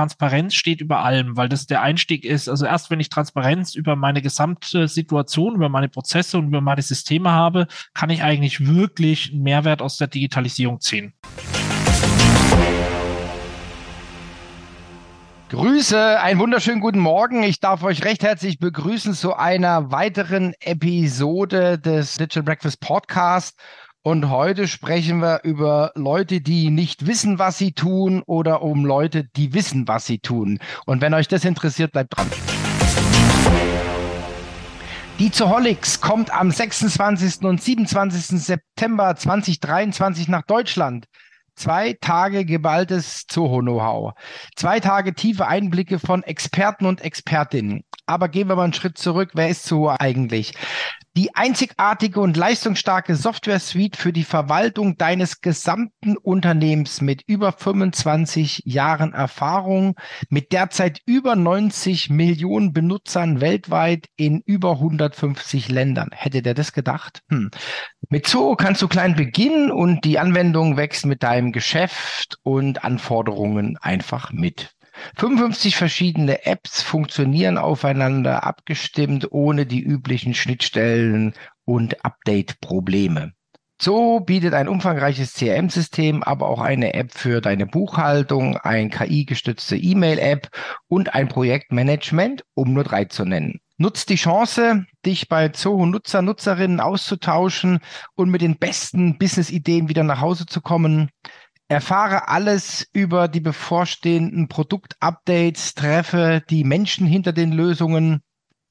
Transparenz 0.00 0.54
steht 0.54 0.80
über 0.80 1.04
allem, 1.04 1.36
weil 1.36 1.50
das 1.50 1.66
der 1.66 1.82
Einstieg 1.82 2.24
ist. 2.24 2.48
Also 2.48 2.64
erst 2.64 2.90
wenn 2.90 3.00
ich 3.00 3.10
Transparenz 3.10 3.74
über 3.74 3.96
meine 3.96 4.22
gesamte 4.22 4.88
Situation, 4.88 5.56
über 5.56 5.68
meine 5.68 5.90
Prozesse 5.90 6.38
und 6.38 6.46
über 6.46 6.62
meine 6.62 6.80
Systeme 6.80 7.32
habe, 7.32 7.66
kann 7.92 8.08
ich 8.08 8.22
eigentlich 8.22 8.66
wirklich 8.66 9.30
einen 9.30 9.42
Mehrwert 9.42 9.82
aus 9.82 9.98
der 9.98 10.06
Digitalisierung 10.06 10.80
ziehen. 10.80 11.12
Grüße, 15.50 16.18
einen 16.18 16.40
wunderschönen 16.40 16.80
guten 16.80 17.00
Morgen. 17.00 17.42
Ich 17.42 17.60
darf 17.60 17.82
euch 17.82 18.02
recht 18.02 18.22
herzlich 18.22 18.58
begrüßen 18.58 19.12
zu 19.12 19.34
einer 19.34 19.92
weiteren 19.92 20.54
Episode 20.60 21.78
des 21.78 22.14
Digital 22.14 22.44
Breakfast 22.44 22.80
Podcast. 22.80 23.58
Und 24.02 24.30
heute 24.30 24.66
sprechen 24.66 25.20
wir 25.20 25.40
über 25.44 25.92
Leute, 25.94 26.40
die 26.40 26.70
nicht 26.70 27.06
wissen, 27.06 27.38
was 27.38 27.58
sie 27.58 27.72
tun 27.72 28.22
oder 28.24 28.62
um 28.62 28.86
Leute, 28.86 29.24
die 29.36 29.52
wissen, 29.52 29.86
was 29.88 30.06
sie 30.06 30.20
tun. 30.20 30.58
Und 30.86 31.02
wenn 31.02 31.12
euch 31.12 31.28
das 31.28 31.44
interessiert, 31.44 31.92
bleibt 31.92 32.16
dran. 32.16 32.30
Die 35.18 35.30
Zoholics 35.30 36.00
kommt 36.00 36.32
am 36.32 36.50
26. 36.50 37.44
und 37.44 37.62
27. 37.62 38.40
September 38.40 39.14
2023 39.16 40.28
nach 40.28 40.46
Deutschland. 40.46 41.04
Zwei 41.54 41.94
Tage 42.00 42.46
geballtes 42.46 43.26
Zoho-Know-how. 43.26 44.14
Zwei 44.56 44.80
Tage 44.80 45.12
tiefe 45.12 45.46
Einblicke 45.46 45.98
von 45.98 46.22
Experten 46.22 46.86
und 46.86 47.02
Expertinnen. 47.02 47.82
Aber 48.06 48.30
gehen 48.30 48.48
wir 48.48 48.56
mal 48.56 48.64
einen 48.64 48.72
Schritt 48.72 48.96
zurück. 48.96 49.32
Wer 49.34 49.50
ist 49.50 49.66
Zoho 49.66 49.94
eigentlich? 49.98 50.54
Die 51.16 51.34
einzigartige 51.34 52.20
und 52.20 52.36
leistungsstarke 52.36 53.16
Software-Suite 53.16 53.96
für 53.96 54.12
die 54.12 54.22
Verwaltung 54.22 54.96
deines 54.96 55.40
gesamten 55.40 56.16
Unternehmens 56.16 57.00
mit 57.00 57.22
über 57.26 57.50
25 57.50 58.62
Jahren 58.64 59.12
Erfahrung, 59.12 59.96
mit 60.28 60.52
derzeit 60.52 61.00
über 61.06 61.34
90 61.34 62.10
Millionen 62.10 62.72
Benutzern 62.72 63.40
weltweit 63.40 64.06
in 64.14 64.40
über 64.46 64.74
150 64.74 65.68
Ländern. 65.68 66.10
Hätte 66.12 66.42
der 66.42 66.54
das 66.54 66.72
gedacht? 66.72 67.22
Hm. 67.28 67.50
Mit 68.08 68.28
Zoho 68.28 68.54
kannst 68.54 68.80
du 68.80 68.86
klein 68.86 69.16
beginnen 69.16 69.72
und 69.72 70.04
die 70.04 70.20
Anwendung 70.20 70.76
wächst 70.76 71.06
mit 71.06 71.24
deinem 71.24 71.50
Geschäft 71.50 72.38
und 72.44 72.84
Anforderungen 72.84 73.76
einfach 73.78 74.30
mit. 74.30 74.76
55 75.16 75.76
verschiedene 75.76 76.46
Apps 76.46 76.82
funktionieren 76.82 77.58
aufeinander 77.58 78.44
abgestimmt, 78.44 79.30
ohne 79.30 79.66
die 79.66 79.82
üblichen 79.82 80.34
Schnittstellen 80.34 81.34
und 81.64 82.04
Update-Probleme. 82.04 83.32
So 83.82 84.20
bietet 84.20 84.52
ein 84.52 84.68
umfangreiches 84.68 85.32
CRM-System, 85.32 86.22
aber 86.22 86.48
auch 86.48 86.60
eine 86.60 86.92
App 86.92 87.12
für 87.14 87.40
deine 87.40 87.66
Buchhaltung, 87.66 88.58
ein 88.58 88.90
KI-gestützte 88.90 89.74
E-Mail-App 89.74 90.50
und 90.86 91.14
ein 91.14 91.28
Projektmanagement, 91.28 92.44
um 92.52 92.74
nur 92.74 92.84
drei 92.84 93.06
zu 93.06 93.24
nennen. 93.24 93.60
Nutzt 93.78 94.10
die 94.10 94.16
Chance, 94.16 94.84
dich 95.06 95.30
bei 95.30 95.48
Zoho 95.48 95.86
Nutzer, 95.86 96.20
Nutzerinnen 96.20 96.80
auszutauschen 96.80 97.78
und 98.14 98.28
mit 98.28 98.42
den 98.42 98.58
besten 98.58 99.16
Business-Ideen 99.16 99.88
wieder 99.88 100.04
nach 100.04 100.20
Hause 100.20 100.44
zu 100.44 100.60
kommen. 100.60 101.08
Erfahre 101.70 102.26
alles 102.26 102.84
über 102.92 103.28
die 103.28 103.38
bevorstehenden 103.38 104.48
Produktupdates, 104.48 105.74
treffe 105.74 106.42
die 106.50 106.64
Menschen 106.64 107.06
hinter 107.06 107.32
den 107.32 107.52
Lösungen. 107.52 108.22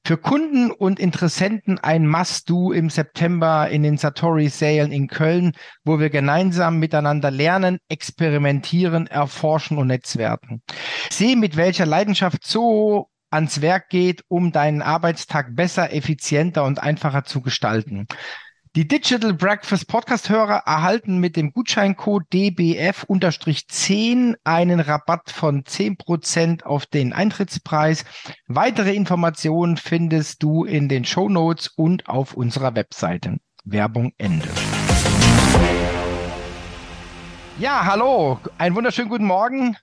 Für 0.04 0.18
Kunden 0.18 0.70
und 0.70 1.00
Interessenten 1.00 1.78
ein 1.78 2.06
Must-Do 2.06 2.72
im 2.72 2.90
September 2.90 3.70
in 3.70 3.84
den 3.84 3.96
Satori-Sälen 3.96 4.92
in 4.92 5.08
Köln, 5.08 5.52
wo 5.82 5.98
wir 5.98 6.10
gemeinsam 6.10 6.78
miteinander 6.78 7.30
lernen, 7.30 7.78
experimentieren, 7.88 9.06
erforschen 9.06 9.78
und 9.78 9.86
netzwerken. 9.86 10.60
Sehe, 11.10 11.36
mit 11.36 11.56
welcher 11.56 11.86
Leidenschaft 11.86 12.44
Zoho 12.44 13.08
ans 13.30 13.62
Werk 13.62 13.88
geht, 13.88 14.24
um 14.28 14.52
deinen 14.52 14.82
Arbeitstag 14.82 15.56
besser, 15.56 15.94
effizienter 15.94 16.64
und 16.64 16.82
einfacher 16.82 17.24
zu 17.24 17.40
gestalten. 17.40 18.06
Die 18.76 18.86
Digital 18.86 19.34
Breakfast 19.34 19.88
Podcast-Hörer 19.88 20.62
erhalten 20.64 21.18
mit 21.18 21.34
dem 21.34 21.52
Gutscheincode 21.52 22.22
DBF-10 22.32 24.36
einen 24.44 24.78
Rabatt 24.78 25.32
von 25.32 25.64
10% 25.64 26.62
auf 26.62 26.86
den 26.86 27.12
Eintrittspreis. 27.12 28.04
Weitere 28.46 28.94
Informationen 28.94 29.76
findest 29.76 30.44
du 30.44 30.64
in 30.64 30.88
den 30.88 31.04
Show 31.04 31.28
Notes 31.28 31.66
und 31.66 32.08
auf 32.08 32.34
unserer 32.34 32.76
Webseite. 32.76 33.38
Werbung 33.64 34.12
Ende. 34.18 34.46
Ja, 37.58 37.86
hallo, 37.86 38.38
einen 38.56 38.76
wunderschönen 38.76 39.08
guten 39.08 39.26
Morgen. 39.26 39.76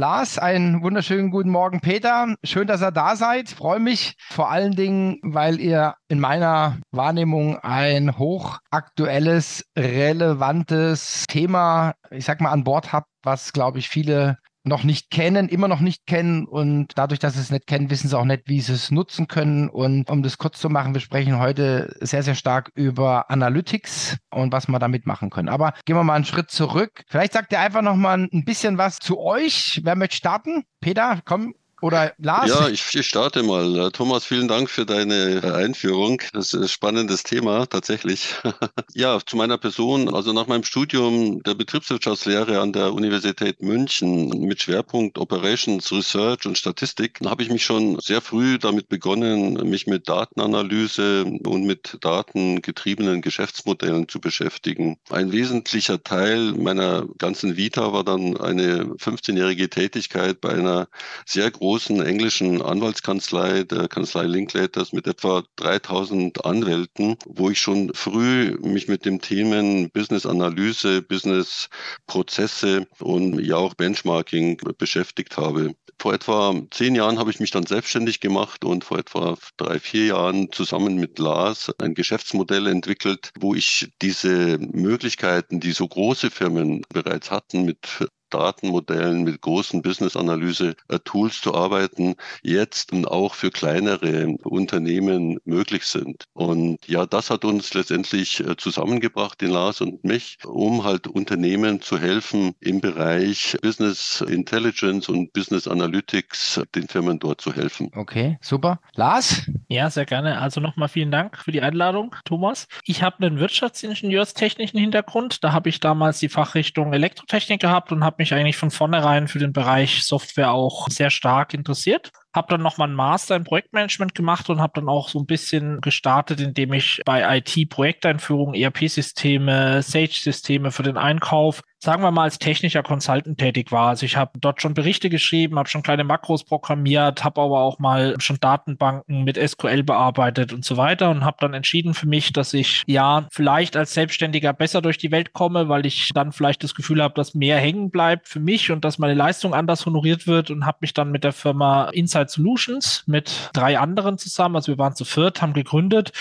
Lars, 0.00 0.38
einen 0.38 0.80
wunderschönen 0.84 1.32
guten 1.32 1.50
Morgen, 1.50 1.80
Peter. 1.80 2.32
Schön, 2.44 2.68
dass 2.68 2.82
ihr 2.82 2.92
da 2.92 3.16
seid. 3.16 3.48
Freue 3.48 3.80
mich 3.80 4.14
vor 4.30 4.48
allen 4.48 4.76
Dingen, 4.76 5.18
weil 5.22 5.58
ihr 5.58 5.96
in 6.06 6.20
meiner 6.20 6.78
Wahrnehmung 6.92 7.58
ein 7.58 8.16
hochaktuelles, 8.16 9.64
relevantes 9.76 11.24
Thema, 11.26 11.94
ich 12.12 12.26
sag 12.26 12.40
mal, 12.40 12.52
an 12.52 12.62
Bord 12.62 12.92
habt, 12.92 13.08
was, 13.24 13.52
glaube 13.52 13.80
ich, 13.80 13.88
viele 13.88 14.38
noch 14.64 14.84
nicht 14.84 15.10
kennen, 15.10 15.48
immer 15.48 15.68
noch 15.68 15.80
nicht 15.80 16.06
kennen 16.06 16.44
und 16.46 16.92
dadurch, 16.96 17.18
dass 17.20 17.34
sie 17.34 17.40
es 17.40 17.50
nicht 17.50 17.66
kennen, 17.66 17.90
wissen 17.90 18.08
sie 18.08 18.18
auch 18.18 18.24
nicht, 18.24 18.42
wie 18.46 18.60
sie 18.60 18.72
es 18.72 18.90
nutzen 18.90 19.28
können. 19.28 19.68
Und 19.68 20.10
um 20.10 20.22
das 20.22 20.38
kurz 20.38 20.58
zu 20.58 20.68
machen, 20.68 20.94
wir 20.94 21.00
sprechen 21.00 21.38
heute 21.38 21.94
sehr, 22.00 22.22
sehr 22.22 22.34
stark 22.34 22.70
über 22.74 23.30
Analytics 23.30 24.18
und 24.30 24.52
was 24.52 24.68
wir 24.68 24.78
damit 24.78 25.06
machen 25.06 25.30
können. 25.30 25.48
Aber 25.48 25.74
gehen 25.84 25.96
wir 25.96 26.04
mal 26.04 26.14
einen 26.14 26.24
Schritt 26.24 26.50
zurück. 26.50 27.04
Vielleicht 27.08 27.32
sagt 27.32 27.52
ihr 27.52 27.60
einfach 27.60 27.82
noch 27.82 27.96
mal 27.96 28.28
ein 28.32 28.44
bisschen 28.44 28.78
was 28.78 28.98
zu 28.98 29.18
euch. 29.18 29.80
Wer 29.84 29.96
möchte 29.96 30.16
starten? 30.16 30.64
Peter, 30.80 31.20
komm, 31.24 31.54
oder 31.80 32.12
Lars? 32.18 32.48
Ja, 32.48 32.68
ich, 32.68 32.94
ich, 32.94 33.06
starte 33.06 33.42
mal. 33.42 33.90
Thomas, 33.92 34.24
vielen 34.24 34.48
Dank 34.48 34.68
für 34.68 34.84
deine 34.84 35.54
Einführung. 35.54 36.20
Das 36.32 36.52
ist 36.52 36.60
ein 36.60 36.68
spannendes 36.68 37.22
Thema, 37.22 37.66
tatsächlich. 37.66 38.34
ja, 38.94 39.18
zu 39.24 39.36
meiner 39.36 39.58
Person. 39.58 40.12
Also 40.12 40.32
nach 40.32 40.48
meinem 40.48 40.64
Studium 40.64 41.42
der 41.44 41.54
Betriebswirtschaftslehre 41.54 42.60
an 42.60 42.72
der 42.72 42.92
Universität 42.92 43.62
München 43.62 44.28
mit 44.40 44.62
Schwerpunkt 44.62 45.18
Operations, 45.18 45.92
Research 45.92 46.46
und 46.46 46.58
Statistik 46.58 47.20
habe 47.24 47.42
ich 47.42 47.50
mich 47.50 47.64
schon 47.64 47.98
sehr 48.00 48.20
früh 48.20 48.58
damit 48.58 48.88
begonnen, 48.88 49.54
mich 49.68 49.86
mit 49.86 50.08
Datenanalyse 50.08 51.24
und 51.24 51.64
mit 51.64 51.98
datengetriebenen 52.00 53.22
Geschäftsmodellen 53.22 54.08
zu 54.08 54.20
beschäftigen. 54.20 54.98
Ein 55.10 55.30
wesentlicher 55.30 56.02
Teil 56.02 56.52
meiner 56.54 57.06
ganzen 57.18 57.56
Vita 57.56 57.92
war 57.92 58.04
dann 58.04 58.36
eine 58.36 58.84
15-jährige 58.84 59.70
Tätigkeit 59.70 60.40
bei 60.40 60.50
einer 60.50 60.88
sehr 61.24 61.50
großen 61.50 61.67
großen 61.68 62.00
englischen 62.00 62.62
Anwaltskanzlei, 62.62 63.62
der 63.64 63.88
Kanzlei 63.88 64.22
Linklaters 64.22 64.94
mit 64.94 65.06
etwa 65.06 65.42
3000 65.56 66.46
Anwälten, 66.46 67.16
wo 67.26 67.50
ich 67.50 67.60
schon 67.60 67.92
früh 67.92 68.56
mich 68.62 68.88
mit 68.88 69.04
dem 69.04 69.20
Themen 69.20 69.90
Business 69.90 70.24
Analyse, 70.24 71.02
Business 71.02 71.68
Prozesse 72.06 72.86
und 73.00 73.38
ja 73.44 73.56
auch 73.56 73.74
Benchmarking 73.74 74.58
beschäftigt 74.78 75.36
habe. 75.36 75.74
Vor 76.00 76.14
etwa 76.14 76.54
zehn 76.70 76.94
Jahren 76.94 77.18
habe 77.18 77.30
ich 77.30 77.38
mich 77.38 77.50
dann 77.50 77.66
selbstständig 77.66 78.20
gemacht 78.20 78.64
und 78.64 78.84
vor 78.84 78.98
etwa 78.98 79.36
drei, 79.58 79.78
vier 79.78 80.06
Jahren 80.06 80.50
zusammen 80.50 80.96
mit 80.96 81.18
Lars 81.18 81.70
ein 81.82 81.92
Geschäftsmodell 81.92 82.66
entwickelt, 82.66 83.30
wo 83.38 83.54
ich 83.54 83.90
diese 84.00 84.56
Möglichkeiten, 84.56 85.60
die 85.60 85.72
so 85.72 85.86
große 85.86 86.30
Firmen 86.30 86.80
bereits 86.88 87.30
hatten, 87.30 87.66
mit 87.66 88.08
Datenmodellen, 88.30 89.24
mit 89.24 89.40
großen 89.40 89.82
Business-Analyse-Tools 89.82 91.40
zu 91.40 91.54
arbeiten, 91.54 92.14
jetzt 92.42 92.92
auch 93.06 93.34
für 93.34 93.50
kleinere 93.50 94.36
Unternehmen 94.44 95.38
möglich 95.44 95.84
sind. 95.84 96.24
Und 96.32 96.86
ja, 96.86 97.06
das 97.06 97.30
hat 97.30 97.44
uns 97.44 97.74
letztendlich 97.74 98.40
äh, 98.40 98.56
zusammengebracht, 98.56 99.40
den 99.40 99.50
Lars 99.50 99.80
und 99.80 100.04
mich, 100.04 100.38
um 100.44 100.84
halt 100.84 101.06
Unternehmen 101.06 101.80
zu 101.80 101.98
helfen 101.98 102.54
im 102.60 102.80
Bereich 102.80 103.56
Business 103.62 104.20
Intelligence 104.20 105.08
und 105.08 105.32
Business 105.32 105.68
Analytics, 105.68 106.60
den 106.74 106.88
Firmen 106.88 107.18
dort 107.18 107.40
zu 107.40 107.52
helfen. 107.52 107.90
Okay, 107.94 108.38
super. 108.40 108.80
Lars? 108.94 109.42
Ja, 109.68 109.90
sehr 109.90 110.06
gerne. 110.06 110.40
Also 110.40 110.60
nochmal 110.60 110.88
vielen 110.88 111.10
Dank 111.10 111.38
für 111.38 111.52
die 111.52 111.60
Einladung, 111.60 112.14
Thomas. 112.24 112.68
Ich 112.84 113.02
habe 113.02 113.26
einen 113.26 113.38
wirtschaftsingenieurstechnischen 113.38 114.78
Hintergrund. 114.78 115.44
Da 115.44 115.52
habe 115.52 115.68
ich 115.68 115.80
damals 115.80 116.18
die 116.18 116.28
Fachrichtung 116.28 116.92
Elektrotechnik 116.92 117.60
gehabt 117.60 117.92
und 117.92 118.04
habe 118.04 118.17
mich 118.18 118.34
eigentlich 118.34 118.56
von 118.56 118.70
vornherein 118.70 119.28
für 119.28 119.38
den 119.38 119.52
Bereich 119.52 120.02
Software 120.02 120.52
auch 120.52 120.88
sehr 120.88 121.10
stark 121.10 121.54
interessiert 121.54 122.12
habe 122.38 122.48
dann 122.48 122.62
nochmal 122.62 122.88
einen 122.88 122.96
Master 122.96 123.36
in 123.36 123.44
Projektmanagement 123.44 124.14
gemacht 124.14 124.48
und 124.48 124.60
habe 124.60 124.72
dann 124.76 124.88
auch 124.88 125.08
so 125.08 125.18
ein 125.18 125.26
bisschen 125.26 125.80
gestartet, 125.82 126.40
indem 126.40 126.72
ich 126.72 127.02
bei 127.04 127.38
IT-Projekteinführung, 127.38 128.54
ERP-Systeme, 128.54 129.82
Sage-Systeme 129.82 130.70
für 130.70 130.82
den 130.82 130.96
Einkauf 130.96 131.62
sagen 131.80 132.02
wir 132.02 132.10
mal, 132.10 132.24
als 132.24 132.38
technischer 132.38 132.82
Consultant 132.82 133.38
tätig 133.38 133.70
war. 133.70 133.88
Also 133.88 134.04
ich 134.04 134.16
habe 134.16 134.32
dort 134.40 134.60
schon 134.60 134.74
Berichte 134.74 135.10
geschrieben, 135.10 135.58
habe 135.58 135.68
schon 135.68 135.82
kleine 135.82 136.02
Makros 136.02 136.44
programmiert, 136.44 137.22
habe 137.22 137.40
aber 137.40 137.60
auch 137.60 137.78
mal 137.78 138.16
schon 138.18 138.38
Datenbanken 138.40 139.22
mit 139.22 139.36
SQL 139.36 139.84
bearbeitet 139.84 140.52
und 140.52 140.64
so 140.64 140.76
weiter 140.76 141.10
und 141.10 141.24
habe 141.24 141.36
dann 141.40 141.54
entschieden 141.54 141.94
für 141.94 142.08
mich, 142.08 142.32
dass 142.32 142.52
ich 142.52 142.82
ja 142.86 143.28
vielleicht 143.30 143.76
als 143.76 143.94
Selbstständiger 143.94 144.52
besser 144.52 144.82
durch 144.82 144.98
die 144.98 145.12
Welt 145.12 145.32
komme, 145.32 145.68
weil 145.68 145.86
ich 145.86 146.10
dann 146.14 146.32
vielleicht 146.32 146.64
das 146.64 146.74
Gefühl 146.74 147.02
habe, 147.02 147.14
dass 147.14 147.34
mehr 147.34 147.58
hängen 147.58 147.90
bleibt 147.90 148.28
für 148.28 148.40
mich 148.40 148.72
und 148.72 148.84
dass 148.84 148.98
meine 148.98 149.14
Leistung 149.14 149.54
anders 149.54 149.86
honoriert 149.86 150.26
wird 150.26 150.50
und 150.50 150.66
habe 150.66 150.78
mich 150.80 150.94
dann 150.94 151.12
mit 151.12 151.22
der 151.22 151.32
Firma 151.32 151.90
Insight 152.28 152.30
Solutions 152.30 153.04
mit 153.06 153.50
drei 153.52 153.78
anderen 153.78 154.18
zusammen, 154.18 154.56
also 154.56 154.72
wir 154.72 154.78
waren 154.78 154.94
zu 154.94 155.04
viert, 155.04 155.42
haben 155.42 155.52
gegründet 155.52 156.12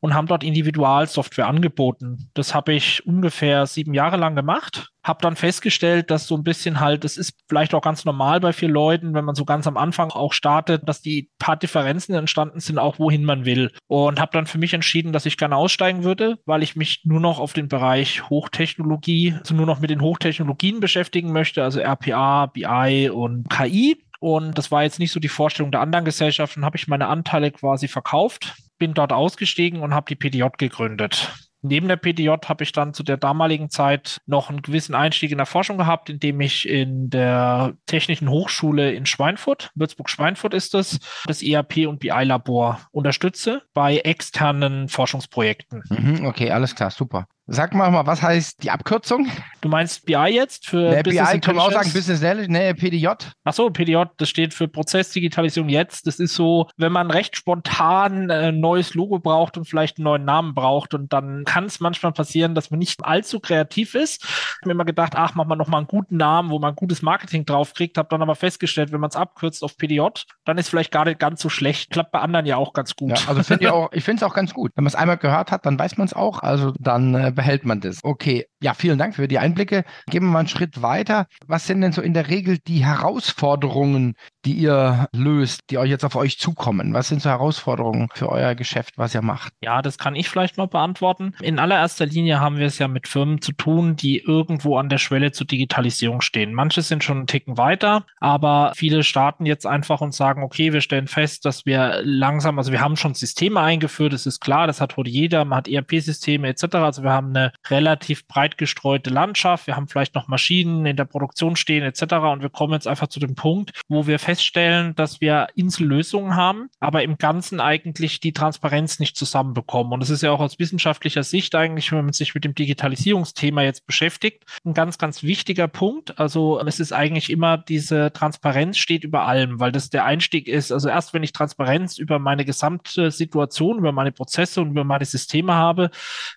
und 0.00 0.14
haben 0.14 0.26
dort 0.26 0.44
Individualsoftware 0.44 1.46
angeboten. 1.46 2.30
Das 2.34 2.54
habe 2.54 2.74
ich 2.74 3.06
ungefähr 3.06 3.66
sieben 3.66 3.94
Jahre 3.94 4.18
lang 4.18 4.36
gemacht. 4.36 4.90
Habe 5.02 5.22
dann 5.22 5.36
festgestellt, 5.36 6.10
dass 6.10 6.26
so 6.26 6.34
ein 6.36 6.44
bisschen 6.44 6.80
halt, 6.80 7.04
das 7.04 7.16
ist 7.16 7.34
vielleicht 7.48 7.74
auch 7.74 7.80
ganz 7.80 8.04
normal 8.04 8.40
bei 8.40 8.52
vielen 8.52 8.72
Leuten, 8.72 9.14
wenn 9.14 9.24
man 9.24 9.34
so 9.34 9.44
ganz 9.44 9.66
am 9.66 9.76
Anfang 9.76 10.10
auch 10.10 10.32
startet, 10.32 10.88
dass 10.88 11.00
die 11.00 11.30
paar 11.38 11.56
Differenzen 11.56 12.14
entstanden 12.14 12.60
sind, 12.60 12.78
auch 12.78 12.98
wohin 12.98 13.24
man 13.24 13.44
will. 13.44 13.70
Und 13.86 14.20
habe 14.20 14.32
dann 14.32 14.46
für 14.46 14.58
mich 14.58 14.74
entschieden, 14.74 15.12
dass 15.12 15.26
ich 15.26 15.36
gerne 15.36 15.56
aussteigen 15.56 16.04
würde, 16.04 16.38
weil 16.46 16.62
ich 16.62 16.76
mich 16.76 17.00
nur 17.04 17.20
noch 17.20 17.38
auf 17.38 17.52
den 17.54 17.68
Bereich 17.68 18.28
Hochtechnologie, 18.28 19.34
also 19.38 19.54
nur 19.54 19.66
noch 19.66 19.80
mit 19.80 19.90
den 19.90 20.02
Hochtechnologien 20.02 20.80
beschäftigen 20.80 21.32
möchte, 21.32 21.62
also 21.62 21.80
RPA, 21.80 22.46
BI 22.46 23.10
und 23.10 23.48
KI. 23.48 24.04
Und 24.24 24.56
das 24.56 24.70
war 24.70 24.84
jetzt 24.84 25.00
nicht 25.00 25.12
so 25.12 25.20
die 25.20 25.28
Vorstellung 25.28 25.70
der 25.70 25.82
anderen 25.82 26.06
Gesellschaften, 26.06 26.64
habe 26.64 26.78
ich 26.78 26.88
meine 26.88 27.08
Anteile 27.08 27.50
quasi 27.50 27.88
verkauft, 27.88 28.54
bin 28.78 28.94
dort 28.94 29.12
ausgestiegen 29.12 29.82
und 29.82 29.92
habe 29.92 30.06
die 30.08 30.16
PDJ 30.16 30.44
gegründet. 30.56 31.30
Neben 31.60 31.88
der 31.88 31.96
PDJ 31.96 32.30
habe 32.46 32.64
ich 32.64 32.72
dann 32.72 32.94
zu 32.94 33.02
der 33.02 33.18
damaligen 33.18 33.68
Zeit 33.68 34.22
noch 34.24 34.48
einen 34.48 34.62
gewissen 34.62 34.94
Einstieg 34.94 35.30
in 35.30 35.36
der 35.36 35.46
Forschung 35.46 35.76
gehabt, 35.76 36.08
indem 36.08 36.40
ich 36.40 36.66
in 36.66 37.10
der 37.10 37.74
Technischen 37.84 38.30
Hochschule 38.30 38.92
in 38.92 39.04
Schweinfurt, 39.04 39.70
Würzburg-Schweinfurt 39.74 40.54
ist 40.54 40.74
es, 40.74 41.00
das 41.26 41.42
ERP- 41.42 41.86
und 41.86 42.00
BI-Labor 42.00 42.80
unterstütze 42.92 43.60
bei 43.74 43.98
externen 43.98 44.88
Forschungsprojekten. 44.88 45.82
Mhm, 45.90 46.24
okay, 46.24 46.50
alles 46.50 46.74
klar, 46.74 46.90
super. 46.90 47.26
Sag 47.46 47.74
mal, 47.74 47.90
mal, 47.90 48.06
was 48.06 48.22
heißt 48.22 48.62
die 48.62 48.70
Abkürzung? 48.70 49.28
Du 49.60 49.68
meinst 49.68 50.06
BI 50.06 50.14
jetzt 50.14 50.66
für 50.66 50.90
nee, 50.90 51.02
Business 51.02 51.30
BI 51.30 51.40
können 51.40 51.58
wir 51.58 51.62
auch 51.62 51.72
sagen 51.72 51.92
Business 51.92 52.22
Intelligence, 52.22 52.48
nee, 52.48 52.72
PDJ. 52.72 53.08
Ach 53.44 53.52
so, 53.52 53.68
PDJ, 53.68 54.04
das 54.16 54.30
steht 54.30 54.54
für 54.54 54.66
Prozessdigitalisierung 54.66 55.68
jetzt. 55.68 56.06
Das 56.06 56.20
ist 56.20 56.34
so, 56.34 56.68
wenn 56.78 56.90
man 56.90 57.10
recht 57.10 57.36
spontan 57.36 58.30
ein 58.30 58.60
neues 58.60 58.94
Logo 58.94 59.18
braucht 59.18 59.58
und 59.58 59.68
vielleicht 59.68 59.98
einen 59.98 60.04
neuen 60.04 60.24
Namen 60.24 60.54
braucht 60.54 60.94
und 60.94 61.12
dann 61.12 61.44
kann 61.44 61.64
es 61.64 61.80
manchmal 61.80 62.12
passieren, 62.12 62.54
dass 62.54 62.70
man 62.70 62.78
nicht 62.78 63.04
allzu 63.04 63.40
kreativ 63.40 63.94
ist. 63.94 64.24
Ich 64.24 64.30
habe 64.62 64.68
mir 64.68 64.72
immer 64.72 64.86
gedacht, 64.86 65.12
ach, 65.14 65.34
mach 65.34 65.44
mal 65.44 65.56
noch 65.56 65.68
mal 65.68 65.78
einen 65.78 65.86
guten 65.86 66.16
Namen, 66.16 66.48
wo 66.48 66.58
man 66.58 66.74
gutes 66.74 67.02
Marketing 67.02 67.44
draufkriegt, 67.44 67.98
habe 67.98 68.08
dann 68.10 68.22
aber 68.22 68.36
festgestellt, 68.36 68.90
wenn 68.90 69.00
man 69.00 69.10
es 69.10 69.16
abkürzt 69.16 69.62
auf 69.62 69.76
PDJ, 69.76 70.00
dann 70.46 70.56
ist 70.56 70.70
vielleicht 70.70 70.92
gar 70.92 71.04
nicht 71.04 71.18
ganz 71.18 71.42
so 71.42 71.50
schlecht. 71.50 71.90
Klappt 71.90 72.10
bei 72.12 72.20
anderen 72.20 72.46
ja 72.46 72.56
auch 72.56 72.72
ganz 72.72 72.96
gut. 72.96 73.10
Ja, 73.10 73.28
also 73.28 73.42
find 73.42 73.60
ich 73.60 73.68
auch, 73.68 73.92
ich 73.92 74.02
finde 74.02 74.24
es 74.24 74.30
auch 74.30 74.34
ganz 74.34 74.54
gut. 74.54 74.72
Wenn 74.76 74.84
man 74.84 74.88
es 74.88 74.94
einmal 74.94 75.18
gehört 75.18 75.50
hat, 75.50 75.66
dann 75.66 75.78
weiß 75.78 75.98
man 75.98 76.06
es 76.06 76.14
auch. 76.14 76.38
Also 76.38 76.72
dann 76.78 77.14
äh, 77.14 77.33
behält 77.34 77.64
man 77.64 77.80
das. 77.80 78.00
Okay, 78.02 78.46
ja, 78.60 78.74
vielen 78.74 78.98
Dank 78.98 79.16
für 79.16 79.28
die 79.28 79.38
Einblicke. 79.38 79.84
Gehen 80.06 80.22
wir 80.22 80.30
mal 80.30 80.40
einen 80.40 80.48
Schritt 80.48 80.82
weiter. 80.82 81.26
Was 81.46 81.66
sind 81.66 81.80
denn 81.80 81.92
so 81.92 82.02
in 82.02 82.14
der 82.14 82.28
Regel 82.28 82.58
die 82.58 82.84
Herausforderungen, 82.84 84.14
die 84.44 84.54
ihr 84.54 85.08
löst, 85.12 85.62
die 85.70 85.78
euch 85.78 85.90
jetzt 85.90 86.04
auf 86.04 86.16
euch 86.16 86.38
zukommen? 86.38 86.94
Was 86.94 87.08
sind 87.08 87.22
so 87.22 87.30
Herausforderungen 87.30 88.08
für 88.14 88.28
euer 88.28 88.54
Geschäft, 88.54 88.96
was 88.96 89.14
ihr 89.14 89.22
macht? 89.22 89.52
Ja, 89.62 89.82
das 89.82 89.98
kann 89.98 90.16
ich 90.16 90.28
vielleicht 90.28 90.56
mal 90.56 90.66
beantworten. 90.66 91.34
In 91.40 91.58
allererster 91.58 92.06
Linie 92.06 92.40
haben 92.40 92.58
wir 92.58 92.66
es 92.66 92.78
ja 92.78 92.88
mit 92.88 93.08
Firmen 93.08 93.40
zu 93.40 93.52
tun, 93.52 93.96
die 93.96 94.18
irgendwo 94.18 94.78
an 94.78 94.88
der 94.88 94.98
Schwelle 94.98 95.32
zur 95.32 95.46
Digitalisierung 95.46 96.20
stehen. 96.20 96.54
Manche 96.54 96.82
sind 96.82 97.04
schon 97.04 97.18
einen 97.18 97.26
Ticken 97.26 97.58
weiter, 97.58 98.06
aber 98.18 98.72
viele 98.76 99.02
starten 99.02 99.46
jetzt 99.46 99.66
einfach 99.66 100.00
und 100.00 100.14
sagen, 100.14 100.42
okay, 100.42 100.72
wir 100.72 100.80
stellen 100.80 101.08
fest, 101.08 101.44
dass 101.44 101.66
wir 101.66 102.00
langsam, 102.02 102.58
also 102.58 102.72
wir 102.72 102.80
haben 102.80 102.96
schon 102.96 103.14
Systeme 103.14 103.60
eingeführt, 103.60 104.12
das 104.12 104.26
ist 104.26 104.40
klar, 104.40 104.66
das 104.66 104.80
hat 104.80 104.96
heute 104.96 105.10
jeder, 105.10 105.44
man 105.44 105.58
hat 105.58 105.68
ERP-Systeme 105.68 106.48
etc. 106.48 106.76
Also 106.76 107.02
wir 107.02 107.12
haben 107.12 107.23
eine 107.30 107.52
relativ 107.68 108.26
breit 108.26 108.58
gestreute 108.58 109.10
Landschaft. 109.10 109.66
Wir 109.66 109.76
haben 109.76 109.88
vielleicht 109.88 110.14
noch 110.14 110.28
Maschinen 110.28 110.86
in 110.86 110.96
der 110.96 111.04
Produktion 111.04 111.56
stehen 111.56 111.82
etc. 111.82 112.14
Und 112.32 112.42
wir 112.42 112.50
kommen 112.50 112.72
jetzt 112.72 112.86
einfach 112.86 113.08
zu 113.08 113.20
dem 113.20 113.34
Punkt, 113.34 113.72
wo 113.88 114.06
wir 114.06 114.18
feststellen, 114.18 114.94
dass 114.94 115.20
wir 115.20 115.48
Insellösungen 115.54 116.36
haben, 116.36 116.68
aber 116.80 117.02
im 117.02 117.18
Ganzen 117.18 117.60
eigentlich 117.60 118.20
die 118.20 118.32
Transparenz 118.32 118.98
nicht 118.98 119.16
zusammenbekommen. 119.16 119.92
Und 119.92 120.00
das 120.00 120.10
ist 120.10 120.22
ja 120.22 120.30
auch 120.30 120.40
aus 120.40 120.58
wissenschaftlicher 120.58 121.22
Sicht 121.22 121.54
eigentlich, 121.54 121.90
wenn 121.92 122.04
man 122.04 122.12
sich 122.12 122.34
mit 122.34 122.44
dem 122.44 122.54
Digitalisierungsthema 122.54 123.62
jetzt 123.62 123.86
beschäftigt, 123.86 124.44
ein 124.64 124.74
ganz, 124.74 124.98
ganz 124.98 125.22
wichtiger 125.22 125.68
Punkt. 125.68 126.18
Also 126.18 126.60
es 126.60 126.80
ist 126.80 126.92
eigentlich 126.92 127.30
immer 127.30 127.58
diese 127.58 128.12
Transparenz 128.12 128.78
steht 128.78 129.04
über 129.04 129.26
allem, 129.26 129.60
weil 129.60 129.72
das 129.72 129.90
der 129.90 130.04
Einstieg 130.04 130.48
ist. 130.48 130.72
Also 130.72 130.88
erst 130.88 131.14
wenn 131.14 131.22
ich 131.22 131.32
Transparenz 131.32 131.98
über 131.98 132.18
meine 132.18 132.44
gesamte 132.44 133.10
Situation, 133.10 133.78
über 133.78 133.92
meine 133.92 134.12
Prozesse 134.12 134.60
und 134.60 134.70
über 134.70 134.84
meine 134.84 135.04
Systeme 135.04 135.54
habe, 135.54 135.90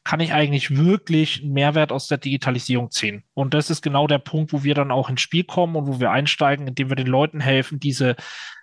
kann 0.04 0.20
ich 0.20 0.34
eigentlich 0.34 0.70
wirklich 0.78 1.42
einen 1.42 1.54
Mehrwert 1.54 1.92
aus 1.92 2.08
der 2.08 2.18
Digitalisierung 2.18 2.92
ziehen. 2.92 3.24
Und 3.34 3.54
das 3.54 3.70
ist 3.70 3.82
genau 3.82 4.08
der 4.08 4.20
Punkt, 4.20 4.54
wo 4.54 4.64
wir 4.64 4.76
dann 4.76 4.92
auch 4.92 5.10
ins 5.10 5.22
Spiel 5.22 5.44
kommen 5.44 5.76
und 5.76 5.88
wo 5.88 6.00
wir 6.00 6.12
einsteigen, 6.12 6.68
indem 6.68 6.90
wir 6.90 6.96
den 6.96 7.08
Leuten 7.08 7.40
helfen, 7.40 7.80
diese 7.80 8.16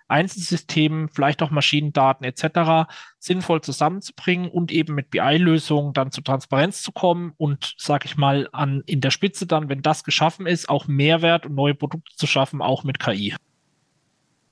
Einzelsystemen, 0.07 1.09
vielleicht 1.09 1.41
auch 1.41 1.49
Maschinendaten 1.49 2.25
etc. 2.25 2.89
sinnvoll 3.19 3.61
zusammenzubringen 3.61 4.49
und 4.49 4.71
eben 4.71 4.93
mit 4.93 5.09
BI-Lösungen 5.09 5.93
dann 5.93 6.11
zu 6.11 6.21
Transparenz 6.21 6.83
zu 6.83 6.91
kommen 6.91 7.33
und, 7.37 7.73
sag 7.77 8.05
ich 8.05 8.15
mal, 8.17 8.47
an 8.51 8.83
in 8.85 9.01
der 9.01 9.11
Spitze 9.11 9.47
dann, 9.47 9.69
wenn 9.69 9.81
das 9.81 10.03
geschaffen 10.03 10.45
ist, 10.45 10.69
auch 10.69 10.87
Mehrwert 10.87 11.45
und 11.45 11.55
neue 11.55 11.75
Produkte 11.75 12.15
zu 12.15 12.27
schaffen, 12.27 12.61
auch 12.61 12.83
mit 12.83 12.99
KI. 12.99 13.35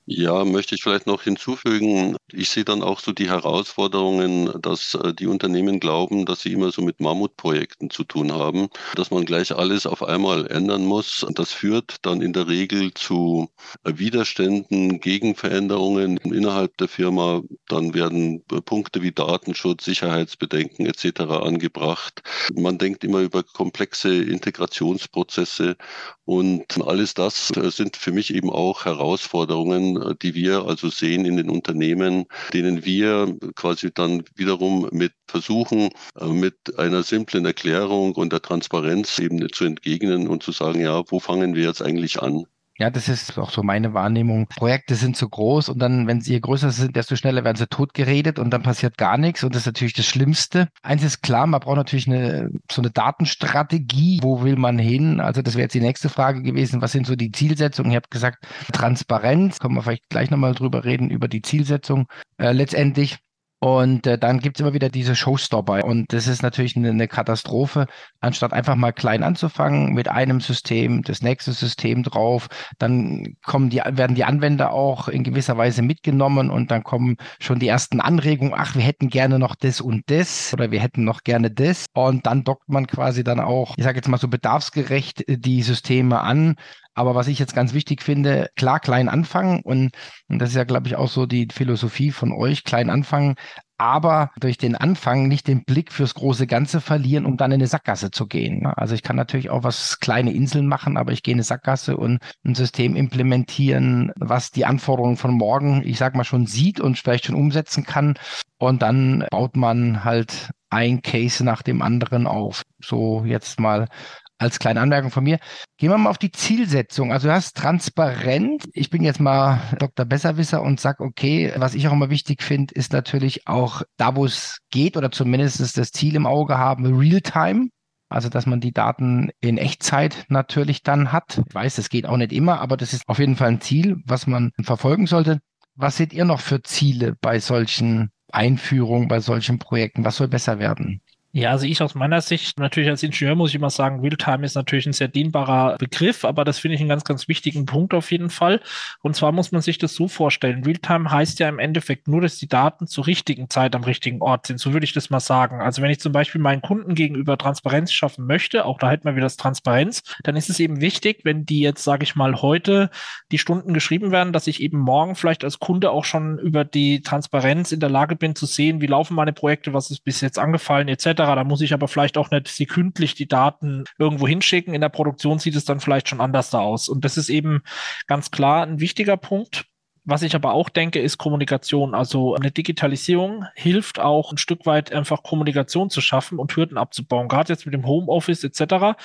Ja, 0.06 0.44
möchte 0.44 0.76
ich 0.76 0.84
vielleicht 0.84 1.08
noch 1.08 1.22
hinzufügen. 1.24 2.18
Ich 2.30 2.50
sehe 2.50 2.66
dann 2.66 2.84
auch 2.84 3.00
so 3.00 3.14
die 3.14 3.30
Herausforderungen, 3.30 4.52
dass 4.62 4.96
äh, 4.96 5.14
die 5.14 5.28
Unternehmen 5.28 5.80
glauben, 5.80 6.26
dass 6.26 6.42
sie 6.42 6.52
immer 6.52 6.72
so 6.72 6.82
mit 6.82 7.00
Mammutprojekten 7.00 7.90
zu 7.90 8.04
tun 8.04 8.34
haben, 8.34 8.68
dass 8.96 9.12
man 9.12 9.24
gleich 9.24 9.56
alles 9.56 9.86
auf 9.86 10.04
einmal 10.04 10.48
ändern 10.48 10.84
muss. 10.86 11.26
Das 11.36 11.54
führt 11.54 11.98
dann 12.02 12.22
in 12.22 12.34
der 12.34 12.50
Regel 12.50 12.94
zu 12.94 13.50
äh, 13.86 13.94
Widerständen 13.96 15.00
gegen 15.00 15.36
Veränderungen 15.36 16.18
innerhalb 16.18 16.76
der 16.78 16.90
Firma. 16.90 17.42
Dann 17.70 17.94
werden 17.94 18.44
äh, 18.52 18.60
Punkte 18.60 19.02
wie 19.04 19.14
Datenschutz, 19.14 19.86
Sicherheitsbedenken 19.86 20.86
etc. 20.86 21.22
angebracht. 21.22 22.24
Man 22.54 22.78
denkt 22.78 23.06
immer 23.06 23.22
über 23.22 23.42
komplexe 23.44 24.14
Integrationsprozesse 24.22 25.78
und 26.26 26.82
alles 26.86 27.14
das 27.14 27.48
sind 27.48 27.98
für 27.98 28.12
mich 28.12 28.34
eben 28.34 28.50
auch 28.50 28.86
Herausforderungen, 28.86 29.93
äh, 29.98 30.16
die 30.22 30.34
wir 30.36 30.66
also 30.66 30.90
sehen 30.90 31.26
in 31.26 31.38
den 31.38 31.50
Unternehmen, 31.50 32.26
denen 32.54 32.86
wir 32.86 33.36
quasi 33.56 33.92
dann 33.94 34.24
wiederum 34.36 34.90
mit 34.92 35.14
versuchen, 35.28 35.90
äh, 36.20 36.28
mit 36.28 36.78
einer 36.78 37.04
simplen 37.04 37.46
Erklärung 37.46 38.14
und 38.16 38.34
der 38.34 38.42
Transparenz 38.42 39.20
eben 39.20 39.48
zu 39.52 39.66
entgegnen 39.66 40.28
und 40.28 40.44
zu 40.44 40.52
sagen, 40.52 40.82
ja, 40.82 41.04
wo 41.08 41.20
fangen 41.20 41.56
wir 41.56 41.64
jetzt 41.64 41.82
eigentlich 41.82 42.22
an? 42.22 42.46
Ja, 42.80 42.90
das 42.90 43.08
ist 43.08 43.38
auch 43.38 43.52
so 43.52 43.62
meine 43.62 43.94
Wahrnehmung. 43.94 44.48
Projekte 44.48 44.96
sind 44.96 45.16
zu 45.16 45.30
groß 45.30 45.70
und 45.70 45.78
dann, 45.78 46.08
wenn 46.08 46.22
sie 46.22 46.42
größer 46.42 46.72
sind, 46.72 46.96
desto 46.96 47.16
schneller 47.16 47.44
werden 47.44 47.56
sie 47.56 47.68
totgeredet 47.68 48.40
und 48.40 48.50
dann 48.50 48.64
passiert 48.64 48.98
gar 48.98 49.18
nichts 49.20 49.44
und 49.44 49.54
das 49.54 49.62
ist 49.62 49.68
natürlich 49.68 49.94
das 49.94 50.08
Schlimmste. 50.08 50.70
Eins 50.82 51.04
ist 51.04 51.22
klar, 51.22 51.46
man 51.46 51.60
braucht 51.60 51.78
natürlich 51.78 52.08
eine, 52.08 52.50
so 52.72 52.82
eine 52.82 52.90
Datenstrategie. 52.90 54.20
Wo 54.24 54.42
will 54.42 54.56
man 54.56 54.80
hin? 54.80 55.20
Also 55.20 55.44
das 55.44 55.54
wäre 55.54 55.64
jetzt 55.64 55.76
die 55.76 55.82
nächste 55.82 56.10
Frage 56.10 56.42
gewesen. 56.42 56.82
Was 56.82 56.94
sind 56.94 57.06
so 57.06 57.16
die 57.16 57.32
Zielsetzungen? 57.32 57.92
Ihr 57.92 57.98
habt 57.98 58.10
gesagt, 58.10 58.48
Transparenz. 58.72 59.60
Können 59.60 59.76
wir 59.76 59.84
vielleicht 59.84 60.10
gleich 60.10 60.32
nochmal 60.32 60.56
drüber 60.56 60.84
reden, 60.84 61.12
über 61.12 61.28
die 61.28 61.44
Zielsetzung 61.44 62.08
äh, 62.38 62.54
letztendlich. 62.54 63.20
Und 63.64 64.08
äh, 64.08 64.18
dann 64.18 64.40
gibt's 64.40 64.60
immer 64.60 64.74
wieder 64.74 64.90
diese 64.90 65.16
Showstopper. 65.16 65.86
Und 65.86 66.12
das 66.12 66.28
ist 66.28 66.44
natürlich 66.44 66.76
eine, 66.76 66.90
eine, 66.90 67.08
Katastrophe. 67.08 67.86
Anstatt 68.20 68.52
einfach 68.52 68.76
mal 68.76 68.92
klein 68.92 69.24
anzufangen 69.24 69.94
mit 69.94 70.10
einem 70.10 70.42
System, 70.42 71.02
das 71.02 71.22
nächste 71.22 71.54
System 71.54 72.04
drauf, 72.04 72.50
dann 72.78 73.38
kommen 73.42 73.70
die, 73.70 73.78
werden 73.78 74.18
die 74.18 74.26
Anwender 74.26 74.74
auch 74.74 75.08
in 75.08 75.24
gewisser 75.24 75.58
Weise 75.58 75.82
mitgenommen 75.82 76.50
und 76.50 76.72
dann 76.72 76.84
kommen 76.84 77.16
schon 77.40 77.60
die 77.60 77.70
ersten 77.70 78.02
Anregungen, 78.02 78.54
ach, 78.54 78.76
wir 78.76 78.82
hätten 78.82 79.08
gerne 79.08 79.40
noch 79.40 79.56
das 79.56 79.80
und 79.80 80.04
das 80.08 80.54
oder 80.54 80.72
wir 80.72 80.82
hätten 80.82 81.06
noch 81.06 81.24
gerne 81.24 81.50
das. 81.50 81.86
Und 81.94 82.26
dann 82.26 82.44
dockt 82.44 82.68
man 82.68 82.86
quasi 82.86 83.24
dann 83.24 83.40
auch, 83.40 83.76
ich 83.78 83.86
sage 83.86 83.96
jetzt 83.96 84.10
mal 84.10 84.18
so 84.18 84.28
bedarfsgerecht 84.28 85.26
äh, 85.30 85.38
die 85.38 85.64
Systeme 85.64 86.20
an 86.20 86.56
aber 86.94 87.16
was 87.16 87.28
ich 87.28 87.40
jetzt 87.40 87.56
ganz 87.56 87.74
wichtig 87.74 88.02
finde, 88.02 88.50
klar, 88.56 88.80
klein 88.80 89.10
anfangen 89.10 89.62
und, 89.64 89.92
und 90.28 90.40
das 90.40 90.50
ist 90.50 90.56
ja, 90.56 90.64
glaube 90.64 90.88
ich, 90.88 90.96
auch 90.96 91.10
so 91.10 91.26
die 91.26 91.48
Philosophie 91.52 92.12
von 92.12 92.32
euch, 92.32 92.64
klein 92.64 92.90
anfangen, 92.90 93.36
aber 93.78 94.32
durch 94.40 94.58
den 94.58 94.76
Anfang 94.76 95.28
nicht 95.28 95.48
den 95.48 95.66
Blick 95.66 95.92
fürs 95.92 96.14
große 96.14 96.48
Ganze 96.48 96.80
verlieren, 96.80 97.26
um 97.26 97.36
dann 97.38 97.52
in 97.52 97.56
eine 97.56 97.68
Sackgasse 97.68 98.12
zu 98.12 98.28
gehen. 98.28 98.62
Ne? 98.62 98.78
Also 98.78 98.96
ich 98.96 99.04
kann 99.04 99.16
natürlich 99.16 99.50
auch 99.50 99.64
was 99.64 100.00
kleine 100.00 100.32
Inseln 100.32 100.68
machen, 100.68 100.96
aber 100.96 101.12
ich 101.12 101.24
gehe 101.24 101.34
in 101.34 101.38
eine 101.38 101.44
Sackgasse 101.44 101.98
und 101.98 102.20
ein 102.46 102.56
System 102.56 102.96
implementieren, 102.96 104.12
was 104.16 104.52
die 104.52 104.66
Anforderungen 104.66 105.18
von 105.18 105.34
morgen, 105.34 105.82
ich 105.86 105.98
sag 105.98 106.16
mal, 106.16 106.24
schon 106.24 106.46
sieht 106.46 106.80
und 106.80 106.98
vielleicht 106.98 107.26
schon 107.26 107.36
umsetzen 107.36 107.84
kann. 107.84 108.14
Und 108.58 108.82
dann 108.82 109.26
baut 109.30 109.58
man 109.58 110.06
halt 110.06 110.52
ein 110.70 111.02
Case 111.02 111.44
nach 111.44 111.62
dem 111.62 111.82
anderen 111.82 112.26
auf. 112.26 112.64
So 112.80 113.26
jetzt 113.26 113.60
mal 113.60 113.90
als 114.38 114.60
kleine 114.60 114.82
Anmerkung 114.82 115.12
von 115.12 115.24
mir. 115.24 115.40
Gehen 115.78 115.90
wir 115.90 115.98
mal 115.98 116.10
auf 116.10 116.18
die 116.18 116.32
Zielsetzung. 116.32 117.12
Also 117.12 117.28
du 117.28 117.34
hast 117.34 117.56
transparent. 117.56 118.66
Ich 118.74 118.90
bin 118.90 119.04
jetzt 119.04 119.20
mal 119.20 119.60
Dr. 119.80 120.06
Besserwisser 120.06 120.62
und 120.62 120.80
sag, 120.80 121.00
okay, 121.00 121.54
was 121.56 121.76
ich 121.76 121.88
auch 121.88 121.94
immer 121.94 122.10
wichtig 122.10 122.44
finde, 122.44 122.74
ist 122.74 122.94
natürlich 122.94 123.48
auch 123.48 123.84
da, 123.98 124.16
wo 124.16 124.26
es 124.26 124.60
geht 124.70 124.98
oder 124.98 125.12
zumindest 125.12 125.78
das 125.78 125.92
Ziel 125.92 126.16
im 126.16 126.26
Auge 126.26 126.58
haben, 126.58 126.98
Realtime. 126.98 127.70
Also, 128.10 128.30
dass 128.30 128.46
man 128.46 128.60
die 128.60 128.74
Daten 128.74 129.32
in 129.40 129.58
Echtzeit 129.58 130.26
natürlich 130.30 130.84
dann 130.84 131.12
hat. 131.12 131.42
Ich 131.48 131.56
weiß, 131.56 131.78
das 131.78 131.90
geht 131.90 132.06
auch 132.06 132.18
nicht 132.18 132.32
immer, 132.32 132.60
aber 132.62 132.78
das 132.78 132.94
ist 132.94 133.08
auf 133.08 133.18
jeden 133.18 133.36
Fall 133.36 133.48
ein 133.48 133.62
Ziel, 133.62 133.98
was 134.06 134.28
man 134.28 134.52
verfolgen 134.62 135.08
sollte. 135.08 135.40
Was 135.74 135.98
seht 135.98 136.14
ihr 136.14 136.24
noch 136.24 136.40
für 136.40 136.62
Ziele 136.62 137.16
bei 137.20 137.40
solchen 137.40 138.12
Einführungen, 138.32 139.08
bei 139.08 139.20
solchen 139.20 139.58
Projekten? 139.58 140.06
Was 140.06 140.18
soll 140.18 140.28
besser 140.28 140.60
werden? 140.60 141.02
Ja, 141.36 141.50
also 141.50 141.66
ich 141.66 141.82
aus 141.82 141.96
meiner 141.96 142.22
Sicht, 142.22 142.60
natürlich 142.60 142.92
als 142.92 143.02
Ingenieur 143.02 143.34
muss 143.34 143.50
ich 143.50 143.56
immer 143.56 143.72
sagen, 143.72 144.02
Realtime 144.02 144.46
ist 144.46 144.54
natürlich 144.54 144.86
ein 144.86 144.94
sehr 144.94 145.08
dienbarer 145.08 145.78
Begriff, 145.80 146.26
aber 146.26 146.44
das 146.46 146.60
finde 146.60 146.76
ich 146.76 146.82
einen 146.82 146.90
ganz, 146.90 147.06
ganz 147.06 147.28
wichtigen 147.28 147.66
Punkt 147.66 147.96
auf 147.96 148.12
jeden 148.12 148.30
Fall. 148.30 148.62
Und 149.02 149.16
zwar 149.16 149.32
muss 149.32 149.52
man 149.52 149.64
sich 149.64 149.80
das 149.80 149.96
so 149.96 150.08
vorstellen. 150.08 150.64
Realtime 150.64 151.10
heißt 151.10 151.40
ja 151.40 151.50
im 151.50 151.58
Endeffekt 151.58 152.08
nur, 152.08 152.22
dass 152.22 152.38
die 152.38 152.48
Daten 152.48 152.86
zur 152.86 153.08
richtigen 153.08 153.50
Zeit 153.50 153.76
am 153.76 153.84
richtigen 153.84 154.22
Ort 154.22 154.46
sind. 154.46 154.60
So 154.60 154.74
würde 154.74 154.84
ich 154.84 154.94
das 154.94 155.10
mal 155.10 155.20
sagen. 155.20 155.60
Also 155.60 155.82
wenn 155.82 155.90
ich 155.90 156.00
zum 156.00 156.12
Beispiel 156.12 156.40
meinen 156.40 156.62
Kunden 156.62 156.94
gegenüber 156.94 157.36
Transparenz 157.36 157.92
schaffen 157.92 158.28
möchte, 158.28 158.66
auch 158.66 158.78
da 158.78 158.92
hätten 158.92 159.06
wir 159.06 159.16
wieder 159.16 159.26
das 159.26 159.38
Transparenz, 159.38 160.04
dann 160.22 160.36
ist 160.36 160.52
es 160.52 160.60
eben 160.60 160.82
wichtig, 160.82 161.22
wenn 161.24 161.48
die 161.48 161.62
jetzt, 161.62 161.84
sage 161.84 162.04
ich 162.04 162.16
mal, 162.16 162.44
heute 162.44 162.92
die 163.32 163.40
Stunden 163.40 163.74
geschrieben 163.74 164.12
werden, 164.12 164.34
dass 164.34 164.46
ich 164.46 164.62
eben 164.62 164.78
morgen 164.78 165.16
vielleicht 165.16 165.44
als 165.44 165.58
Kunde 165.58 165.90
auch 165.90 166.06
schon 166.06 166.38
über 166.38 166.64
die 166.64 167.02
Transparenz 167.02 167.72
in 167.72 167.80
der 167.80 167.90
Lage 167.90 168.16
bin 168.16 168.36
zu 168.36 168.46
sehen, 168.46 168.82
wie 168.82 168.88
laufen 168.88 169.16
meine 169.16 169.34
Projekte, 169.34 169.74
was 169.74 169.90
ist 169.90 170.04
bis 170.04 170.22
jetzt 170.22 170.38
angefallen, 170.38 170.88
etc 170.88 171.23
da 171.26 171.44
muss 171.44 171.62
ich 171.62 171.74
aber 171.74 171.88
vielleicht 171.88 172.18
auch 172.18 172.32
nicht 172.32 172.48
sekündlich 172.48 173.16
die 173.16 173.28
Daten 173.28 173.86
irgendwo 173.98 174.28
hinschicken. 174.28 174.74
In 174.74 174.82
der 174.82 174.90
Produktion 174.90 175.40
sieht 175.40 175.56
es 175.56 175.66
dann 175.66 175.80
vielleicht 175.80 176.10
schon 176.10 176.22
anders 176.22 176.50
da 176.50 176.60
aus. 176.60 176.90
Und 176.90 177.06
das 177.06 177.18
ist 177.18 177.30
eben 177.30 177.62
ganz 178.08 178.32
klar 178.32 178.66
ein 178.66 178.80
wichtiger 178.80 179.18
Punkt. 179.18 179.66
Was 180.06 180.22
ich 180.22 180.36
aber 180.36 180.54
auch 180.54 180.68
denke, 180.68 181.00
ist 181.00 181.18
Kommunikation. 181.18 181.96
Also 181.96 182.36
eine 182.36 182.52
Digitalisierung 182.52 183.46
hilft 183.56 184.00
auch 184.00 184.34
ein 184.34 184.38
Stück 184.38 184.66
weit 184.66 184.92
einfach 184.92 185.24
Kommunikation 185.24 185.90
zu 185.90 186.02
schaffen 186.02 186.40
und 186.40 186.54
Hürden 186.56 186.78
abzubauen. 186.78 187.30
Gerade 187.30 187.54
jetzt 187.54 187.66
mit 187.66 187.74
dem 187.74 187.86
Homeoffice 187.86 188.44
etc. 188.44 189.00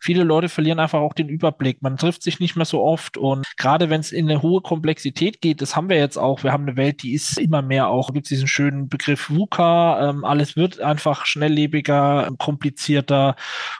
Viele 0.00 0.22
Leute 0.22 0.48
verlieren 0.48 0.78
einfach 0.78 1.00
auch 1.00 1.12
den 1.12 1.28
Überblick. 1.28 1.82
Man 1.82 1.96
trifft 1.96 2.22
sich 2.22 2.38
nicht 2.38 2.54
mehr 2.54 2.66
so 2.66 2.82
oft 2.82 3.16
und 3.16 3.44
gerade 3.56 3.90
wenn 3.90 4.00
es 4.00 4.12
in 4.12 4.30
eine 4.30 4.42
hohe 4.42 4.60
Komplexität 4.60 5.40
geht, 5.40 5.60
das 5.60 5.74
haben 5.74 5.88
wir 5.88 5.98
jetzt 5.98 6.18
auch. 6.18 6.44
Wir 6.44 6.52
haben 6.52 6.68
eine 6.68 6.76
Welt, 6.76 7.02
die 7.02 7.14
ist 7.14 7.36
immer 7.36 7.60
mehr 7.60 7.88
auch, 7.88 8.12
gibt 8.12 8.26
es 8.26 8.28
diesen 8.28 8.46
schönen 8.46 8.88
Begriff 8.88 9.30
VUCA. 9.30 10.10
Ähm, 10.10 10.24
alles 10.24 10.54
wird 10.54 10.80
einfach 10.80 11.26
schnelllebiger, 11.26 12.30
komplizierter 12.38 13.34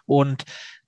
und 0.06 0.44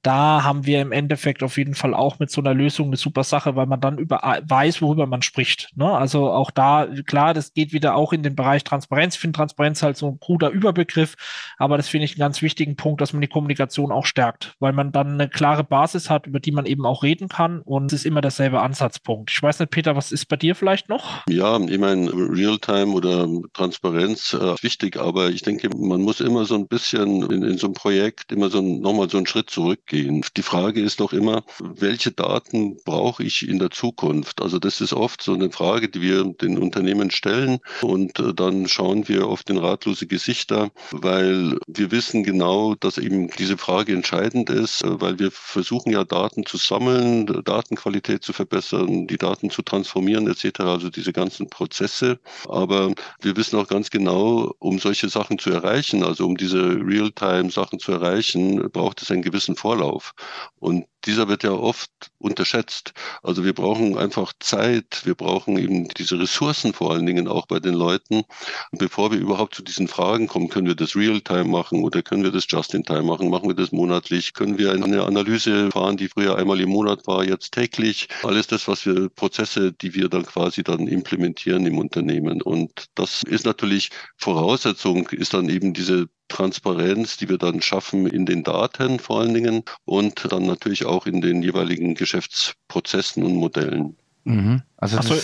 da 0.06 0.44
haben 0.44 0.66
wir 0.66 0.80
im 0.80 0.92
Endeffekt 0.92 1.42
auf 1.42 1.58
jeden 1.58 1.74
Fall 1.74 1.92
auch 1.92 2.20
mit 2.20 2.30
so 2.30 2.40
einer 2.40 2.54
Lösung 2.54 2.86
eine 2.86 2.96
super 2.96 3.24
Sache, 3.24 3.56
weil 3.56 3.66
man 3.66 3.80
dann 3.80 3.98
über 3.98 4.20
weiß, 4.46 4.80
worüber 4.80 5.06
man 5.06 5.22
spricht. 5.22 5.70
Ne? 5.74 5.90
Also 5.90 6.30
auch 6.30 6.52
da, 6.52 6.86
klar, 7.06 7.34
das 7.34 7.52
geht 7.54 7.72
wieder 7.72 7.96
auch 7.96 8.12
in 8.12 8.22
den 8.22 8.36
Bereich 8.36 8.62
Transparenz. 8.62 9.16
Ich 9.16 9.20
finde 9.20 9.36
Transparenz 9.36 9.82
halt 9.82 9.96
so 9.96 10.06
ein 10.06 10.20
kruder 10.20 10.50
Überbegriff, 10.50 11.16
aber 11.58 11.76
das 11.76 11.88
finde 11.88 12.04
ich 12.04 12.12
einen 12.12 12.20
ganz 12.20 12.40
wichtigen 12.40 12.76
Punkt, 12.76 13.00
dass 13.00 13.14
man 13.14 13.20
die 13.20 13.26
Kommunikation 13.26 13.90
auch 13.90 14.06
stärkt, 14.06 14.54
weil 14.60 14.72
man 14.72 14.92
dann 14.92 15.14
eine 15.14 15.28
klare 15.28 15.64
Basis 15.64 16.08
hat, 16.08 16.28
über 16.28 16.38
die 16.38 16.52
man 16.52 16.66
eben 16.66 16.86
auch 16.86 17.02
reden 17.02 17.28
kann 17.28 17.60
und 17.62 17.92
es 17.92 18.00
ist 18.00 18.06
immer 18.06 18.20
derselbe 18.20 18.60
Ansatzpunkt. 18.60 19.32
Ich 19.32 19.42
weiß 19.42 19.58
nicht, 19.58 19.72
Peter, 19.72 19.96
was 19.96 20.12
ist 20.12 20.26
bei 20.26 20.36
dir 20.36 20.54
vielleicht 20.54 20.88
noch? 20.88 21.22
Ja, 21.28 21.58
ich 21.58 21.78
meine, 21.78 22.12
Realtime 22.12 22.92
oder 22.92 23.26
Transparenz 23.54 24.34
äh, 24.34 24.54
wichtig, 24.62 24.98
aber 24.98 25.30
ich 25.30 25.42
denke, 25.42 25.68
man 25.76 26.02
muss 26.02 26.20
immer 26.20 26.44
so 26.44 26.54
ein 26.54 26.68
bisschen 26.68 27.28
in, 27.28 27.42
in 27.42 27.58
so 27.58 27.66
einem 27.66 27.74
Projekt 27.74 28.30
immer 28.30 28.50
so 28.50 28.60
nochmal 28.62 29.10
so 29.10 29.16
einen 29.16 29.26
Schritt 29.26 29.50
zurückgehen 29.50 29.95
gehen. 29.96 30.24
Die 30.36 30.42
Frage 30.42 30.80
ist 30.82 31.00
doch 31.00 31.12
immer, 31.12 31.42
welche 31.58 32.12
Daten 32.12 32.76
brauche 32.84 33.22
ich 33.22 33.48
in 33.48 33.58
der 33.58 33.70
Zukunft? 33.70 34.42
Also 34.42 34.58
das 34.58 34.80
ist 34.80 34.92
oft 34.92 35.22
so 35.22 35.32
eine 35.32 35.50
Frage, 35.50 35.88
die 35.88 36.02
wir 36.02 36.24
den 36.24 36.58
Unternehmen 36.58 37.10
stellen 37.10 37.60
und 37.80 38.18
äh, 38.18 38.34
dann 38.34 38.68
schauen 38.68 39.08
wir 39.08 39.26
auf 39.26 39.42
den 39.42 39.56
ratlose 39.56 40.06
Gesichter, 40.06 40.70
weil 40.90 41.58
wir 41.66 41.90
wissen 41.90 42.24
genau, 42.24 42.74
dass 42.74 42.98
eben 42.98 43.28
diese 43.38 43.56
Frage 43.56 43.94
entscheidend 43.94 44.50
ist, 44.50 44.84
äh, 44.84 45.00
weil 45.00 45.18
wir 45.18 45.30
versuchen 45.30 45.92
ja 45.92 46.04
Daten 46.04 46.44
zu 46.44 46.58
sammeln, 46.58 47.26
Datenqualität 47.44 48.22
zu 48.22 48.32
verbessern, 48.34 49.06
die 49.06 49.16
Daten 49.16 49.48
zu 49.50 49.62
transformieren 49.62 50.28
etc., 50.28 50.60
also 50.60 50.90
diese 50.90 51.12
ganzen 51.12 51.48
Prozesse. 51.48 52.18
Aber 52.48 52.92
wir 53.22 53.36
wissen 53.36 53.58
auch 53.58 53.68
ganz 53.68 53.88
genau, 53.90 54.54
um 54.58 54.78
solche 54.78 55.08
Sachen 55.08 55.38
zu 55.38 55.50
erreichen, 55.50 56.02
also 56.04 56.26
um 56.26 56.36
diese 56.36 56.62
Realtime-Sachen 56.62 57.78
zu 57.78 57.92
erreichen, 57.92 58.70
braucht 58.70 59.00
es 59.00 59.10
einen 59.10 59.22
gewissen 59.22 59.56
Vorlauf. 59.56 59.85
Vorlauf. 59.86 60.14
Und 60.58 60.86
dieser 61.06 61.28
wird 61.28 61.44
ja 61.44 61.52
oft 61.52 61.90
unterschätzt. 62.18 62.92
Also 63.22 63.44
wir 63.44 63.52
brauchen 63.52 63.96
einfach 63.96 64.32
Zeit, 64.40 65.02
wir 65.04 65.14
brauchen 65.14 65.56
eben 65.58 65.88
diese 65.88 66.18
Ressourcen 66.18 66.72
vor 66.72 66.92
allen 66.92 67.06
Dingen 67.06 67.28
auch 67.28 67.46
bei 67.46 67.60
den 67.60 67.74
Leuten. 67.74 68.24
Und 68.72 68.78
bevor 68.78 69.12
wir 69.12 69.18
überhaupt 69.18 69.54
zu 69.54 69.62
diesen 69.62 69.88
Fragen 69.88 70.26
kommen, 70.26 70.48
können 70.48 70.66
wir 70.66 70.74
das 70.74 70.96
Real-Time 70.96 71.44
machen 71.44 71.84
oder 71.84 72.02
können 72.02 72.24
wir 72.24 72.32
das 72.32 72.46
Just-in-Time 72.48 73.02
machen, 73.02 73.30
machen 73.30 73.48
wir 73.48 73.54
das 73.54 73.72
monatlich, 73.72 74.34
können 74.34 74.58
wir 74.58 74.72
eine 74.72 75.04
Analyse 75.04 75.70
fahren, 75.70 75.96
die 75.96 76.08
früher 76.08 76.36
einmal 76.36 76.60
im 76.60 76.70
Monat 76.70 77.06
war, 77.06 77.24
jetzt 77.24 77.52
täglich. 77.52 78.08
Alles 78.22 78.46
das, 78.46 78.66
was 78.68 78.84
wir, 78.86 79.08
Prozesse, 79.08 79.72
die 79.72 79.94
wir 79.94 80.08
dann 80.08 80.24
quasi 80.26 80.62
dann 80.62 80.86
implementieren 80.88 81.66
im 81.66 81.78
Unternehmen. 81.78 82.42
Und 82.42 82.86
das 82.94 83.22
ist 83.22 83.46
natürlich 83.46 83.90
Voraussetzung, 84.16 85.08
ist 85.08 85.34
dann 85.34 85.48
eben 85.48 85.72
diese 85.72 86.08
Transparenz, 86.28 87.16
die 87.16 87.28
wir 87.28 87.38
dann 87.38 87.62
schaffen 87.62 88.06
in 88.06 88.26
den 88.26 88.42
Daten 88.42 88.98
vor 88.98 89.20
allen 89.20 89.34
Dingen 89.34 89.62
und 89.84 90.32
dann 90.32 90.44
natürlich 90.44 90.84
auch 90.84 90.95
in 91.04 91.20
den 91.20 91.42
jeweiligen 91.42 91.94
Geschäftsprozessen 91.94 93.22
und 93.22 93.36
Modellen. 93.36 93.96
Mhm. 94.24 94.62
Also 94.78 95.00
so, 95.00 95.14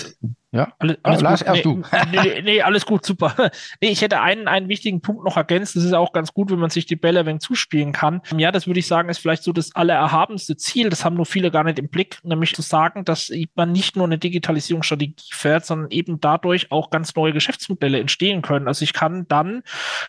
ja, 0.55 0.71
alles, 0.79 0.99
alles 1.03 1.21
oh, 1.21 1.25
Lars, 1.25 1.41
gut. 1.41 1.49
erst 1.49 1.57
nee, 1.57 1.63
du. 1.63 1.83
nee, 2.13 2.43
nee, 2.43 2.63
alles 2.63 2.85
gut, 2.85 3.07
super. 3.07 3.35
Nee, 3.81 3.89
ich 3.89 4.03
hätte 4.03 4.21
einen, 4.21 4.49
einen 4.49 4.69
wichtigen 4.69 5.01
Punkt 5.01 5.25
noch 5.25 5.37
ergänzt. 5.37 5.77
Das 5.77 5.83
ist 5.83 5.95
auch 5.95 6.13
ganz 6.13 6.35
gut, 6.35 6.51
wenn 6.51 6.59
man 6.59 6.69
sich 6.69 6.85
die 6.85 6.97
Bälle 6.97 7.21
ein 7.21 7.27
wenig 7.27 7.41
zuspielen 7.41 7.93
kann. 7.93 8.21
Ja, 8.37 8.53
das 8.53 8.67
würde 8.67 8.79
ich 8.81 8.87
sagen, 8.87 9.09
ist 9.09 9.19
vielleicht 9.19 9.43
so 9.43 9.53
das 9.53 9.75
allererhabenste 9.75 10.57
Ziel. 10.57 10.91
Das 10.91 11.05
haben 11.05 11.17
nur 11.17 11.25
viele 11.25 11.51
gar 11.51 11.65
nicht 11.65 11.79
im 11.79 11.89
Blick, 11.89 12.19
nämlich 12.23 12.55
zu 12.55 12.61
sagen, 12.61 13.05
dass 13.05 13.33
man 13.55 13.73
nicht 13.73 13.97
nur 13.97 14.05
eine 14.05 14.19
Digitalisierungsstrategie 14.19 15.15
fährt, 15.31 15.65
sondern 15.65 15.91
eben 15.91 16.21
dadurch 16.21 16.71
auch 16.71 16.91
ganz 16.91 17.15
neue 17.15 17.33
Geschäftsmodelle 17.33 17.99
entstehen 17.99 18.43
können. 18.43 18.69
Also 18.69 18.83
ich 18.85 18.93
kann 18.93 19.27
dann 19.29 19.63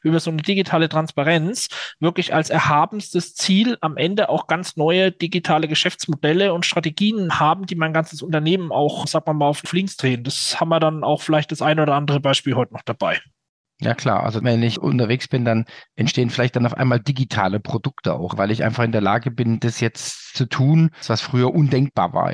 über 0.03 0.19
so 0.19 0.29
eine 0.29 0.41
digitale 0.41 0.89
Transparenz 0.89 1.69
wirklich 1.99 2.33
als 2.33 2.49
erhabenstes 2.49 3.33
Ziel 3.33 3.77
am 3.79 3.95
Ende 3.95 4.27
auch 4.27 4.47
ganz 4.47 4.75
neue 4.75 5.11
digitale 5.11 5.69
Geschäftsmodelle 5.69 6.53
und 6.53 6.65
Strategien 6.65 7.39
haben, 7.39 7.65
die 7.65 7.75
mein 7.75 7.93
ganzes 7.93 8.21
Unternehmen 8.21 8.71
auch, 8.71 9.07
sag 9.07 9.25
mal 9.25 9.32
mal, 9.33 9.47
auf 9.47 9.61
Links 9.71 9.97
drehen. 9.97 10.23
Das 10.23 10.59
haben 10.59 10.69
wir 10.69 10.79
dann 10.79 11.03
auch 11.03 11.21
vielleicht 11.21 11.51
das 11.51 11.61
eine 11.61 11.81
oder 11.81 11.95
andere 11.95 12.19
Beispiel 12.19 12.55
heute 12.55 12.73
noch 12.73 12.83
dabei. 12.83 13.19
Ja 13.81 13.95
klar, 13.95 14.23
also 14.23 14.43
wenn 14.43 14.63
ich 14.63 14.79
unterwegs 14.79 15.27
bin, 15.27 15.43
dann 15.43 15.65
entstehen 15.95 16.29
vielleicht 16.29 16.55
dann 16.55 16.65
auf 16.65 16.75
einmal 16.75 16.99
digitale 16.99 17.59
Produkte 17.59 18.13
auch, 18.13 18.37
weil 18.37 18.51
ich 18.51 18.63
einfach 18.63 18.83
in 18.83 18.91
der 18.93 19.01
Lage 19.01 19.29
bin, 19.29 19.59
das 19.59 19.81
jetzt 19.81 20.35
zu 20.35 20.45
tun, 20.45 20.91
was 21.07 21.21
früher 21.21 21.53
undenkbar 21.53 22.13
war. 22.13 22.33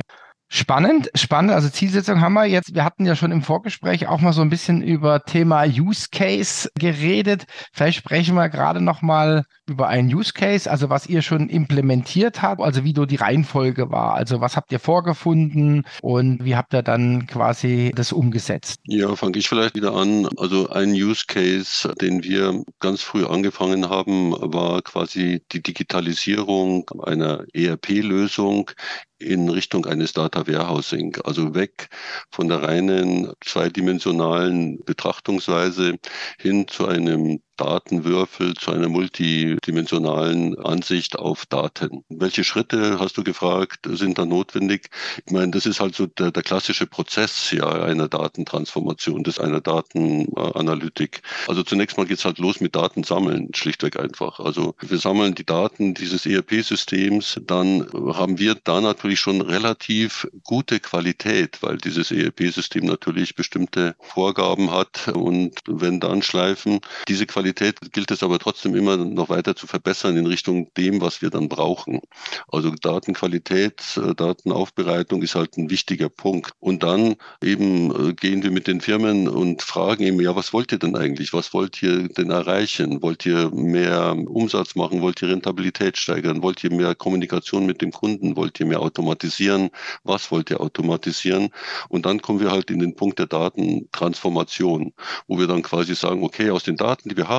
Spannend, 0.51 1.11
spannend. 1.13 1.51
Also 1.51 1.69
Zielsetzung 1.69 2.21
haben 2.21 2.33
wir 2.33 2.45
jetzt. 2.45 2.73
Wir 2.73 2.83
hatten 2.83 3.05
ja 3.05 3.15
schon 3.15 3.31
im 3.31 3.43
Vorgespräch 3.43 4.07
auch 4.07 4.19
mal 4.19 4.33
so 4.33 4.41
ein 4.41 4.49
bisschen 4.49 4.81
über 4.81 5.23
Thema 5.23 5.63
Use 5.63 6.07
Case 6.11 6.69
geredet. 6.73 7.45
Vielleicht 7.71 7.99
sprechen 7.99 8.33
wir 8.33 8.49
gerade 8.49 8.81
noch 8.81 9.03
mal 9.03 9.45
über 9.69 9.87
einen 9.87 10.11
Use 10.11 10.33
Case, 10.33 10.69
also 10.69 10.89
was 10.89 11.05
ihr 11.05 11.21
schon 11.21 11.49
implementiert 11.49 12.41
habt, 12.41 12.61
also 12.61 12.83
wie 12.83 12.93
du 12.93 13.05
die 13.05 13.17
Reihenfolge 13.17 13.91
war. 13.91 14.15
Also 14.15 14.41
was 14.41 14.55
habt 14.55 14.71
ihr 14.71 14.79
vorgefunden 14.79 15.85
und 16.01 16.43
wie 16.43 16.55
habt 16.55 16.73
ihr 16.73 16.81
dann 16.81 17.27
quasi 17.27 17.91
das 17.95 18.11
umgesetzt? 18.11 18.79
Ja, 18.85 19.15
fange 19.15 19.37
ich 19.37 19.47
vielleicht 19.47 19.75
wieder 19.75 19.93
an. 19.93 20.27
Also 20.37 20.67
ein 20.69 20.93
Use 20.93 21.25
Case, 21.27 21.93
den 22.01 22.23
wir 22.23 22.63
ganz 22.79 23.03
früh 23.03 23.23
angefangen 23.23 23.87
haben, 23.87 24.31
war 24.31 24.81
quasi 24.81 25.43
die 25.51 25.61
Digitalisierung 25.61 26.89
einer 27.03 27.43
ERP-Lösung 27.53 28.71
in 29.19 29.49
Richtung 29.49 29.85
eines 29.85 30.13
Data 30.13 30.47
Warehousing, 30.47 31.17
also 31.23 31.53
weg 31.53 31.89
von 32.31 32.47
der 32.47 32.63
reinen 32.63 33.33
zweidimensionalen 33.41 34.83
Betrachtungsweise 34.85 35.97
hin 36.39 36.67
zu 36.67 36.87
einem 36.87 37.41
Datenwürfel 37.59 38.53
zu 38.53 38.71
einer 38.71 38.87
multidimensionalen 38.87 40.57
Ansicht 40.59 41.19
auf 41.19 41.45
Daten. 41.45 42.05
Welche 42.07 42.45
Schritte, 42.45 42.99
hast 42.99 43.17
du 43.17 43.23
gefragt, 43.23 43.81
sind 43.91 44.17
da 44.17 44.25
notwendig? 44.25 44.89
Ich 45.25 45.31
meine, 45.33 45.51
das 45.51 45.65
ist 45.65 45.81
halt 45.81 45.93
so 45.93 46.05
der, 46.05 46.31
der 46.31 46.43
klassische 46.43 46.87
Prozess 46.87 47.51
ja 47.51 47.67
einer 47.67 48.07
Datentransformation, 48.07 49.25
des 49.25 49.39
einer 49.39 49.59
Datenanalytik. 49.59 51.21
Also 51.47 51.63
zunächst 51.63 51.97
mal 51.97 52.05
geht's 52.05 52.23
halt 52.23 52.39
los 52.39 52.61
mit 52.61 52.75
Datensammeln, 52.75 53.49
schlichtweg 53.53 53.99
einfach. 53.99 54.39
Also 54.39 54.75
wir 54.79 54.97
sammeln 54.97 55.35
die 55.35 55.45
Daten 55.45 55.93
dieses 55.93 56.25
ERP-Systems, 56.25 57.41
dann 57.45 57.87
haben 58.13 58.39
wir 58.39 58.55
da 58.55 58.79
natürlich 58.79 59.19
schon 59.19 59.41
relativ 59.41 60.27
gute 60.45 60.79
Qualität, 60.79 61.57
weil 61.61 61.77
dieses 61.77 62.11
ERP-System 62.11 62.85
natürlich 62.85 63.35
bestimmte 63.35 63.95
Vorgaben 63.99 64.71
hat 64.71 65.09
und 65.13 65.59
wenn 65.67 65.99
dann 65.99 66.21
schleifen, 66.21 66.79
diese 67.09 67.25
Qualität 67.25 67.48
gilt 67.53 68.11
es 68.11 68.23
aber 68.23 68.39
trotzdem 68.39 68.75
immer 68.75 68.97
noch 68.97 69.29
weiter 69.29 69.55
zu 69.55 69.67
verbessern 69.67 70.17
in 70.17 70.27
Richtung 70.27 70.73
dem, 70.75 71.01
was 71.01 71.21
wir 71.21 71.29
dann 71.29 71.49
brauchen. 71.49 72.01
Also 72.47 72.71
Datenqualität, 72.71 73.81
äh, 73.97 74.15
Datenaufbereitung 74.15 75.21
ist 75.21 75.35
halt 75.35 75.57
ein 75.57 75.69
wichtiger 75.69 76.09
Punkt. 76.09 76.51
Und 76.59 76.83
dann 76.83 77.15
eben 77.43 78.09
äh, 78.09 78.13
gehen 78.13 78.43
wir 78.43 78.51
mit 78.51 78.67
den 78.67 78.81
Firmen 78.81 79.27
und 79.27 79.61
fragen 79.61 80.03
eben, 80.03 80.21
ja, 80.21 80.35
was 80.35 80.53
wollt 80.53 80.71
ihr 80.71 80.79
denn 80.79 80.95
eigentlich? 80.95 81.33
Was 81.33 81.53
wollt 81.53 81.81
ihr 81.81 82.07
denn 82.09 82.29
erreichen? 82.29 83.01
Wollt 83.01 83.25
ihr 83.25 83.49
mehr 83.51 84.15
Umsatz 84.27 84.75
machen? 84.75 85.01
Wollt 85.01 85.21
ihr 85.21 85.29
Rentabilität 85.29 85.97
steigern? 85.97 86.43
Wollt 86.43 86.63
ihr 86.63 86.71
mehr 86.71 86.95
Kommunikation 86.95 87.65
mit 87.65 87.81
dem 87.81 87.91
Kunden? 87.91 88.35
Wollt 88.35 88.59
ihr 88.59 88.65
mehr 88.65 88.81
automatisieren? 88.81 89.69
Was 90.03 90.31
wollt 90.31 90.49
ihr 90.49 90.61
automatisieren? 90.61 91.49
Und 91.89 92.05
dann 92.05 92.21
kommen 92.21 92.39
wir 92.39 92.51
halt 92.51 92.71
in 92.71 92.79
den 92.79 92.95
Punkt 92.95 93.19
der 93.19 93.27
Datentransformation, 93.27 94.93
wo 95.27 95.39
wir 95.39 95.47
dann 95.47 95.61
quasi 95.61 95.95
sagen, 95.95 96.23
okay, 96.23 96.51
aus 96.51 96.63
den 96.63 96.77
Daten, 96.77 97.09
die 97.09 97.17
wir 97.17 97.27
haben, 97.27 97.38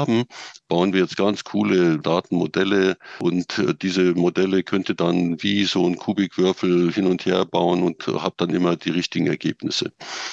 bauen 0.69 0.92
wir 0.92 1.00
jetzt 1.00 1.16
ganz 1.16 1.45
coole 1.45 1.99
Datenmodelle 1.99 2.97
und 3.21 3.59
äh, 3.59 3.75
diese 3.75 4.14
Modelle 4.14 4.62
könnte 4.62 4.95
dann 4.95 5.42
wie 5.42 5.64
so 5.64 5.87
ein 5.87 5.97
Kubikwürfel 5.97 6.92
hin 6.92 7.07
und 7.07 7.26
her 7.26 7.45
bauen 7.45 7.83
und 7.83 8.07
habe 8.07 8.35
dann 8.37 8.50
immer 8.50 8.76
die 8.76 8.90
richtigen 8.90 9.26
Ergebnisse. 9.26 9.92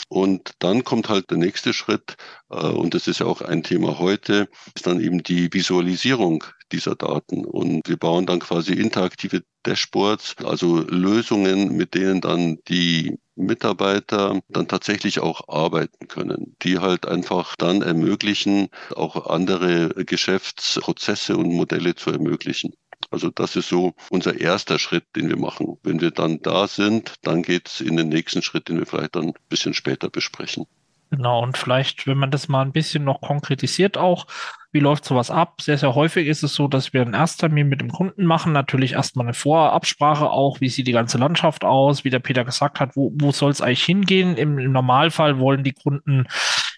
Und 0.10 0.52
dann 0.60 0.84
kommt 0.84 1.10
halt 1.10 1.30
der 1.32 1.38
nächste 1.38 1.74
Schritt, 1.74 2.16
äh, 2.50 2.56
und 2.56 2.94
das 2.94 3.08
ist 3.08 3.20
ja 3.20 3.26
auch 3.26 3.42
ein 3.42 3.64
Thema 3.64 4.00
heute, 4.00 4.48
ist 4.76 4.88
dann 4.88 5.02
eben 5.02 5.24
die 5.24 5.52
Visualisierung 5.54 6.44
dieser 6.72 6.96
Daten. 6.96 7.46
Und 7.46 7.88
wir 7.88 7.98
bauen 7.98 8.26
dann 8.26 8.40
quasi 8.40 8.74
interaktive 8.74 9.44
Dashboards, 9.64 10.36
also 10.44 10.82
Lösungen, 10.82 11.76
mit 11.76 11.94
denen 11.94 12.22
dann 12.22 12.60
die 12.68 13.18
Mitarbeiter 13.38 14.42
dann 14.50 14.68
tatsächlich 14.68 15.20
auch 15.20 15.48
arbeiten 15.48 16.08
können, 16.08 16.56
die 16.64 16.80
halt 16.80 17.08
einfach 17.08 17.56
dann 17.56 17.82
ermöglichen, 17.82 18.70
auch 18.96 19.28
andere 19.28 19.90
Geschäftsprozesse 20.06 21.38
und 21.38 21.54
Modelle 21.54 21.96
zu 21.96 22.12
ermöglichen. 22.12 22.74
Also 23.10 23.30
das 23.30 23.56
ist 23.56 23.70
so 23.70 23.94
unser 24.10 24.40
erster 24.40 24.80
Schritt, 24.80 25.06
den 25.16 25.30
wir 25.30 25.38
machen. 25.38 25.78
Wenn 25.84 26.02
wir 26.02 26.12
dann 26.12 26.42
da 26.42 26.68
sind, 26.68 27.16
dann 27.22 27.44
geht 27.44 27.68
es 27.68 27.82
in 27.82 27.96
den 27.96 28.10
nächsten 28.10 28.42
Schritt, 28.42 28.68
den 28.70 28.80
wir 28.80 28.86
vielleicht 28.86 29.16
dann 29.16 29.28
ein 29.28 29.34
bisschen 29.50 29.74
später 29.74 30.10
besprechen. 30.10 30.66
Genau, 31.10 31.42
und 31.42 31.58
vielleicht, 31.58 32.06
wenn 32.06 32.18
man 32.18 32.32
das 32.32 32.50
mal 32.50 32.62
ein 32.62 32.74
bisschen 32.74 33.06
noch 33.06 33.22
konkretisiert 33.22 33.98
auch, 33.98 34.28
wie 34.74 34.80
läuft 34.82 35.06
sowas 35.06 35.32
ab? 35.32 35.62
Sehr, 35.62 35.78
sehr 35.78 35.96
häufig 35.96 36.28
ist 36.28 36.44
es 36.44 36.54
so, 36.54 36.68
dass 36.68 36.92
wir 36.92 37.02
einen 37.02 37.14
Ersttermin 37.14 37.70
mit 37.70 37.80
dem 37.80 37.90
Kunden 37.90 38.26
machen, 38.26 38.52
natürlich 38.52 38.94
erstmal 38.94 39.26
eine 39.26 39.34
Vorabsprache 39.34 40.30
auch, 40.30 40.60
wie 40.60 40.68
sieht 40.68 40.86
die 40.88 40.92
ganze 40.92 41.18
Landschaft 41.18 41.64
aus, 41.64 42.04
wie 42.04 42.10
der 42.10 42.20
Peter 42.20 42.44
gesagt 42.44 42.82
hat, 42.82 42.98
wo, 42.98 43.14
wo 43.16 43.32
soll 43.32 43.52
es 43.52 43.62
eigentlich 43.62 43.86
hingehen? 43.86 44.36
Im, 44.36 44.60
Im 44.60 44.74
Normalfall 44.74 45.40
wollen 45.40 45.64
die 45.64 45.74
Kunden 45.74 46.28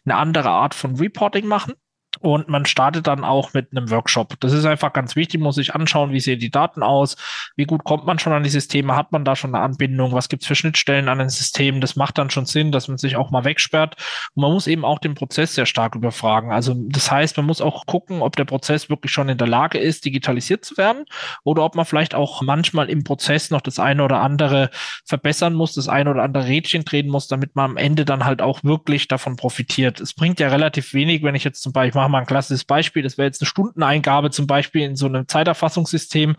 eine 0.06 0.16
andere 0.16 0.50
Art 0.50 0.76
von 0.76 0.96
Reporting 0.96 1.48
machen 1.48 1.74
und 2.20 2.50
man 2.50 2.66
startet 2.66 3.08
dann 3.08 3.24
auch 3.24 3.54
mit 3.54 3.72
einem 3.72 3.90
Workshop. 3.90 4.40
Das 4.40 4.54
ist 4.54 4.66
einfach 4.66 4.94
ganz 4.94 5.16
wichtig, 5.16 5.40
muss 5.42 5.56
sich 5.56 5.74
anschauen, 5.76 6.12
wie 6.12 6.20
sehen 6.20 6.40
die 6.40 6.52
Daten 6.52 6.84
aus, 6.84 7.16
wie 7.56 7.66
gut 7.66 7.84
kommt 7.84 8.06
man 8.06 8.20
schon 8.20 8.34
an 8.34 8.44
die 8.44 8.50
Systeme, 8.50 8.96
hat 8.96 9.12
man 9.12 9.26
da 9.26 9.36
schon 9.36 9.56
eine 9.56 9.64
Anbindung, 9.64 10.12
was 10.12 10.30
gibt 10.30 10.44
es 10.44 10.48
für 10.48 10.56
Schnittstellen 10.56 11.10
an 11.10 11.20
den 11.20 11.30
Systemen. 11.30 11.82
Das 11.82 11.96
macht 11.96 12.18
dann 12.18 12.30
schon 12.30 12.46
Sinn, 12.46 12.72
dass 12.72 12.88
man 12.88 12.98
sich 12.98 13.16
auch 13.16 13.32
mal 13.32 13.46
wegsperrt. 13.46 13.96
Und 14.36 14.42
man 14.42 14.52
muss 14.52 14.68
eben 14.68 14.86
auch 14.86 15.00
den 15.00 15.16
Prozess 15.16 15.56
sehr 15.56 15.66
stark 15.66 15.96
überfragen. 15.96 16.52
Also 16.52 16.76
das 16.78 17.12
heißt, 17.12 17.38
man 17.38 17.46
muss 17.46 17.62
auch 17.62 17.86
gucken, 17.86 18.22
ob 18.22 18.36
der 18.36 18.46
Prozess 18.46 18.90
wirklich 18.90 19.12
schon 19.12 19.30
in 19.30 19.38
der 19.38 19.48
Lage 19.48 19.78
ist, 19.78 20.06
digitalisiert 20.06 20.66
zu 20.66 20.78
werden 20.78 21.06
oder 21.44 21.64
ob 21.64 21.76
man 21.76 21.86
vielleicht 21.86 22.16
auch 22.16 22.42
manchmal 22.42 22.90
im 22.90 23.04
Prozess 23.04 23.50
noch 23.50 23.62
das 23.62 23.80
eine 23.80 24.04
oder 24.04 24.22
andere 24.22 24.70
verbessern 25.06 25.54
muss, 25.54 25.74
das 25.74 25.88
eine 25.88 26.10
oder 26.10 26.24
andere 26.24 26.48
Rädchen 26.48 26.86
drehen 26.86 27.08
muss, 27.08 27.28
damit 27.28 27.56
man 27.56 27.72
am 27.72 27.78
Ende 27.78 28.06
dann 28.06 28.26
halt 28.26 28.42
auch 28.42 28.64
wirklich 28.64 29.08
davon 29.08 29.36
profitiert. 29.36 30.00
Es 30.00 30.14
bringt 30.14 30.40
ja 30.40 30.50
relativ 30.50 30.94
wenig, 30.94 31.24
wenn 31.24 31.36
ich 31.36 31.44
jetzt 31.44 31.62
zum 31.62 31.74
Beispiel 31.74 32.00
mache 32.00 32.09
mal 32.10 32.20
ein 32.20 32.26
klassisches 32.26 32.66
Beispiel. 32.66 33.04
Das 33.04 33.18
wäre 33.18 33.28
jetzt 33.28 33.42
eine 33.42 33.48
Stundeneingabe 33.48 34.32
zum 34.32 34.48
Beispiel 34.48 34.84
in 34.84 34.96
so 34.96 35.06
einem 35.06 35.28
Zeiterfassungssystem. 35.28 36.36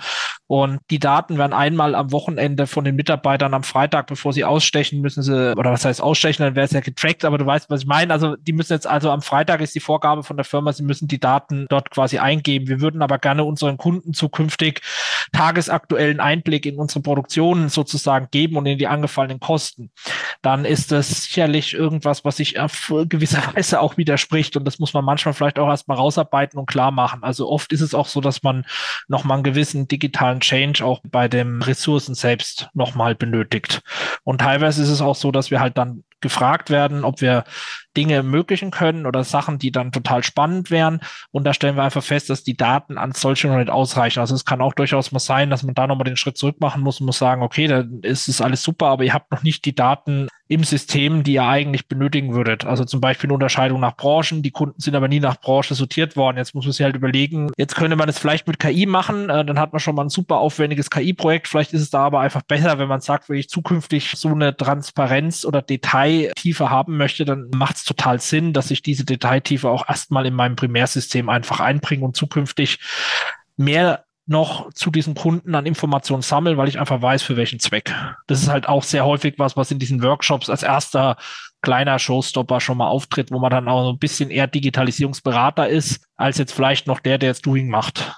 Und 0.47 0.81
die 0.91 0.99
Daten 0.99 1.39
werden 1.39 1.53
einmal 1.53 1.95
am 1.95 2.13
Wochenende 2.13 2.67
von 2.67 2.85
den 2.85 2.97
Mitarbeitern 2.97 3.55
am 3.55 3.63
Freitag, 3.63 4.09
bevor 4.09 4.33
sie 4.33 4.45
ausstechen, 4.45 5.01
müssen 5.01 5.23
sie, 5.23 5.57
oder 5.57 5.71
was 5.71 5.85
heißt 5.85 6.03
ausstechen, 6.03 6.43
dann 6.43 6.57
wäre 6.57 6.67
es 6.67 6.73
ja 6.73 6.81
getrackt, 6.81 7.25
aber 7.25 7.39
du 7.39 7.47
weißt, 7.47 7.71
was 7.71 7.83
ich 7.83 7.87
meine. 7.87 8.13
Also 8.13 8.35
die 8.35 8.53
müssen 8.53 8.73
jetzt, 8.73 8.87
also 8.87 9.11
am 9.13 9.23
Freitag 9.23 9.61
ist 9.61 9.77
die 9.77 9.81
Vorgabe 9.81 10.25
von 10.25 10.37
der 10.37 10.45
Firma, 10.45 10.73
sie 10.73 10.83
müssen 10.83 11.07
die 11.07 11.21
Daten 11.21 11.67
dort 11.69 11.91
quasi 11.91 12.19
eingeben. 12.19 12.67
Wir 12.67 12.81
würden 12.81 13.01
aber 13.01 13.19
gerne 13.19 13.45
unseren 13.45 13.77
Kunden 13.77 14.13
zukünftig 14.13 14.83
tagesaktuellen 15.33 16.19
Einblick 16.19 16.67
in 16.67 16.79
unsere 16.79 17.01
Produktionen 17.01 17.69
sozusagen 17.69 18.27
geben 18.33 18.57
und 18.57 18.67
in 18.67 18.79
die 18.79 18.89
angefallenen 18.89 19.39
Kosten. 19.39 19.93
Dann 20.43 20.65
ist 20.65 20.91
das 20.91 21.25
sicherlich 21.25 21.75
irgendwas, 21.75 22.25
was 22.25 22.39
sich 22.39 22.59
auf 22.59 22.93
gewisser 23.09 23.43
Weise 23.55 23.81
auch 23.81 23.97
widerspricht. 23.97 24.57
Und 24.57 24.65
das 24.65 24.81
muss 24.81 24.95
man 24.95 25.05
manchmal 25.05 25.35
vielleicht 25.35 25.60
auch 25.61 25.69
erstmal 25.69 25.97
rausarbeiten 25.97 26.59
und 26.59 26.67
klar 26.67 26.91
machen. 26.91 27.23
Also 27.23 27.49
oft 27.49 27.73
ist 27.73 27.81
es 27.81 27.95
auch 27.95 28.07
so, 28.07 28.21
dass 28.21 28.43
man 28.43 28.65
nochmal 29.09 29.37
einen 29.37 29.45
gewissen 29.45 29.89
digitalen 29.89 30.41
Change 30.41 30.85
auch 30.85 31.01
bei 31.05 31.29
den 31.29 31.63
Ressourcen 31.63 32.15
selbst 32.15 32.69
nochmal 32.75 33.15
benötigt. 33.15 33.83
Und 34.25 34.41
teilweise 34.41 34.83
ist 34.83 34.89
es 34.89 35.01
auch 35.01 35.17
so, 35.17 35.31
dass 35.31 35.51
wir 35.51 35.61
halt 35.61 35.79
dann 35.79 36.05
gefragt 36.21 36.71
werden, 36.71 37.05
ob 37.05 37.21
wir 37.21 37.45
Dinge 37.97 38.15
ermöglichen 38.15 38.71
können 38.71 39.07
oder 39.07 39.25
Sachen, 39.25 39.59
die 39.59 39.73
dann 39.73 39.93
total 39.93 40.23
spannend 40.23 40.71
wären. 40.71 41.01
Und 41.31 41.45
da 41.45 41.55
stellen 41.55 41.77
wir 41.77 41.83
einfach 41.83 42.03
fest, 42.03 42.31
dass 42.31 42.45
die 42.45 42.57
Daten 42.57 42.99
an 42.99 43.13
solche 43.13 43.49
noch 43.49 43.59
nicht 43.59 43.71
ausreichen. 43.71 44.21
Also 44.21 44.35
es 44.35 44.45
kann 44.45 44.61
auch 44.61 44.75
durchaus 44.75 45.13
mal 45.13 45.19
sein, 45.19 45.51
dass 45.51 45.63
man 45.63 45.75
da 45.75 45.87
nochmal 45.87 46.05
den 46.05 46.17
Schritt 46.17 46.39
zurück 46.39 46.61
machen 46.61 46.83
muss 46.83 47.01
und 47.01 47.07
muss 47.07 47.19
sagen, 47.19 47.43
okay, 47.43 47.67
dann 47.67 48.01
ist 48.03 48.29
es 48.29 48.41
alles 48.41 48.63
super, 48.63 48.87
aber 48.87 49.05
ihr 49.05 49.15
habt 49.15 49.33
noch 49.33 49.43
nicht 49.43 49.65
die 49.65 49.75
Daten 49.75 50.29
im 50.51 50.65
System, 50.65 51.23
die 51.23 51.35
ihr 51.35 51.45
eigentlich 51.45 51.87
benötigen 51.87 52.35
würdet. 52.35 52.65
Also 52.65 52.85
zum 52.85 53.01
Beispiel 53.01 53.29
eine 53.29 53.35
Unterscheidung 53.35 53.79
nach 53.79 53.97
Branchen. 53.97 54.43
Die 54.43 54.51
Kunden 54.51 54.81
sind 54.81 54.97
aber 54.97 55.07
nie 55.07 55.21
nach 55.21 55.41
Branche 55.41 55.77
sortiert 55.77 56.17
worden. 56.17 56.39
Jetzt 56.39 56.57
muss 56.57 56.65
man 56.65 56.73
sich 56.73 56.83
halt 56.83 56.97
überlegen, 56.97 57.53
jetzt 57.57 57.77
könnte 57.77 57.95
man 57.95 58.09
es 58.09 58.19
vielleicht 58.19 58.49
mit 58.49 58.59
KI 58.59 58.85
machen. 58.87 59.31
Äh, 59.31 59.45
dann 59.45 59.61
hat 59.61 59.73
man 59.73 59.79
schon 59.79 59.95
mal 59.95 60.03
ein 60.03 60.09
super 60.09 60.39
aufwendiges 60.39 60.91
KI-Projekt. 60.91 61.47
Vielleicht 61.47 61.73
ist 61.73 61.83
es 61.83 61.91
da 61.91 62.01
aber 62.01 62.19
einfach 62.19 62.43
besser, 62.43 62.81
wenn 62.81 62.89
man 62.89 63.01
sagt, 63.01 63.29
wenn 63.29 63.37
ich 63.37 63.49
zukünftig 63.49 64.15
so 64.17 64.31
eine 64.31 64.57
Transparenz 64.57 65.45
oder 65.45 65.63
Detailtiefe 65.63 66.69
haben 66.69 66.97
möchte, 66.97 67.25
dann 67.25 67.49
macht 67.55 67.77
es 67.81 67.85
total 67.85 68.21
Sinn, 68.21 68.53
dass 68.53 68.71
ich 68.71 68.83
diese 68.83 69.05
Detailtiefe 69.05 69.69
auch 69.69 69.89
erstmal 69.89 70.27
in 70.27 70.35
meinem 70.35 70.57
Primärsystem 70.57 71.29
einfach 71.29 71.61
einbringe 71.61 72.05
und 72.05 72.17
zukünftig 72.17 72.79
mehr 73.57 74.05
noch 74.27 74.73
zu 74.75 74.91
diesen 74.91 75.15
Kunden 75.15 75.55
an 75.55 75.67
Informationen 75.67 76.23
sammle, 76.23 76.57
weil 76.57 76.69
ich 76.69 76.79
einfach 76.79 77.03
weiß, 77.03 77.23
für 77.23 77.37
welchen 77.37 77.59
Zweck. 77.59 77.93
Das 78.29 78.41
ist 78.41 78.49
halt 78.49 78.69
auch 78.69 78.85
sehr 78.85 79.05
häufig 79.05 79.35
was, 79.39 79.57
was 79.57 79.73
in 79.73 79.81
diesen 79.81 80.03
Workshops 80.03 80.49
als 80.49 80.63
erster 80.63 81.17
kleiner 81.63 81.99
Showstopper 81.99 82.61
schon 82.61 82.79
mal 82.79 82.89
auftritt, 82.89 83.33
wo 83.33 83.39
man 83.39 83.51
dann 83.51 83.69
auch 83.69 83.83
so 83.85 83.93
ein 83.93 83.99
bisschen 83.99 84.31
eher 84.31 84.47
Digitalisierungsberater 84.47 85.69
ist, 85.69 86.07
als 86.17 86.39
jetzt 86.39 86.53
vielleicht 86.53 86.87
noch 86.87 87.01
der, 87.01 87.19
der 87.19 87.31
jetzt 87.31 87.45
Doing 87.45 87.69
macht. 87.69 88.15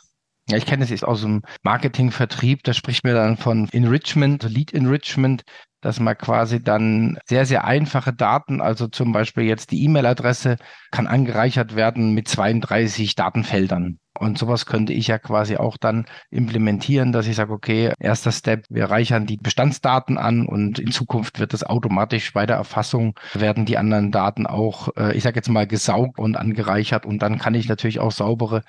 Ja, 0.48 0.58
ich 0.58 0.66
kenne 0.66 0.84
es 0.84 0.90
jetzt 0.90 1.04
aus 1.04 1.22
dem 1.22 1.42
Marketingvertrieb, 1.62 2.62
da 2.62 2.74
spricht 2.74 3.04
mir 3.04 3.14
dann 3.14 3.36
von 3.36 3.68
Enrichment, 3.70 4.42
Lead 4.42 4.74
Enrichment 4.74 5.44
dass 5.82 6.00
man 6.00 6.16
quasi 6.16 6.62
dann 6.62 7.18
sehr, 7.26 7.44
sehr 7.44 7.64
einfache 7.64 8.14
Daten, 8.14 8.62
also 8.62 8.86
zum 8.86 9.12
Beispiel 9.12 9.44
jetzt 9.44 9.72
die 9.72 9.84
E-Mail-Adresse, 9.84 10.56
kann 10.90 11.06
angereichert 11.06 11.76
werden 11.76 12.14
mit 12.14 12.28
32 12.28 13.14
Datenfeldern. 13.14 13.98
Und 14.18 14.38
sowas 14.38 14.66
könnte 14.66 14.92
ich 14.92 15.06
ja 15.06 15.18
quasi 15.18 15.56
auch 15.56 15.76
dann 15.76 16.06
implementieren, 16.30 17.12
dass 17.12 17.26
ich 17.26 17.36
sage, 17.36 17.52
okay, 17.52 17.92
erster 17.98 18.30
Step, 18.30 18.66
wir 18.68 18.86
reichern 18.86 19.26
die 19.26 19.38
Bestandsdaten 19.38 20.18
an 20.18 20.46
und 20.46 20.78
in 20.78 20.92
Zukunft 20.92 21.40
wird 21.40 21.52
das 21.52 21.64
automatisch 21.64 22.32
bei 22.32 22.44
der 22.44 22.56
Erfassung, 22.56 23.18
werden 23.32 23.64
die 23.64 23.78
anderen 23.78 24.10
Daten 24.10 24.46
auch, 24.46 24.88
äh, 24.96 25.16
ich 25.16 25.22
sage 25.22 25.36
jetzt 25.36 25.48
mal, 25.48 25.66
gesaugt 25.66 26.18
und 26.18 26.36
angereichert 26.36 27.06
und 27.06 27.20
dann 27.20 27.38
kann 27.38 27.54
ich 27.54 27.68
natürlich 27.68 28.00
auch 28.00 28.12
saubere 28.12 28.62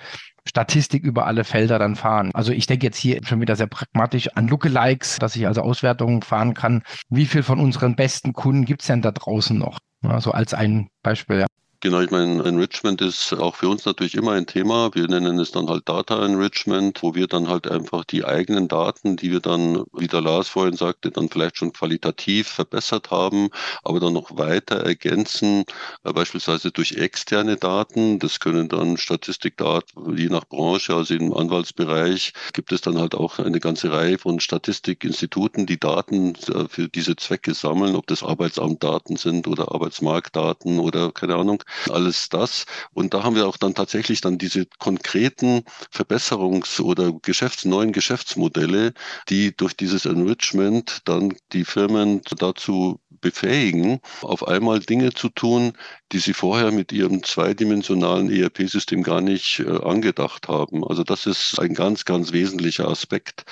Statistik 0.45 1.03
über 1.03 1.25
alle 1.25 1.43
Felder 1.43 1.79
dann 1.79 1.95
fahren. 1.95 2.31
Also 2.33 2.51
ich 2.51 2.65
denke 2.67 2.85
jetzt 2.85 2.97
hier 2.97 3.19
schon 3.23 3.41
wieder 3.41 3.55
sehr 3.55 3.67
pragmatisch 3.67 4.29
an 4.35 4.47
Lookalikes, 4.47 5.19
dass 5.19 5.35
ich 5.35 5.47
also 5.47 5.61
Auswertungen 5.61 6.21
fahren 6.21 6.53
kann. 6.53 6.83
Wie 7.09 7.25
viel 7.25 7.43
von 7.43 7.59
unseren 7.59 7.95
besten 7.95 8.33
Kunden 8.33 8.65
gibt 8.65 8.81
es 8.81 8.87
denn 8.87 9.01
da 9.01 9.11
draußen 9.11 9.57
noch? 9.57 9.79
Also 10.01 10.31
als 10.31 10.53
ein 10.53 10.89
Beispiel. 11.01 11.41
Ja. 11.41 11.47
Genau, 11.85 11.99
ich 11.99 12.11
meine, 12.11 12.41
Enrichment 12.45 13.01
ist 13.01 13.33
auch 13.33 13.55
für 13.55 13.67
uns 13.67 13.83
natürlich 13.83 14.15
immer 14.15 14.31
ein 14.31 14.45
Thema. 14.45 14.95
Wir 14.95 15.05
nennen 15.09 15.37
es 15.37 15.51
dann 15.51 15.67
halt 15.67 15.89
Data 15.89 16.25
Enrichment, 16.25 17.03
wo 17.03 17.13
wir 17.13 17.27
dann 17.27 17.49
halt 17.49 17.69
einfach 17.69 18.05
die 18.05 18.23
eigenen 18.23 18.69
Daten, 18.69 19.17
die 19.17 19.31
wir 19.31 19.41
dann, 19.41 19.83
wie 19.91 20.07
der 20.07 20.21
Lars 20.21 20.47
vorhin 20.47 20.77
sagte, 20.77 21.11
dann 21.11 21.27
vielleicht 21.27 21.57
schon 21.57 21.73
qualitativ 21.73 22.47
verbessert 22.47 23.11
haben, 23.11 23.49
aber 23.83 23.99
dann 23.99 24.13
noch 24.13 24.37
weiter 24.37 24.77
ergänzen, 24.77 25.65
äh, 26.05 26.13
beispielsweise 26.13 26.71
durch 26.71 26.93
externe 26.93 27.57
Daten. 27.57 28.17
Das 28.17 28.39
können 28.39 28.69
dann 28.69 28.95
Statistikdaten, 28.95 30.17
je 30.17 30.29
nach 30.29 30.45
Branche, 30.45 30.95
also 30.95 31.13
im 31.13 31.33
Anwaltsbereich 31.33 32.31
gibt 32.53 32.71
es 32.71 32.79
dann 32.79 32.97
halt 32.97 33.13
auch 33.13 33.39
eine 33.39 33.59
ganze 33.59 33.91
Reihe 33.91 34.17
von 34.17 34.39
Statistikinstituten, 34.39 35.65
die 35.65 35.81
Daten 35.81 36.35
äh, 36.47 36.69
für 36.69 36.87
diese 36.87 37.17
Zwecke 37.17 37.53
sammeln, 37.53 37.95
ob 37.97 38.07
das 38.07 38.23
Arbeitsamtdaten 38.23 39.17
sind 39.17 39.47
oder 39.49 39.73
Arbeitsmarktdaten 39.73 40.79
oder 40.79 41.11
keine 41.11 41.35
Ahnung 41.35 41.61
alles 41.89 42.29
das. 42.29 42.65
Und 42.93 43.13
da 43.13 43.23
haben 43.23 43.35
wir 43.35 43.47
auch 43.47 43.57
dann 43.57 43.73
tatsächlich 43.73 44.21
dann 44.21 44.37
diese 44.37 44.65
konkreten 44.79 45.63
Verbesserungs- 45.93 46.81
oder 46.81 47.11
Geschäfts-, 47.11 47.65
neuen 47.65 47.91
Geschäftsmodelle, 47.91 48.93
die 49.29 49.55
durch 49.55 49.75
dieses 49.75 50.05
Enrichment 50.05 51.01
dann 51.05 51.33
die 51.51 51.65
Firmen 51.65 52.21
dazu 52.37 52.99
befähigen, 53.21 53.99
auf 54.21 54.47
einmal 54.47 54.79
Dinge 54.79 55.13
zu 55.13 55.29
tun, 55.29 55.73
die 56.11 56.19
sie 56.19 56.33
vorher 56.33 56.71
mit 56.71 56.91
ihrem 56.91 57.23
zweidimensionalen 57.23 58.29
ERP-System 58.29 59.01
gar 59.01 59.21
nicht 59.21 59.59
äh, 59.59 59.81
angedacht 59.83 60.47
haben. 60.47 60.85
Also 60.85 61.03
das 61.03 61.25
ist 61.25 61.59
ein 61.59 61.73
ganz, 61.73 62.05
ganz 62.05 62.33
wesentlicher 62.33 62.87
Aspekt, 62.87 63.45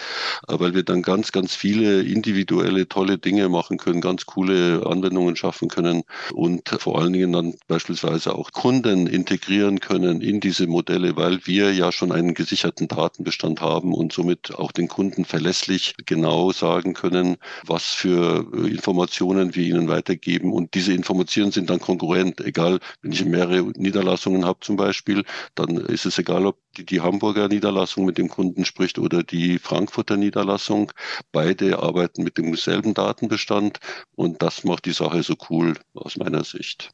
äh, 0.47 0.59
weil 0.59 0.75
wir 0.75 0.83
dann 0.83 1.01
ganz, 1.01 1.31
ganz 1.31 1.55
viele 1.55 2.01
individuelle, 2.03 2.87
tolle 2.87 3.17
Dinge 3.17 3.49
machen 3.49 3.77
können, 3.77 4.01
ganz 4.01 4.25
coole 4.25 4.85
Anwendungen 4.85 5.35
schaffen 5.35 5.69
können 5.69 6.03
und 6.33 6.69
vor 6.69 6.99
allen 6.99 7.13
Dingen 7.13 7.31
dann 7.31 7.55
beispielsweise 7.67 8.10
auch 8.27 8.51
Kunden 8.51 9.07
integrieren 9.07 9.79
können 9.79 10.21
in 10.21 10.39
diese 10.41 10.67
Modelle, 10.67 11.15
weil 11.15 11.45
wir 11.45 11.73
ja 11.73 11.91
schon 11.91 12.11
einen 12.11 12.33
gesicherten 12.33 12.87
Datenbestand 12.87 13.61
haben 13.61 13.93
und 13.93 14.11
somit 14.11 14.53
auch 14.55 14.71
den 14.71 14.87
Kunden 14.87 15.23
verlässlich 15.23 15.95
genau 16.05 16.51
sagen 16.51 16.93
können, 16.93 17.37
was 17.65 17.85
für 17.85 18.45
äh, 18.53 18.69
Informationen 18.69 19.55
wir 19.55 19.65
ihnen 19.65 19.87
weitergeben. 19.87 20.51
Und 20.51 20.73
diese 20.73 20.93
Informationen 20.93 21.51
sind 21.51 21.69
dann 21.69 21.79
konkurrent, 21.79 22.41
egal, 22.41 22.79
wenn 23.01 23.13
ich 23.13 23.23
mehrere 23.23 23.63
Niederlassungen 23.77 24.45
habe 24.45 24.59
zum 24.59 24.75
Beispiel, 24.75 25.23
dann 25.55 25.77
ist 25.77 26.05
es 26.05 26.17
egal, 26.17 26.45
ob 26.45 26.57
die, 26.77 26.85
die 26.85 27.01
Hamburger 27.01 27.47
Niederlassung 27.47 28.05
mit 28.05 28.17
dem 28.17 28.27
Kunden 28.29 28.65
spricht 28.65 28.99
oder 28.99 29.23
die 29.23 29.57
Frankfurter 29.57 30.17
Niederlassung. 30.17 30.91
Beide 31.31 31.79
arbeiten 31.79 32.23
mit 32.23 32.37
demselben 32.37 32.93
Datenbestand 32.93 33.79
und 34.15 34.41
das 34.41 34.63
macht 34.65 34.85
die 34.85 34.93
Sache 34.93 35.23
so 35.23 35.35
cool 35.49 35.75
aus 35.93 36.17
meiner 36.17 36.43
Sicht. 36.43 36.91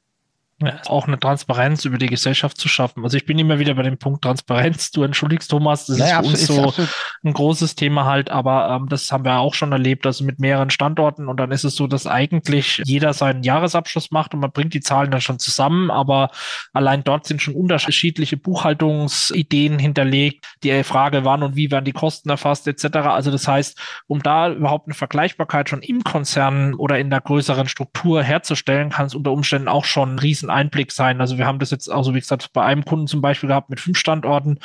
Ja, 0.60 0.82
auch 0.88 1.08
eine 1.08 1.20
Transparenz 1.20 1.86
über 1.86 2.00
die 2.00 2.08
Gesellschaft 2.08 2.58
zu 2.58 2.68
schaffen. 2.68 3.04
Also 3.04 3.16
ich 3.16 3.28
bin 3.28 3.38
immer 3.38 3.60
wieder 3.60 3.76
bei 3.76 3.84
dem 3.84 4.00
Punkt 4.00 4.24
Transparenz. 4.24 4.90
Du 4.90 5.04
entschuldigst, 5.04 5.52
Thomas, 5.52 5.86
das 5.86 6.00
naja, 6.00 6.20
ist 6.22 6.48
für 6.48 6.64
uns 6.64 6.78
so 6.78 6.88
ein 7.24 7.34
großes 7.34 7.76
Thema 7.76 8.06
halt, 8.06 8.32
aber 8.32 8.70
ähm, 8.70 8.90
das 8.90 9.12
haben 9.12 9.24
wir 9.24 9.38
auch 9.38 9.54
schon 9.54 9.72
erlebt, 9.72 10.08
also 10.08 10.24
mit 10.24 10.40
mehreren 10.40 10.72
Standorten 10.72 11.28
und 11.28 11.40
dann 11.40 11.52
ist 11.52 11.64
es 11.64 11.76
so, 11.76 11.86
dass 11.86 12.08
eigentlich 12.08 12.82
jeder 12.86 13.14
seinen 13.14 13.44
Jahresabschluss 13.44 14.10
macht 14.10 14.34
und 14.34 14.40
man 14.40 14.52
bringt 14.52 14.74
die 14.74 14.80
Zahlen 14.80 15.12
dann 15.12 15.22
schon 15.22 15.38
zusammen, 15.38 15.92
aber 15.92 16.32
allein 16.74 17.04
dort 17.04 17.28
sind 17.28 17.40
schon 17.40 17.54
unterschiedliche 17.54 18.38
Buchhaltungsideen 18.38 19.78
hinterlegt. 19.78 20.44
Die 20.64 20.84
Frage, 20.84 21.24
wann 21.24 21.44
und 21.44 21.56
wie 21.56 21.70
werden 21.70 21.86
die 21.86 21.92
Kosten 21.92 22.32
erfasst 22.32 22.68
etc. 22.68 22.98
Also 22.98 23.30
das 23.30 23.48
heißt, 23.48 23.80
um 24.08 24.24
da 24.24 24.52
überhaupt 24.52 24.88
eine 24.88 24.96
Vergleichbarkeit 24.96 25.70
schon 25.70 25.84
im 25.84 26.04
Konzern 26.04 26.74
oder 26.74 26.98
in 26.98 27.12
der 27.12 27.22
größeren 27.22 27.68
Struktur 27.68 28.24
herzustellen, 28.24 28.90
kann 28.90 29.06
es 29.06 29.14
unter 29.14 29.32
Umständen 29.32 29.68
auch 29.68 29.86
schon 29.86 30.18
riesen 30.18 30.47
ein 30.48 30.68
Einblick 30.68 30.92
sein. 30.92 31.22
Also 31.22 31.38
wir 31.38 31.46
haben 31.46 31.60
das 31.60 31.72
jetzt, 31.72 31.90
also 31.92 32.14
wie 32.14 32.20
gesagt, 32.20 32.52
bei 32.54 32.64
einem 32.64 32.86
Kunden 32.86 33.08
zum 33.08 33.22
Beispiel 33.22 33.48
gehabt 33.48 33.70
mit 33.70 33.80
fünf 33.80 33.98
Standorten, 33.98 34.60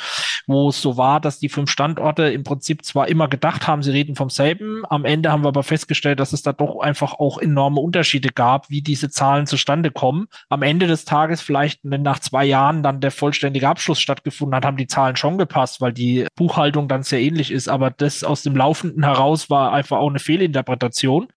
wo 0.47 0.69
es 0.69 0.81
so 0.81 0.97
war, 0.97 1.19
dass 1.19 1.39
die 1.39 1.49
fünf 1.49 1.69
Standorte 1.69 2.23
im 2.23 2.43
Prinzip 2.43 2.83
zwar 2.83 3.07
immer 3.07 3.27
gedacht 3.27 3.67
haben, 3.67 3.83
sie 3.83 3.91
reden 3.91 4.15
vom 4.15 4.29
selben. 4.29 4.83
Am 4.89 5.05
Ende 5.05 5.31
haben 5.31 5.43
wir 5.43 5.49
aber 5.49 5.63
festgestellt, 5.63 6.19
dass 6.19 6.33
es 6.33 6.41
da 6.41 6.53
doch 6.53 6.79
einfach 6.79 7.13
auch 7.13 7.37
enorme 7.37 7.79
Unterschiede 7.79 8.29
gab, 8.29 8.69
wie 8.69 8.81
diese 8.81 9.09
Zahlen 9.09 9.47
zustande 9.47 9.91
kommen. 9.91 10.27
Am 10.49 10.61
Ende 10.61 10.87
des 10.87 11.05
Tages 11.05 11.41
vielleicht, 11.41 11.81
wenn 11.83 12.01
nach 12.01 12.19
zwei 12.19 12.45
Jahren 12.45 12.83
dann 12.83 13.01
der 13.01 13.11
vollständige 13.11 13.67
Abschluss 13.67 13.99
stattgefunden 13.99 14.55
hat, 14.55 14.65
haben 14.65 14.77
die 14.77 14.87
Zahlen 14.87 15.15
schon 15.15 15.37
gepasst, 15.37 15.81
weil 15.81 15.93
die 15.93 16.27
Buchhaltung 16.35 16.87
dann 16.87 17.03
sehr 17.03 17.21
ähnlich 17.21 17.51
ist. 17.51 17.67
Aber 17.67 17.89
das 17.91 18.23
aus 18.23 18.43
dem 18.43 18.55
Laufenden 18.55 19.03
heraus 19.03 19.49
war 19.49 19.73
einfach 19.73 19.97
auch 19.97 20.09
eine 20.09 20.19
Fehlinterpretation. 20.19 21.27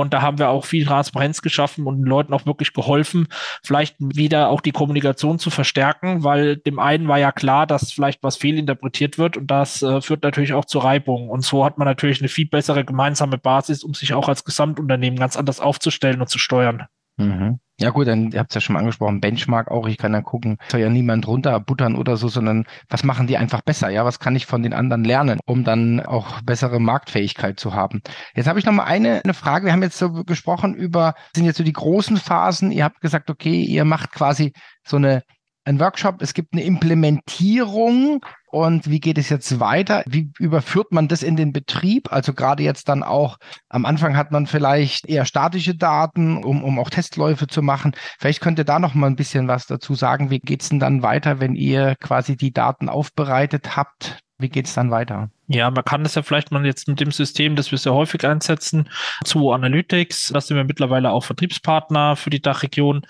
Und 0.00 0.12
da 0.12 0.22
haben 0.22 0.38
wir 0.38 0.48
auch 0.48 0.64
viel 0.64 0.84
Transparenz 0.84 1.42
geschaffen 1.42 1.86
und 1.86 1.98
den 1.98 2.06
Leuten 2.06 2.32
auch 2.32 2.46
wirklich 2.46 2.72
geholfen, 2.72 3.28
vielleicht 3.62 3.96
wieder 3.98 4.48
auch 4.48 4.60
die 4.60 4.72
Kommunikation 4.72 5.38
zu 5.38 5.50
verstärken, 5.50 6.24
weil 6.24 6.56
dem 6.56 6.78
einen 6.78 7.08
war 7.08 7.18
ja 7.18 7.32
klar, 7.32 7.66
dass 7.66 7.92
vielleicht 7.92 8.22
was 8.22 8.36
fehlinterpretiert 8.36 9.18
wird 9.18 9.36
und 9.36 9.50
das 9.50 9.82
äh, 9.82 10.00
führt 10.00 10.22
natürlich 10.22 10.52
auch 10.52 10.64
zu 10.64 10.78
Reibung. 10.78 11.28
Und 11.28 11.44
so 11.44 11.64
hat 11.64 11.78
man 11.78 11.86
natürlich 11.86 12.20
eine 12.20 12.28
viel 12.28 12.46
bessere 12.46 12.84
gemeinsame 12.84 13.38
Basis, 13.38 13.84
um 13.84 13.94
sich 13.94 14.14
auch 14.14 14.28
als 14.28 14.44
Gesamtunternehmen 14.44 15.18
ganz 15.18 15.36
anders 15.36 15.60
aufzustellen 15.60 16.20
und 16.20 16.28
zu 16.28 16.38
steuern. 16.38 16.86
Mhm. 17.16 17.58
Ja 17.80 17.90
gut, 17.90 18.06
dann 18.06 18.30
habt 18.36 18.50
es 18.50 18.54
ja 18.54 18.60
schon 18.60 18.74
mal 18.74 18.80
angesprochen, 18.80 19.20
Benchmark 19.20 19.68
auch, 19.68 19.88
ich 19.88 19.98
kann 19.98 20.12
dann 20.12 20.22
gucken, 20.22 20.58
soll 20.68 20.80
ja 20.80 20.88
niemand 20.88 21.26
runterbuttern 21.26 21.96
oder 21.96 22.16
so, 22.16 22.28
sondern 22.28 22.66
was 22.88 23.02
machen 23.02 23.26
die 23.26 23.36
einfach 23.36 23.62
besser, 23.62 23.88
ja, 23.88 24.04
was 24.04 24.20
kann 24.20 24.36
ich 24.36 24.46
von 24.46 24.62
den 24.62 24.72
anderen 24.72 25.02
lernen, 25.02 25.40
um 25.44 25.64
dann 25.64 25.98
auch 25.98 26.40
bessere 26.42 26.78
Marktfähigkeit 26.78 27.58
zu 27.58 27.74
haben. 27.74 28.00
Jetzt 28.36 28.46
habe 28.46 28.60
ich 28.60 28.64
noch 28.64 28.72
mal 28.72 28.84
eine, 28.84 29.22
eine 29.24 29.34
Frage, 29.34 29.66
wir 29.66 29.72
haben 29.72 29.82
jetzt 29.82 29.98
so 29.98 30.12
gesprochen 30.24 30.74
über, 30.74 31.14
sind 31.34 31.46
jetzt 31.46 31.58
so 31.58 31.64
die 31.64 31.72
großen 31.72 32.16
Phasen, 32.16 32.70
ihr 32.70 32.84
habt 32.84 33.00
gesagt, 33.00 33.28
okay, 33.28 33.62
ihr 33.62 33.84
macht 33.84 34.12
quasi 34.12 34.52
so 34.86 34.96
eine 34.96 35.22
ein 35.64 35.80
Workshop, 35.80 36.20
es 36.20 36.34
gibt 36.34 36.52
eine 36.52 36.62
Implementierung 36.62 38.24
und 38.54 38.88
wie 38.88 39.00
geht 39.00 39.18
es 39.18 39.30
jetzt 39.30 39.58
weiter? 39.58 40.04
Wie 40.06 40.30
überführt 40.38 40.92
man 40.92 41.08
das 41.08 41.24
in 41.24 41.34
den 41.34 41.52
Betrieb? 41.52 42.12
Also 42.12 42.32
gerade 42.32 42.62
jetzt 42.62 42.88
dann 42.88 43.02
auch, 43.02 43.38
am 43.68 43.84
Anfang 43.84 44.16
hat 44.16 44.30
man 44.30 44.46
vielleicht 44.46 45.06
eher 45.06 45.24
statische 45.24 45.74
Daten, 45.74 46.44
um, 46.44 46.62
um 46.62 46.78
auch 46.78 46.88
Testläufe 46.88 47.48
zu 47.48 47.62
machen. 47.62 47.96
Vielleicht 48.20 48.40
könnt 48.40 48.60
ihr 48.60 48.64
da 48.64 48.78
noch 48.78 48.94
mal 48.94 49.08
ein 49.08 49.16
bisschen 49.16 49.48
was 49.48 49.66
dazu 49.66 49.96
sagen. 49.96 50.30
Wie 50.30 50.38
geht 50.38 50.62
es 50.62 50.68
denn 50.68 50.78
dann 50.78 51.02
weiter, 51.02 51.40
wenn 51.40 51.56
ihr 51.56 51.96
quasi 51.96 52.36
die 52.36 52.52
Daten 52.52 52.88
aufbereitet 52.88 53.76
habt? 53.76 54.20
Wie 54.38 54.48
geht 54.48 54.66
es 54.66 54.74
dann 54.74 54.92
weiter? 54.92 55.30
Ja, 55.48 55.68
man 55.72 55.84
kann 55.84 56.04
das 56.04 56.14
ja 56.14 56.22
vielleicht 56.22 56.52
mal 56.52 56.64
jetzt 56.64 56.86
mit 56.86 57.00
dem 57.00 57.10
System, 57.10 57.56
das 57.56 57.72
wir 57.72 57.78
sehr 57.78 57.92
häufig 57.92 58.24
einsetzen, 58.24 58.88
zu 59.24 59.50
Analytics. 59.50 60.28
Da 60.32 60.40
sind 60.40 60.56
wir 60.56 60.64
mittlerweile 60.64 61.10
auch 61.10 61.24
Vertriebspartner 61.24 62.14
für 62.14 62.30
die 62.30 62.40
Dachregion 62.40 63.04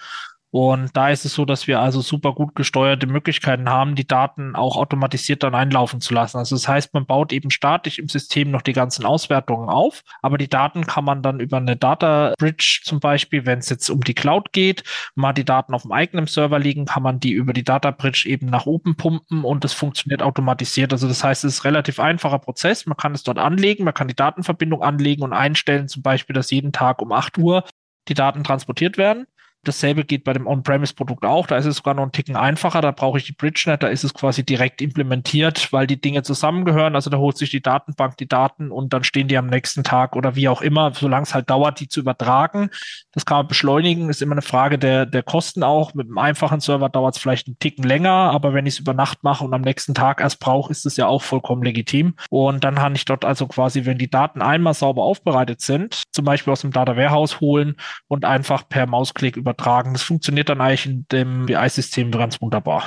und 0.54 0.96
da 0.96 1.08
ist 1.08 1.24
es 1.24 1.34
so, 1.34 1.44
dass 1.44 1.66
wir 1.66 1.80
also 1.80 2.00
super 2.00 2.32
gut 2.32 2.54
gesteuerte 2.54 3.08
Möglichkeiten 3.08 3.68
haben, 3.68 3.96
die 3.96 4.06
Daten 4.06 4.54
auch 4.54 4.76
automatisiert 4.76 5.42
dann 5.42 5.56
einlaufen 5.56 6.00
zu 6.00 6.14
lassen. 6.14 6.38
Also 6.38 6.54
das 6.54 6.68
heißt, 6.68 6.94
man 6.94 7.06
baut 7.06 7.32
eben 7.32 7.50
statisch 7.50 7.98
im 7.98 8.08
System 8.08 8.52
noch 8.52 8.62
die 8.62 8.72
ganzen 8.72 9.04
Auswertungen 9.04 9.68
auf, 9.68 10.02
aber 10.22 10.38
die 10.38 10.48
Daten 10.48 10.86
kann 10.86 11.04
man 11.04 11.22
dann 11.22 11.40
über 11.40 11.56
eine 11.56 11.76
Data 11.76 12.34
Bridge 12.38 12.82
zum 12.84 13.00
Beispiel, 13.00 13.46
wenn 13.46 13.58
es 13.58 13.68
jetzt 13.68 13.90
um 13.90 14.02
die 14.02 14.14
Cloud 14.14 14.52
geht, 14.52 14.84
mal 15.16 15.32
die 15.32 15.44
Daten 15.44 15.74
auf 15.74 15.82
dem 15.82 15.90
eigenen 15.90 16.28
Server 16.28 16.60
liegen, 16.60 16.84
kann 16.84 17.02
man 17.02 17.18
die 17.18 17.32
über 17.32 17.52
die 17.52 17.64
Data 17.64 17.90
Bridge 17.90 18.28
eben 18.28 18.46
nach 18.46 18.66
oben 18.66 18.94
pumpen 18.94 19.42
und 19.42 19.64
das 19.64 19.72
funktioniert 19.72 20.22
automatisiert. 20.22 20.92
Also 20.92 21.08
das 21.08 21.24
heißt, 21.24 21.42
es 21.42 21.54
ist 21.54 21.64
relativ 21.64 21.98
einfacher 21.98 22.38
Prozess. 22.38 22.86
Man 22.86 22.96
kann 22.96 23.12
es 23.12 23.24
dort 23.24 23.40
anlegen, 23.40 23.82
man 23.82 23.94
kann 23.94 24.06
die 24.06 24.14
Datenverbindung 24.14 24.84
anlegen 24.84 25.24
und 25.24 25.32
einstellen, 25.32 25.88
zum 25.88 26.02
Beispiel, 26.02 26.34
dass 26.34 26.52
jeden 26.52 26.70
Tag 26.70 27.02
um 27.02 27.10
8 27.10 27.38
Uhr 27.38 27.64
die 28.06 28.14
Daten 28.14 28.44
transportiert 28.44 28.98
werden. 28.98 29.26
Dasselbe 29.68 30.04
geht 30.04 30.24
bei 30.24 30.32
dem 30.32 30.46
On-Premise-Produkt 30.46 31.24
auch. 31.24 31.46
Da 31.46 31.56
ist 31.56 31.66
es 31.66 31.76
sogar 31.76 31.94
noch 31.94 32.04
ein 32.04 32.12
Ticken 32.12 32.36
einfacher. 32.36 32.80
Da 32.80 32.90
brauche 32.90 33.18
ich 33.18 33.24
die 33.24 33.32
BridgeNet. 33.32 33.82
Da 33.82 33.88
ist 33.88 34.04
es 34.04 34.14
quasi 34.14 34.44
direkt 34.44 34.80
implementiert, 34.80 35.72
weil 35.72 35.86
die 35.86 36.00
Dinge 36.00 36.22
zusammengehören. 36.22 36.94
Also 36.94 37.10
da 37.10 37.18
holt 37.18 37.36
sich 37.36 37.50
die 37.50 37.62
Datenbank 37.62 38.16
die 38.16 38.28
Daten 38.28 38.70
und 38.70 38.92
dann 38.92 39.04
stehen 39.04 39.28
die 39.28 39.36
am 39.36 39.46
nächsten 39.46 39.84
Tag 39.84 40.16
oder 40.16 40.36
wie 40.36 40.48
auch 40.48 40.62
immer, 40.62 40.92
solange 40.94 41.24
es 41.24 41.34
halt 41.34 41.50
dauert, 41.50 41.80
die 41.80 41.88
zu 41.88 42.00
übertragen. 42.00 42.70
Das 43.12 43.26
kann 43.26 43.38
man 43.38 43.48
beschleunigen. 43.48 44.08
Ist 44.08 44.22
immer 44.22 44.32
eine 44.32 44.42
Frage 44.42 44.78
der, 44.78 45.06
der 45.06 45.22
Kosten 45.22 45.62
auch. 45.62 45.94
Mit 45.94 46.06
einem 46.06 46.18
einfachen 46.18 46.60
Server 46.60 46.88
dauert 46.88 47.16
es 47.16 47.20
vielleicht 47.20 47.46
einen 47.46 47.58
Ticken 47.58 47.84
länger. 47.84 48.10
Aber 48.10 48.54
wenn 48.54 48.66
ich 48.66 48.74
es 48.74 48.80
über 48.80 48.94
Nacht 48.94 49.24
mache 49.24 49.44
und 49.44 49.54
am 49.54 49.62
nächsten 49.62 49.94
Tag 49.94 50.20
erst 50.20 50.40
brauche, 50.40 50.70
ist 50.70 50.86
es 50.86 50.96
ja 50.96 51.06
auch 51.06 51.22
vollkommen 51.22 51.62
legitim. 51.62 52.14
Und 52.30 52.64
dann 52.64 52.76
kann 52.76 52.94
ich 52.94 53.04
dort 53.04 53.24
also 53.24 53.46
quasi, 53.46 53.86
wenn 53.86 53.98
die 53.98 54.10
Daten 54.10 54.42
einmal 54.42 54.74
sauber 54.74 55.02
aufbereitet 55.04 55.60
sind, 55.60 56.02
zum 56.12 56.24
Beispiel 56.24 56.52
aus 56.52 56.60
dem 56.60 56.70
Data 56.70 56.96
Warehouse 56.96 57.40
holen 57.40 57.76
und 58.08 58.24
einfach 58.24 58.68
per 58.68 58.86
Mausklick 58.86 59.36
über 59.36 59.53
übertragen. 59.54 59.92
Das 59.92 60.02
funktioniert 60.02 60.48
dann 60.48 60.60
eigentlich 60.60 60.86
in 60.86 61.06
dem 61.10 61.46
BI-System 61.46 62.10
ganz 62.10 62.40
wunderbar. 62.40 62.84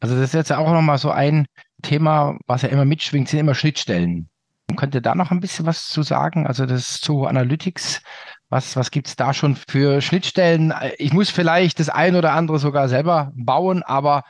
Also 0.00 0.14
das 0.14 0.24
ist 0.24 0.34
jetzt 0.34 0.52
auch 0.52 0.72
nochmal 0.72 0.98
so 0.98 1.10
ein 1.10 1.46
Thema, 1.82 2.38
was 2.46 2.62
ja 2.62 2.68
immer 2.68 2.84
mitschwingt, 2.84 3.28
sind 3.28 3.40
immer 3.40 3.54
Schnittstellen. 3.54 4.28
Könnt 4.76 4.94
ihr 4.94 5.00
da 5.00 5.14
noch 5.14 5.30
ein 5.30 5.40
bisschen 5.40 5.66
was 5.66 5.88
zu 5.88 6.02
sagen? 6.02 6.46
Also 6.46 6.64
das 6.64 7.00
zu 7.00 7.26
Analytics, 7.26 8.02
was, 8.48 8.76
was 8.76 8.90
gibt 8.90 9.08
es 9.08 9.16
da 9.16 9.34
schon 9.34 9.56
für 9.56 10.00
Schnittstellen? 10.00 10.72
Ich 10.98 11.12
muss 11.12 11.30
vielleicht 11.30 11.80
das 11.80 11.88
ein 11.88 12.14
oder 12.14 12.32
andere 12.32 12.58
sogar 12.58 12.88
selber 12.88 13.32
bauen, 13.34 13.82
aber 13.82 14.24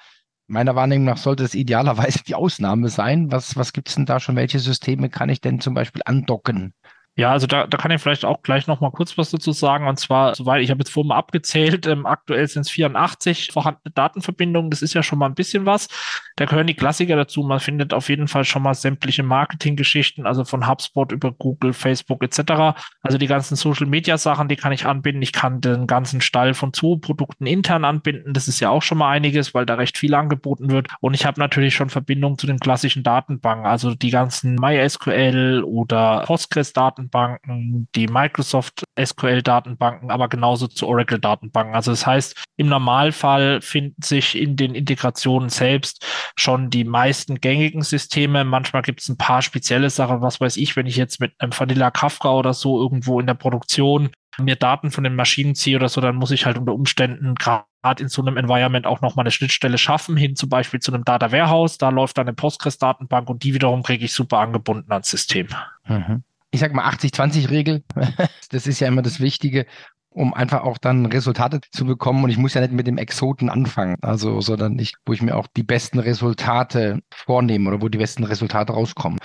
meiner 0.47 0.75
Wahrnehmung 0.75 1.05
nach 1.05 1.19
sollte 1.19 1.45
es 1.45 1.55
idealerweise 1.55 2.25
die 2.27 2.35
Ausnahme 2.35 2.89
sein. 2.89 3.31
Was, 3.31 3.57
was 3.57 3.73
gibt 3.73 3.89
es 3.89 3.95
denn 3.95 4.07
da 4.07 4.19
schon? 4.19 4.37
Welche 4.37 4.59
Systeme 4.59 5.09
kann 5.09 5.29
ich 5.29 5.41
denn 5.41 5.61
zum 5.61 5.75
Beispiel 5.75 6.03
andocken? 6.05 6.73
Ja, 7.17 7.33
also 7.33 7.47
da, 7.47 7.67
da 7.67 7.77
kann 7.77 7.91
ich 7.91 8.01
vielleicht 8.01 8.25
auch 8.25 8.43
gleich 8.43 8.67
noch 8.67 8.81
mal 8.81 8.91
kurz 8.93 9.19
was 9.19 9.31
dazu 9.31 9.53
sagen. 9.53 9.89
Und 9.89 9.99
zwar, 9.99 10.35
soweit 10.35 10.63
ich 10.63 10.71
habe 10.71 10.79
jetzt 10.79 10.91
vorhin 10.91 11.09
mal 11.09 11.17
abgezählt, 11.17 11.87
ähm, 11.87 12.07
aktuell 12.07 12.47
sind 12.47 12.63
es 12.63 12.71
84 12.71 13.51
vorhandene 13.53 13.93
Datenverbindungen. 13.93 14.71
Das 14.71 14.81
ist 14.81 14.95
ja 14.95 15.03
schon 15.03 15.19
mal 15.19 15.27
ein 15.27 15.35
bisschen 15.35 15.67
was. 15.67 15.89
Da 16.37 16.45
gehören 16.45 16.69
die 16.69 16.75
Klassiker 16.75 17.17
dazu. 17.17 17.43
Man 17.43 17.61
findet 17.61 17.93
auf 17.93 18.09
jeden 18.09 18.29
Fall 18.29 18.45
schon 18.45 18.63
mal 18.63 18.75
sämtliche 18.75 19.23
Marketinggeschichten, 19.25 20.25
also 20.25 20.45
von 20.45 20.69
HubSpot 20.69 21.11
über 21.13 21.33
Google, 21.33 21.73
Facebook 21.73 22.23
etc. 22.23 22.79
Also 23.03 23.19
die 23.19 23.27
ganzen 23.27 23.57
Social-Media-Sachen, 23.57 24.49
die 24.49 24.57
kann 24.57 24.73
ich 24.73 24.87
anbinden. 24.87 25.21
Ich 25.21 25.33
kann 25.33 25.61
den 25.61 25.87
ganzen 25.87 26.21
Stall 26.21 26.55
von 26.55 26.73
Zooprodukten 26.73 27.47
intern 27.47 27.85
anbinden. 27.85 28.33
Das 28.33 28.49
ist 28.49 28.61
ja 28.61 28.71
auch 28.71 28.83
schon 28.83 28.99
mal 28.99 29.11
einiges, 29.11 29.53
weil 29.53 29.67
da 29.67 29.75
recht 29.75 29.99
viel 29.99 30.15
angeboten 30.15 30.71
wird. 30.71 30.89
Und 31.01 31.15
ich 31.15 31.27
habe 31.27 31.41
natürlich 31.41 31.75
schon 31.75 31.91
Verbindungen 31.91 32.39
zu 32.39 32.47
den 32.47 32.61
klassischen 32.61 33.03
Datenbanken, 33.03 33.67
also 33.67 33.95
die 33.95 34.11
ganzen 34.11 34.55
MySQL 34.55 35.65
oder 35.67 36.23
Postgres-Datenbanken 36.25 37.00
Datenbanken, 37.09 37.89
die 37.95 38.07
Microsoft 38.09 38.85
SQL-Datenbanken, 38.99 40.11
aber 40.11 40.29
genauso 40.29 40.67
zu 40.67 40.87
Oracle-Datenbanken. 40.87 41.75
Also 41.75 41.93
das 41.93 42.07
heißt, 42.07 42.45
im 42.57 42.69
Normalfall 42.69 43.61
finden 43.63 44.03
sich 44.03 44.37
in 44.37 44.57
den 44.57 44.75
Integrationen 44.75 45.49
selbst 45.49 46.05
schon 46.37 46.71
die 46.71 46.85
meisten 46.85 47.41
gängigen 47.41 47.83
Systeme. 47.83 48.45
Manchmal 48.45 48.83
gibt 48.83 49.01
es 49.01 49.09
ein 49.09 49.17
paar 49.17 49.43
spezielle 49.43 49.91
Sachen, 49.91 50.21
was 50.21 50.41
weiß 50.41 50.57
ich, 50.59 50.77
wenn 50.77 50.87
ich 50.87 50.97
jetzt 50.97 51.21
mit 51.21 51.33
einem 51.39 51.59
Vanilla 51.59 51.91
Kafka 51.91 52.31
oder 52.33 52.53
so 52.53 52.81
irgendwo 52.81 53.21
in 53.21 53.27
der 53.27 53.35
Produktion 53.35 54.11
mir 54.39 54.57
Daten 54.57 54.91
von 54.91 55.05
den 55.05 55.17
Maschinen 55.17 55.55
ziehe 55.55 55.77
oder 55.77 55.89
so, 55.89 56.01
dann 56.01 56.17
muss 56.17 56.31
ich 56.31 56.47
halt 56.47 56.57
unter 56.57 56.73
Umständen 56.73 57.35
gerade 57.35 57.65
in 57.99 58.09
so 58.09 58.23
einem 58.23 58.37
Environment 58.37 58.87
auch 58.87 59.01
nochmal 59.01 59.25
eine 59.25 59.31
Schnittstelle 59.31 59.79
schaffen, 59.79 60.17
hin 60.17 60.37
zum 60.37 60.49
Beispiel 60.49 60.81
zu 60.81 60.93
einem 60.93 61.05
Data 61.05 61.33
Warehouse. 61.33 61.79
Da 61.79 61.91
läuft 61.91 62.19
dann 62.19 62.29
eine 62.29 62.35
Postgres-Datenbank 62.35 63.29
und 63.29 63.43
die 63.43 63.55
wiederum 63.55 63.83
kriege 63.83 64.05
ich 64.05 64.13
super 64.13 64.39
angebunden 64.39 64.93
ans 64.93 65.11
System. 65.11 65.49
Mhm 65.87 66.23
ich 66.51 66.61
sag 66.61 66.75
mal 66.75 66.89
80-20-Regel. 66.91 67.85
das 68.51 68.67
ist 68.67 68.81
ja 68.81 68.89
immer 68.89 69.03
das 69.03 69.21
Wichtige, 69.21 69.67
um 70.11 70.35
einfach 70.35 70.63
auch 70.63 70.79
dann 70.79 71.07
Resultate 71.07 71.61
zu 71.71 71.85
bekommen. 71.85 72.25
Und 72.25 72.31
ich 72.31 72.39
muss 72.39 72.55
ja 72.55 72.61
nicht 72.61 72.73
mit 72.73 72.87
dem 72.87 72.99
Exoten 72.99 73.49
anfangen, 73.49 73.97
also, 74.03 74.41
sondern 74.41 74.79
ich, 74.79 74.95
wo 75.07 75.13
ich 75.13 75.23
mir 75.23 75.37
auch 75.37 75.47
die 75.57 75.63
besten 75.63 75.99
Resultate 75.99 77.01
vornehme 77.11 77.69
oder 77.69 77.83
wo 77.83 77.89
die 77.89 77.99
besten 77.99 78.25
Resultate 78.25 78.73
rauskommen. 78.73 79.19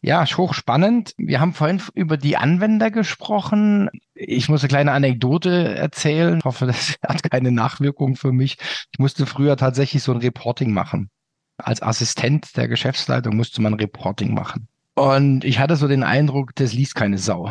Ja, 0.00 0.24
hochspannend. 0.24 1.12
Wir 1.16 1.40
haben 1.40 1.54
vorhin 1.54 1.82
über 1.94 2.16
die 2.16 2.36
Anwender 2.36 2.90
gesprochen. 2.92 3.90
Ich 4.14 4.48
muss 4.48 4.62
eine 4.62 4.68
kleine 4.68 4.92
Anekdote 4.92 5.74
erzählen. 5.74 6.38
Ich 6.38 6.44
hoffe, 6.44 6.66
das 6.66 6.96
hat 7.06 7.28
keine 7.28 7.50
Nachwirkung 7.50 8.14
für 8.14 8.32
mich. 8.32 8.58
Ich 8.92 8.98
musste 8.98 9.26
früher 9.26 9.56
tatsächlich 9.56 10.02
so 10.04 10.12
ein 10.12 10.18
Reporting 10.18 10.72
machen. 10.72 11.10
Als 11.56 11.82
Assistent 11.82 12.56
der 12.56 12.68
Geschäftsleitung 12.68 13.34
musste 13.34 13.60
man 13.60 13.74
Reporting 13.74 14.34
machen. 14.34 14.68
Und 14.98 15.44
ich 15.44 15.60
hatte 15.60 15.76
so 15.76 15.86
den 15.86 16.02
Eindruck, 16.02 16.56
das 16.56 16.72
liest 16.72 16.96
keine 16.96 17.18
Sau. 17.18 17.48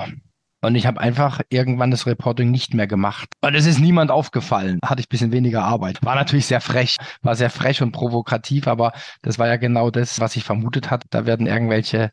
Und 0.62 0.76
ich 0.76 0.86
habe 0.86 1.00
einfach 1.00 1.40
irgendwann 1.48 1.92
das 1.92 2.06
Reporting 2.06 2.52
nicht 2.52 2.74
mehr 2.74 2.88
gemacht. 2.88 3.30
Und 3.42 3.56
es 3.56 3.66
ist 3.66 3.80
niemand 3.80 4.12
aufgefallen. 4.12 4.80
Hatte 4.84 5.00
ich 5.00 5.08
bisschen 5.08 5.32
weniger 5.32 5.64
Arbeit. 5.64 6.04
War 6.04 6.16
natürlich 6.16 6.46
sehr 6.46 6.60
frech, 6.60 6.98
war 7.22 7.36
sehr 7.36 7.50
frech 7.50 7.82
und 7.82 7.94
provokativ, 7.94 8.68
aber 8.68 8.92
das 9.22 9.40
war 9.40 9.48
ja 9.48 9.56
genau 9.56 9.92
das, 9.92 10.20
was 10.20 10.36
ich 10.36 10.44
vermutet 10.44 10.92
hatte. 10.92 11.08
Da 11.10 11.26
werden 11.26 11.48
irgendwelche 11.48 12.10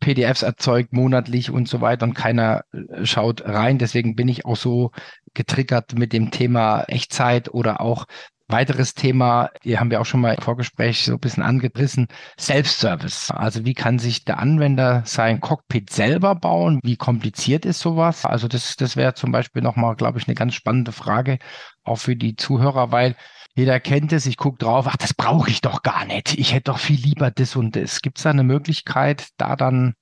PDFs 0.00 0.42
erzeugt 0.42 0.94
monatlich 0.94 1.50
und 1.50 1.68
so 1.68 1.82
weiter 1.82 2.06
und 2.06 2.14
keiner 2.14 2.62
äh, 2.72 3.04
schaut 3.04 3.44
rein. 3.44 3.76
Deswegen 3.76 4.16
bin 4.16 4.28
ich 4.28 4.46
auch 4.46 4.56
so 4.56 4.92
getriggert 5.34 5.98
mit 5.98 6.14
dem 6.14 6.30
Thema 6.30 6.84
Echtzeit 6.84 7.52
oder 7.52 7.82
auch 7.82 8.06
Weiteres 8.50 8.94
Thema, 8.94 9.50
hier 9.62 9.78
haben 9.78 9.90
wir 9.90 10.00
auch 10.00 10.06
schon 10.06 10.22
mal 10.22 10.32
im 10.32 10.42
Vorgespräch 10.42 11.04
so 11.04 11.12
ein 11.12 11.20
bisschen 11.20 11.42
angerissen, 11.42 12.08
Self-Service. 12.40 13.30
Also 13.30 13.66
wie 13.66 13.74
kann 13.74 13.98
sich 13.98 14.24
der 14.24 14.38
Anwender 14.38 15.02
sein 15.04 15.40
Cockpit 15.40 15.90
selber 15.90 16.34
bauen? 16.34 16.80
Wie 16.82 16.96
kompliziert 16.96 17.66
ist 17.66 17.80
sowas? 17.80 18.24
Also 18.24 18.48
das, 18.48 18.76
das 18.76 18.96
wäre 18.96 19.12
zum 19.12 19.32
Beispiel 19.32 19.60
nochmal, 19.60 19.96
glaube 19.96 20.18
ich, 20.18 20.26
eine 20.26 20.34
ganz 20.34 20.54
spannende 20.54 20.92
Frage, 20.92 21.38
auch 21.84 21.98
für 21.98 22.16
die 22.16 22.36
Zuhörer, 22.36 22.90
weil 22.90 23.16
jeder 23.54 23.80
kennt 23.80 24.14
es, 24.14 24.24
ich 24.24 24.38
gucke 24.38 24.58
drauf, 24.58 24.86
ach, 24.88 24.96
das 24.96 25.12
brauche 25.12 25.50
ich 25.50 25.60
doch 25.60 25.82
gar 25.82 26.06
nicht. 26.06 26.38
Ich 26.38 26.54
hätte 26.54 26.70
doch 26.70 26.78
viel 26.78 26.98
lieber 26.98 27.30
das 27.30 27.54
und 27.54 27.76
das. 27.76 28.00
Gibt 28.00 28.16
es 28.16 28.22
da 28.22 28.30
eine 28.30 28.44
Möglichkeit, 28.44 29.28
da 29.36 29.56
dann 29.56 29.94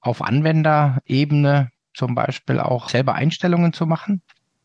auf 0.00 0.22
Anwenderebene 0.22 1.70
zum 1.92 2.14
Beispiel 2.14 2.60
auch 2.60 2.88
selber 2.88 3.14
Einstellungen 3.14 3.74
zu 3.74 3.84
machen? 3.84 4.22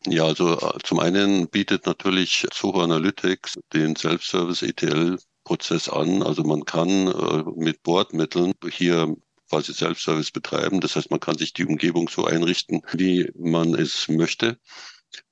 Ja, 0.08 0.24
also 0.24 0.58
äh, 0.58 0.78
zum 0.84 1.00
einen 1.00 1.48
bietet 1.48 1.86
natürlich 1.86 2.46
Zoho 2.52 2.82
Analytics 2.82 3.58
den 3.72 3.96
Self-Service 3.96 4.62
ETL 4.62 5.18
Prozess 5.44 5.88
an. 5.88 6.22
Also 6.22 6.44
man 6.44 6.64
kann 6.64 7.08
äh, 7.08 7.44
mit 7.56 7.82
Bordmitteln 7.82 8.52
hier 8.70 9.16
quasi 9.50 9.74
Self-Service 9.74 10.30
betreiben. 10.30 10.80
Das 10.80 10.94
heißt, 10.96 11.10
man 11.10 11.20
kann 11.20 11.38
sich 11.38 11.52
die 11.54 11.64
Umgebung 11.64 12.08
so 12.08 12.24
einrichten, 12.24 12.82
wie 12.92 13.30
man 13.36 13.74
es 13.74 14.08
möchte. 14.08 14.58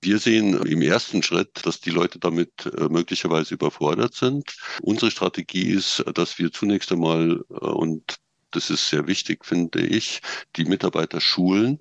Wir 0.01 0.19
sehen 0.19 0.61
im 0.67 0.83
ersten 0.83 1.23
Schritt, 1.23 1.65
dass 1.65 1.81
die 1.81 1.91
Leute 1.91 2.19
damit 2.19 2.67
äh, 2.67 2.89
möglicherweise 2.89 3.55
überfordert 3.55 4.15
sind. 4.15 4.57
Unsere 4.83 5.11
Strategie 5.13 5.71
ist, 5.71 6.05
dass 6.15 6.39
wir 6.39 6.53
zunächst 6.53 6.91
einmal, 6.91 7.41
und 7.49 8.17
das 8.51 8.71
ist 8.71 8.89
sehr 8.89 9.07
wichtig, 9.07 9.45
finde 9.45 9.87
ich, 9.87 10.21
die 10.57 10.65
Mitarbeiter 10.65 11.21
schulen. 11.21 11.81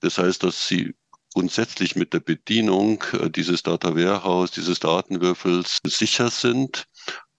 Das 0.00 0.18
heißt, 0.18 0.42
dass 0.42 0.68
sie 0.68 0.94
grundsätzlich 1.38 1.94
mit 1.94 2.14
der 2.14 2.18
Bedienung 2.18 3.04
äh, 3.12 3.30
dieses 3.30 3.62
Data 3.62 3.94
Warehouse, 3.94 4.50
dieses 4.50 4.80
Datenwürfels 4.80 5.78
sicher 5.84 6.30
sind. 6.30 6.86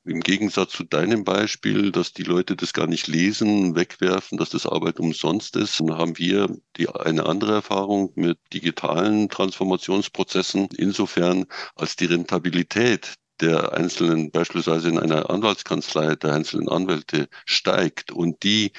Im 0.05 0.21
Gegensatz 0.21 0.71
zu 0.71 0.85
deinem 0.85 1.25
Beispiel, 1.25 1.91
dass 1.91 2.13
die 2.13 2.23
Leute 2.23 2.55
das 2.55 2.71
gar 2.71 2.87
nicht 2.87 3.07
lesen, 3.07 3.75
wegwerfen, 3.75 4.37
dass 4.37 4.51
das 4.51 4.65
Arbeit 4.65 5.01
umsonst 5.01 5.57
ist, 5.57 5.81
dann 5.81 5.97
haben 5.97 6.17
wir 6.17 6.47
die, 6.77 6.87
eine 6.87 7.25
andere 7.25 7.55
Erfahrung 7.55 8.13
mit 8.15 8.39
digitalen 8.53 9.27
Transformationsprozessen, 9.27 10.69
insofern 10.77 11.45
als 11.75 11.97
die 11.97 12.05
Rentabilität 12.05 13.15
der 13.41 13.73
einzelnen, 13.73 14.31
beispielsweise 14.31 14.87
in 14.87 14.97
einer 14.97 15.29
Anwaltskanzlei 15.29 16.15
der 16.15 16.35
einzelnen 16.35 16.69
Anwälte 16.69 17.27
steigt 17.45 18.11
und 18.11 18.43
die 18.43 18.71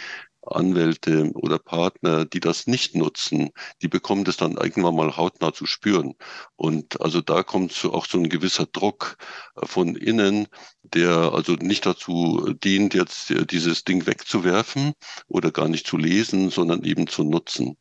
Anwälte 0.42 1.30
oder 1.34 1.58
Partner, 1.58 2.24
die 2.24 2.40
das 2.40 2.66
nicht 2.66 2.94
nutzen, 2.94 3.50
die 3.82 3.88
bekommen 3.88 4.24
das 4.24 4.36
dann 4.36 4.56
irgendwann 4.56 4.96
mal 4.96 5.16
hautnah 5.16 5.52
zu 5.52 5.66
spüren. 5.66 6.14
Und 6.56 7.00
also 7.00 7.20
da 7.20 7.42
kommt 7.42 7.72
so 7.72 7.92
auch 7.92 8.06
so 8.06 8.18
ein 8.18 8.28
gewisser 8.28 8.66
Druck 8.66 9.16
äh, 9.56 9.66
von 9.66 9.96
innen, 9.96 10.48
der 10.82 11.32
also 11.32 11.54
nicht 11.54 11.86
dazu 11.86 12.54
dient, 12.62 12.94
jetzt 12.94 13.30
äh, 13.30 13.46
dieses 13.46 13.84
Ding 13.84 14.06
wegzuwerfen 14.06 14.94
oder 15.28 15.50
gar 15.50 15.68
nicht 15.68 15.86
zu 15.86 15.96
lesen, 15.96 16.50
sondern 16.50 16.84
eben 16.84 17.06
zu 17.06 17.24
nutzen. 17.24 17.76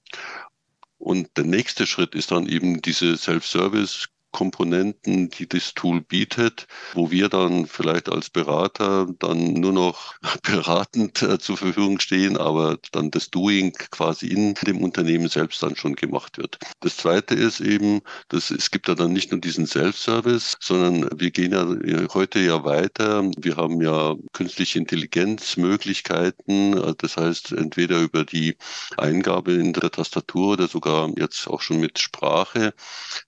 Und 0.97 1.29
der 1.37 1.45
nächste 1.45 1.87
Schritt 1.87 2.13
ist 2.13 2.31
dann 2.31 2.45
eben 2.47 2.81
diese 2.81 3.15
Self-Service 3.15 4.09
Komponenten, 4.31 5.29
die 5.29 5.47
das 5.47 5.73
Tool 5.73 6.01
bietet, 6.01 6.67
wo 6.93 7.11
wir 7.11 7.29
dann 7.29 7.65
vielleicht 7.65 8.09
als 8.09 8.29
Berater 8.29 9.07
dann 9.19 9.53
nur 9.53 9.73
noch 9.73 10.15
beratend 10.43 11.21
äh, 11.21 11.39
zur 11.39 11.57
Verfügung 11.57 11.99
stehen, 11.99 12.37
aber 12.37 12.77
dann 12.91 13.11
das 13.11 13.29
Doing 13.29 13.73
quasi 13.91 14.27
in 14.27 14.53
dem 14.65 14.81
Unternehmen 14.83 15.29
selbst 15.29 15.61
dann 15.63 15.75
schon 15.75 15.95
gemacht 15.95 16.37
wird. 16.37 16.57
Das 16.79 16.97
zweite 16.97 17.35
ist 17.35 17.59
eben, 17.59 18.01
dass 18.29 18.51
es 18.51 18.71
gibt 18.71 18.87
ja 18.87 18.95
dann 18.95 19.13
nicht 19.13 19.31
nur 19.31 19.41
diesen 19.41 19.65
Self-Service, 19.65 20.57
sondern 20.59 21.09
wir 21.19 21.31
gehen 21.31 21.51
ja 21.51 21.65
heute 22.13 22.39
ja 22.39 22.63
weiter. 22.63 23.29
Wir 23.37 23.57
haben 23.57 23.81
ja 23.81 24.15
künstliche 24.33 24.79
Intelligenzmöglichkeiten. 24.79 26.95
Das 26.97 27.17
heißt, 27.17 27.51
entweder 27.53 27.99
über 27.99 28.25
die 28.25 28.57
Eingabe 28.97 29.53
in 29.53 29.73
der 29.73 29.91
Tastatur 29.91 30.53
oder 30.53 30.67
sogar 30.67 31.09
jetzt 31.17 31.47
auch 31.47 31.61
schon 31.61 31.79
mit 31.79 31.99
Sprache 31.99 32.73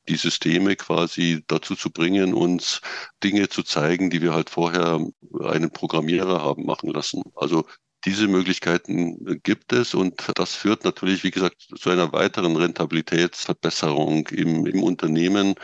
die 0.08 0.16
Systeme 0.16 0.76
quasi 0.76 0.91
quasi 0.92 1.44
dazu 1.48 1.76
zu 1.76 1.90
bringen, 1.90 2.34
uns 2.34 2.82
Dinge 3.24 3.48
zu 3.48 3.64
zeigen, 3.64 4.10
die 4.10 4.22
wir 4.22 4.34
halt 4.34 4.50
vorher 4.50 5.00
einen 5.42 5.72
Programmierer 5.72 6.42
haben 6.42 6.66
machen 6.66 6.92
lassen. 6.92 7.24
Also 7.36 7.66
diese 8.04 8.28
Möglichkeiten 8.28 9.40
gibt 9.44 9.72
es 9.74 9.94
und 9.94 10.22
das 10.36 10.56
führt 10.56 10.84
natürlich, 10.84 11.24
wie 11.24 11.32
gesagt, 11.32 11.62
zu 11.62 11.90
einer 11.92 12.12
weiteren 12.12 12.56
Rentabilitätsverbesserung 12.56 14.28
im, 14.30 14.66
im 14.66 14.84
Unternehmen. 14.84 15.56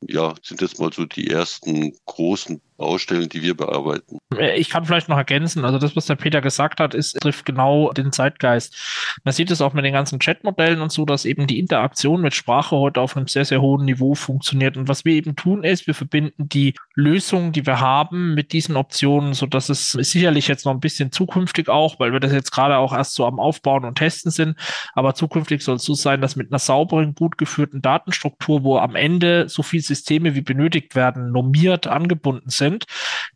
Ja, 0.00 0.34
sind 0.42 0.60
jetzt 0.60 0.80
mal 0.80 0.92
so 0.92 1.06
die 1.06 1.30
ersten 1.30 1.96
großen 2.04 2.60
Baustellen, 2.76 3.28
die 3.28 3.42
wir 3.42 3.56
bearbeiten. 3.56 4.18
Ich 4.56 4.70
kann 4.70 4.84
vielleicht 4.84 5.08
noch 5.08 5.16
ergänzen, 5.16 5.64
also 5.64 5.78
das, 5.78 5.94
was 5.94 6.06
der 6.06 6.16
Peter 6.16 6.40
gesagt 6.40 6.80
hat, 6.80 6.92
ist, 6.94 7.20
trifft 7.20 7.44
genau 7.44 7.92
den 7.92 8.10
Zeitgeist. 8.10 8.76
Man 9.22 9.32
sieht 9.32 9.50
es 9.52 9.60
auch 9.60 9.74
mit 9.74 9.84
den 9.84 9.92
ganzen 9.92 10.18
Chatmodellen 10.18 10.80
und 10.80 10.90
so, 10.90 11.04
dass 11.04 11.24
eben 11.24 11.46
die 11.46 11.60
Interaktion 11.60 12.20
mit 12.20 12.34
Sprache 12.34 12.76
heute 12.76 13.00
auf 13.00 13.16
einem 13.16 13.28
sehr, 13.28 13.44
sehr 13.44 13.60
hohen 13.60 13.84
Niveau 13.84 14.14
funktioniert. 14.14 14.76
Und 14.76 14.88
was 14.88 15.04
wir 15.04 15.14
eben 15.14 15.36
tun 15.36 15.62
ist, 15.62 15.86
wir 15.86 15.94
verbinden 15.94 16.48
die 16.48 16.74
Lösungen, 16.94 17.52
die 17.52 17.64
wir 17.64 17.78
haben, 17.78 18.34
mit 18.34 18.52
diesen 18.52 18.76
Optionen, 18.76 19.34
so 19.34 19.46
dass 19.46 19.68
es 19.68 19.92
sicherlich 19.92 20.48
jetzt 20.48 20.64
noch 20.64 20.72
ein 20.72 20.80
bisschen 20.80 21.12
zukünftig 21.12 21.68
auch, 21.68 22.00
weil 22.00 22.12
wir 22.12 22.20
das 22.20 22.32
jetzt 22.32 22.50
gerade 22.50 22.78
auch 22.78 22.92
erst 22.92 23.14
so 23.14 23.24
am 23.24 23.38
Aufbauen 23.38 23.84
und 23.84 23.98
Testen 23.98 24.32
sind, 24.32 24.58
aber 24.94 25.14
zukünftig 25.14 25.62
soll 25.62 25.76
es 25.76 25.84
so 25.84 25.94
sein, 25.94 26.20
dass 26.20 26.34
mit 26.34 26.50
einer 26.50 26.58
sauberen, 26.58 27.14
gut 27.14 27.38
geführten 27.38 27.82
Datenstruktur, 27.82 28.64
wo 28.64 28.78
am 28.78 28.96
Ende 28.96 29.48
so 29.48 29.62
viele 29.62 29.82
Systeme 29.82 30.34
wie 30.34 30.40
benötigt 30.40 30.96
werden, 30.96 31.30
normiert 31.30 31.86
angebunden 31.86 32.50
sind, 32.50 32.63
sind, 32.64 32.84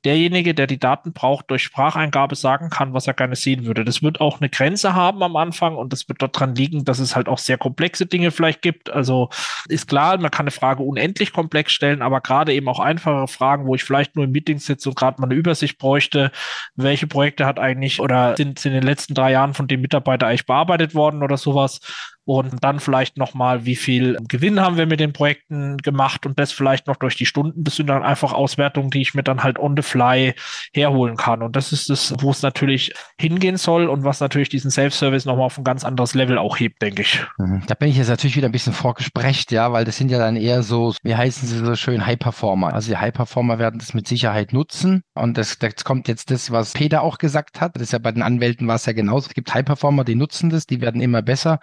derjenige, 0.05 0.55
der 0.55 0.67
die 0.67 0.79
Daten 0.79 1.13
braucht, 1.13 1.51
durch 1.51 1.63
Spracheingabe 1.63 2.35
sagen 2.35 2.71
kann, 2.71 2.95
was 2.95 3.07
er 3.07 3.15
gerne 3.15 3.37
sehen 3.37 3.67
würde. 3.67 3.85
Das 3.85 4.03
wird 4.03 4.21
auch 4.21 4.41
eine 4.41 4.49
Grenze 4.49 4.95
haben 4.95 5.23
am 5.23 5.37
Anfang 5.37 5.77
und 5.77 5.93
das 5.93 6.09
wird 6.09 6.23
daran 6.23 6.55
liegen, 6.55 6.85
dass 6.85 6.99
es 6.99 7.15
halt 7.15 7.29
auch 7.29 7.39
sehr 7.39 7.59
komplexe 7.59 8.07
Dinge 8.07 8.31
vielleicht 8.31 8.63
gibt. 8.63 8.91
Also 8.91 9.29
ist 9.69 9.89
klar, 9.89 10.17
man 10.19 10.31
kann 10.31 10.45
eine 10.45 10.51
Frage 10.51 10.83
unendlich 10.83 11.33
komplex 11.33 11.73
stellen, 11.73 12.01
aber 12.01 12.21
gerade 12.21 12.55
eben 12.55 12.69
auch 12.69 12.81
einfache 12.81 13.29
Fragen, 13.29 13.67
wo 13.67 13.75
ich 13.75 13.85
vielleicht 13.85 14.17
nur 14.17 14.25
im 14.25 14.33
Meeting 14.33 14.59
sitze 14.59 14.89
und 14.89 14.97
gerade 14.97 15.21
mal 15.21 15.27
eine 15.27 15.35
Übersicht 15.35 15.79
bräuchte, 15.79 16.31
welche 16.75 17.07
Projekte 17.07 17.45
hat 17.45 17.59
eigentlich 17.59 18.01
oder 18.01 18.37
sind, 18.37 18.59
sind 18.59 18.73
in 18.73 18.81
den 18.81 18.89
letzten 18.89 19.15
drei 19.15 19.33
Jahren 19.33 19.53
von 19.53 19.69
dem 19.69 19.83
Mitarbeiter 19.83 20.27
eigentlich 20.27 20.47
bearbeitet 20.47 20.95
worden 20.95 21.23
oder 21.23 21.37
sowas 21.37 21.81
und 22.29 22.63
dann 22.63 22.79
vielleicht 22.79 23.17
nochmal, 23.17 23.65
wie 23.65 23.75
viel 23.75 24.19
Gewinn 24.29 24.61
haben 24.61 24.77
wir 24.77 24.85
mit 24.85 25.01
den 25.01 25.15
Projekten 25.15 25.79
gemacht 25.79 26.27
und 26.27 26.39
das 26.39 26.53
vielleicht 26.53 26.87
noch 26.87 26.97
durch 26.97 27.17
die 27.17 27.25
Stunden. 27.25 27.65
Das 27.65 27.77
sind 27.77 27.87
dann 27.87 28.03
einfach 28.03 28.35
Auswertungen, 28.35 28.91
die 28.91 29.01
ich 29.01 29.15
mir 29.15 29.23
dann 29.23 29.43
halt 29.43 29.59
on 29.59 29.75
the 29.75 29.83
fly 29.83 30.35
herholen 30.75 31.17
kann. 31.17 31.43
Und 31.43 31.57
das 31.57 31.73
ist 31.73 31.89
das, 31.89 32.13
wo 32.21 32.31
es 32.31 32.43
natürlich 32.43 32.93
hingehen 33.19 33.57
soll 33.57 33.89
und 33.89 34.05
was 34.05 34.21
natürlich 34.21 34.51
diesen 34.51 34.71
Self-Service 34.71 35.25
nochmal 35.25 35.47
auf 35.47 35.57
ein 35.57 35.65
ganz 35.65 35.85
anderes 35.85 36.15
Level 36.15 36.37
auch 36.37 36.61
hebt, 36.61 36.83
denke 36.83 37.01
ich. 37.01 37.25
Mhm. 37.39 37.63
Da 37.67 37.75
bin 37.75 37.89
ich 37.89 37.97
jetzt 37.97 38.11
natürlich 38.11 38.37
wieder 38.37 38.51
ein 38.51 38.53
bisschen 38.53 38.75
vorgesprecht, 38.75 39.51
ja, 39.51 39.73
weil 39.73 39.87
das 39.87 39.97
sind 39.97 40.11
ja 40.11 40.19
dann 40.19 40.37
eher 40.37 40.63
so, 40.63 40.95
wie 41.03 41.17
heißen 41.17 41.49
sie 41.49 41.65
so 41.65 41.77
schön, 41.77 42.05
High-Performer. 42.05 42.75
Also 42.75 42.91
die 42.91 42.99
High-Performer 42.99 43.59
werden 43.59 43.81
das 43.81 43.95
mit 43.95 44.07
Sicherheit 44.07 44.53
nutzen. 44.53 45.03
Und 45.15 45.39
das, 45.39 45.59
das 45.59 45.83
kommt 45.83 46.09
jetzt 46.09 46.31
das, 46.31 46.51
was 46.51 46.75
Peter 46.75 47.01
auch 47.01 47.17
gesagt 47.17 47.63
hat. 47.63 47.75
Das 47.77 47.85
ist 47.85 47.93
ja 47.95 47.99
bei 47.99 48.13
den 48.13 48.23
Anwälten 48.23 48.69
war 48.69 48.75
es 48.75 48.85
ja 48.85 48.93
genauso. 48.93 49.29
Es 49.29 49.35
gibt 49.35 49.55
High-Performer, 49.55 50.05
die 50.05 50.15
nutzen 50.15 50.51
das, 50.51 50.67
die 50.67 50.83
werden 50.83 51.01
immer 51.01 51.23
besser 51.23 51.59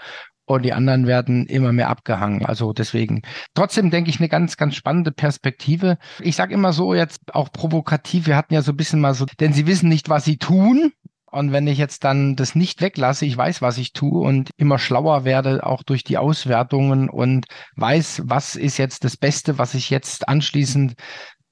und 0.45 0.63
die 0.63 0.73
anderen 0.73 1.07
werden 1.07 1.45
immer 1.47 1.71
mehr 1.71 1.89
abgehangen. 1.89 2.45
Also 2.45 2.73
deswegen 2.73 3.21
trotzdem 3.53 3.89
denke 3.89 4.09
ich 4.09 4.19
eine 4.19 4.29
ganz, 4.29 4.57
ganz 4.57 4.75
spannende 4.75 5.11
Perspektive. 5.11 5.97
Ich 6.21 6.35
sage 6.35 6.53
immer 6.53 6.73
so 6.73 6.93
jetzt 6.93 7.33
auch 7.33 7.51
provokativ, 7.51 8.27
wir 8.27 8.37
hatten 8.37 8.53
ja 8.53 8.61
so 8.61 8.71
ein 8.71 8.77
bisschen 8.77 9.01
mal 9.01 9.13
so, 9.13 9.25
denn 9.39 9.53
sie 9.53 9.67
wissen 9.67 9.89
nicht, 9.89 10.09
was 10.09 10.25
sie 10.25 10.37
tun. 10.37 10.91
Und 11.31 11.51
wenn 11.51 11.67
ich 11.67 11.77
jetzt 11.77 12.05
dann 12.05 12.37
das 12.37 12.55
nicht 12.55 12.79
weglasse, 12.79 13.25
ich 13.25 13.35
weiß, 13.35 13.61
was 13.61 13.77
ich 13.77 13.91
tue 13.91 14.25
und 14.25 14.51
immer 14.55 14.79
schlauer 14.79 15.25
werde, 15.25 15.65
auch 15.65 15.83
durch 15.83 16.05
die 16.05 16.17
Auswertungen 16.17 17.09
und 17.09 17.47
weiß, 17.75 18.21
was 18.23 18.55
ist 18.55 18.77
jetzt 18.77 19.03
das 19.03 19.17
Beste, 19.17 19.57
was 19.57 19.73
ich 19.73 19.89
jetzt 19.89 20.29
anschließend 20.29 20.93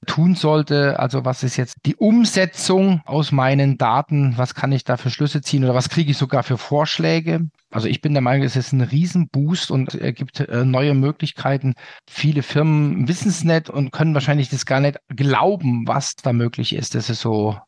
tun 0.04 0.34
sollte. 0.34 0.98
Also 0.98 1.24
was 1.24 1.42
ist 1.42 1.56
jetzt 1.56 1.78
die 1.86 1.96
Umsetzung 1.96 3.02
aus 3.04 3.32
meinen 3.32 3.78
Daten? 3.78 4.34
Was 4.36 4.54
kann 4.54 4.72
ich 4.72 4.84
da 4.84 4.96
für 4.96 5.10
Schlüsse 5.10 5.42
ziehen 5.42 5.64
oder 5.64 5.74
was 5.74 5.88
kriege 5.88 6.10
ich 6.10 6.18
sogar 6.18 6.42
für 6.42 6.58
Vorschläge? 6.58 7.48
Also 7.70 7.88
ich 7.88 8.00
bin 8.00 8.12
der 8.12 8.22
Meinung, 8.22 8.44
es 8.44 8.56
ist 8.56 8.72
ein 8.72 8.80
Riesenboost 8.80 9.70
und 9.70 9.94
er 9.94 10.12
gibt 10.12 10.40
äh, 10.40 10.64
neue 10.64 10.94
Möglichkeiten. 10.94 11.74
Viele 12.08 12.42
Firmen 12.42 13.08
wissen 13.08 13.28
es 13.28 13.44
nicht 13.44 13.68
und 13.70 13.90
können 13.90 14.14
wahrscheinlich 14.14 14.48
das 14.48 14.66
gar 14.66 14.80
nicht 14.80 14.98
glauben, 15.08 15.86
was 15.86 16.14
da 16.16 16.32
möglich 16.32 16.74
ist. 16.74 16.94
Das 16.94 17.10
ist 17.10 17.20
so 17.20 17.58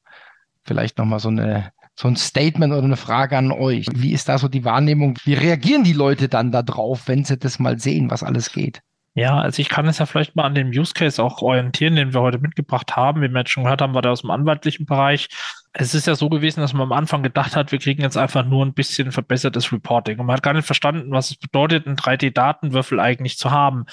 vielleicht 0.64 0.98
nochmal 0.98 1.20
so 1.20 1.28
eine 1.28 1.70
so 1.98 2.08
ein 2.08 2.16
Statement 2.16 2.72
oder 2.72 2.84
eine 2.84 2.96
Frage 2.96 3.38
an 3.38 3.50
euch. 3.50 3.86
Wie 3.94 4.12
ist 4.12 4.28
da 4.28 4.36
so 4.36 4.48
die 4.48 4.64
Wahrnehmung? 4.64 5.18
Wie 5.24 5.34
reagieren 5.34 5.82
die 5.82 5.94
Leute 5.94 6.28
dann 6.28 6.52
da 6.52 6.62
drauf, 6.62 7.08
wenn 7.08 7.24
sie 7.24 7.38
das 7.38 7.58
mal 7.58 7.78
sehen, 7.78 8.10
was 8.10 8.22
alles 8.22 8.52
geht? 8.52 8.82
Ja, 9.16 9.38
also 9.38 9.62
ich 9.62 9.70
kann 9.70 9.86
es 9.86 9.96
ja 9.96 10.04
vielleicht 10.04 10.36
mal 10.36 10.44
an 10.44 10.54
dem 10.54 10.68
Use 10.68 10.92
Case 10.92 11.22
auch 11.22 11.40
orientieren, 11.40 11.96
den 11.96 12.12
wir 12.12 12.20
heute 12.20 12.38
mitgebracht 12.38 12.96
haben. 12.96 13.22
Wie 13.22 13.28
wir 13.28 13.38
jetzt 13.38 13.50
schon 13.50 13.64
gehört 13.64 13.80
haben, 13.80 13.94
war 13.94 14.02
der 14.02 14.12
aus 14.12 14.20
dem 14.20 14.30
anwaltlichen 14.30 14.84
Bereich. 14.84 15.28
Es 15.72 15.94
ist 15.94 16.06
ja 16.06 16.14
so 16.14 16.28
gewesen, 16.28 16.60
dass 16.60 16.74
man 16.74 16.82
am 16.82 16.92
Anfang 16.92 17.22
gedacht 17.22 17.56
hat, 17.56 17.72
wir 17.72 17.78
kriegen 17.78 18.02
jetzt 18.02 18.18
einfach 18.18 18.44
nur 18.44 18.64
ein 18.64 18.74
bisschen 18.74 19.12
verbessertes 19.12 19.72
Reporting. 19.72 20.18
Und 20.18 20.26
man 20.26 20.36
hat 20.36 20.42
gar 20.42 20.52
nicht 20.52 20.66
verstanden, 20.66 21.12
was 21.12 21.30
es 21.30 21.38
bedeutet, 21.38 21.86
einen 21.86 21.96
3D-Datenwürfel 21.96 23.00
eigentlich 23.00 23.38
zu 23.38 23.50
haben. 23.50 23.86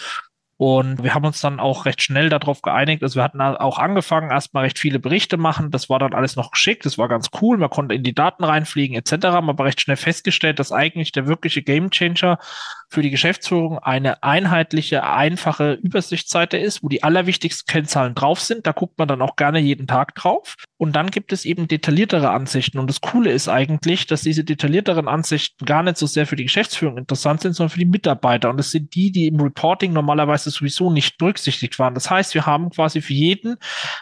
Und 0.65 1.03
wir 1.03 1.13
haben 1.13 1.25
uns 1.25 1.41
dann 1.41 1.59
auch 1.59 1.83
recht 1.85 2.01
schnell 2.01 2.29
darauf 2.29 2.61
geeinigt. 2.61 3.03
Also 3.03 3.17
wir 3.17 3.23
hatten 3.23 3.41
auch 3.41 3.79
angefangen, 3.79 4.31
erstmal 4.31 4.63
recht 4.63 4.79
viele 4.79 4.97
Berichte 4.97 5.35
machen. 5.35 5.71
Das 5.71 5.89
war 5.89 5.99
dann 5.99 6.13
alles 6.13 6.37
noch 6.37 6.51
geschickt. 6.51 6.85
Das 6.85 6.97
war 6.97 7.09
ganz 7.09 7.31
cool. 7.41 7.57
Man 7.57 7.69
konnte 7.69 7.93
in 7.93 8.01
die 8.01 8.15
Daten 8.15 8.45
reinfliegen 8.45 8.95
etc. 8.95 9.25
Haben 9.25 9.49
aber 9.49 9.65
recht 9.65 9.81
schnell 9.81 9.97
festgestellt, 9.97 10.59
dass 10.59 10.71
eigentlich 10.71 11.11
der 11.11 11.27
wirkliche 11.27 11.63
Gamechanger 11.63 12.39
für 12.87 13.01
die 13.01 13.09
Geschäftsführung 13.09 13.79
eine 13.79 14.23
einheitliche, 14.23 15.03
einfache 15.03 15.73
Übersichtsseite 15.73 16.57
ist, 16.57 16.81
wo 16.81 16.87
die 16.87 17.03
allerwichtigsten 17.03 17.69
Kennzahlen 17.69 18.15
drauf 18.15 18.39
sind. 18.39 18.65
Da 18.65 18.71
guckt 18.71 18.97
man 18.97 19.09
dann 19.09 19.21
auch 19.21 19.35
gerne 19.35 19.59
jeden 19.59 19.87
Tag 19.87 20.15
drauf. 20.15 20.55
Und 20.77 20.95
dann 20.95 21.11
gibt 21.11 21.33
es 21.33 21.43
eben 21.43 21.67
detailliertere 21.67 22.29
Ansichten. 22.29 22.79
Und 22.79 22.89
das 22.89 23.01
Coole 23.01 23.31
ist 23.31 23.49
eigentlich, 23.49 24.05
dass 24.05 24.21
diese 24.21 24.45
detaillierteren 24.45 25.09
Ansichten 25.09 25.65
gar 25.65 25.83
nicht 25.83 25.97
so 25.97 26.05
sehr 26.05 26.25
für 26.25 26.37
die 26.37 26.43
Geschäftsführung 26.43 26.97
interessant 26.97 27.41
sind, 27.41 27.53
sondern 27.53 27.71
für 27.71 27.79
die 27.79 27.85
Mitarbeiter. 27.85 28.49
Und 28.49 28.59
es 28.59 28.71
sind 28.71 28.95
die, 28.95 29.11
die 29.11 29.27
im 29.27 29.41
Reporting 29.41 29.91
normalerweise 29.91 30.52
sowieso 30.53 30.91
nicht 30.91 31.17
berücksichtigt 31.17 31.79
waren. 31.79 31.93
Das 31.93 32.09
heißt, 32.09 32.33
wir 32.33 32.45
haben 32.45 32.69
quasi 32.69 33.01
für 33.01 33.13
jeden 33.13 33.57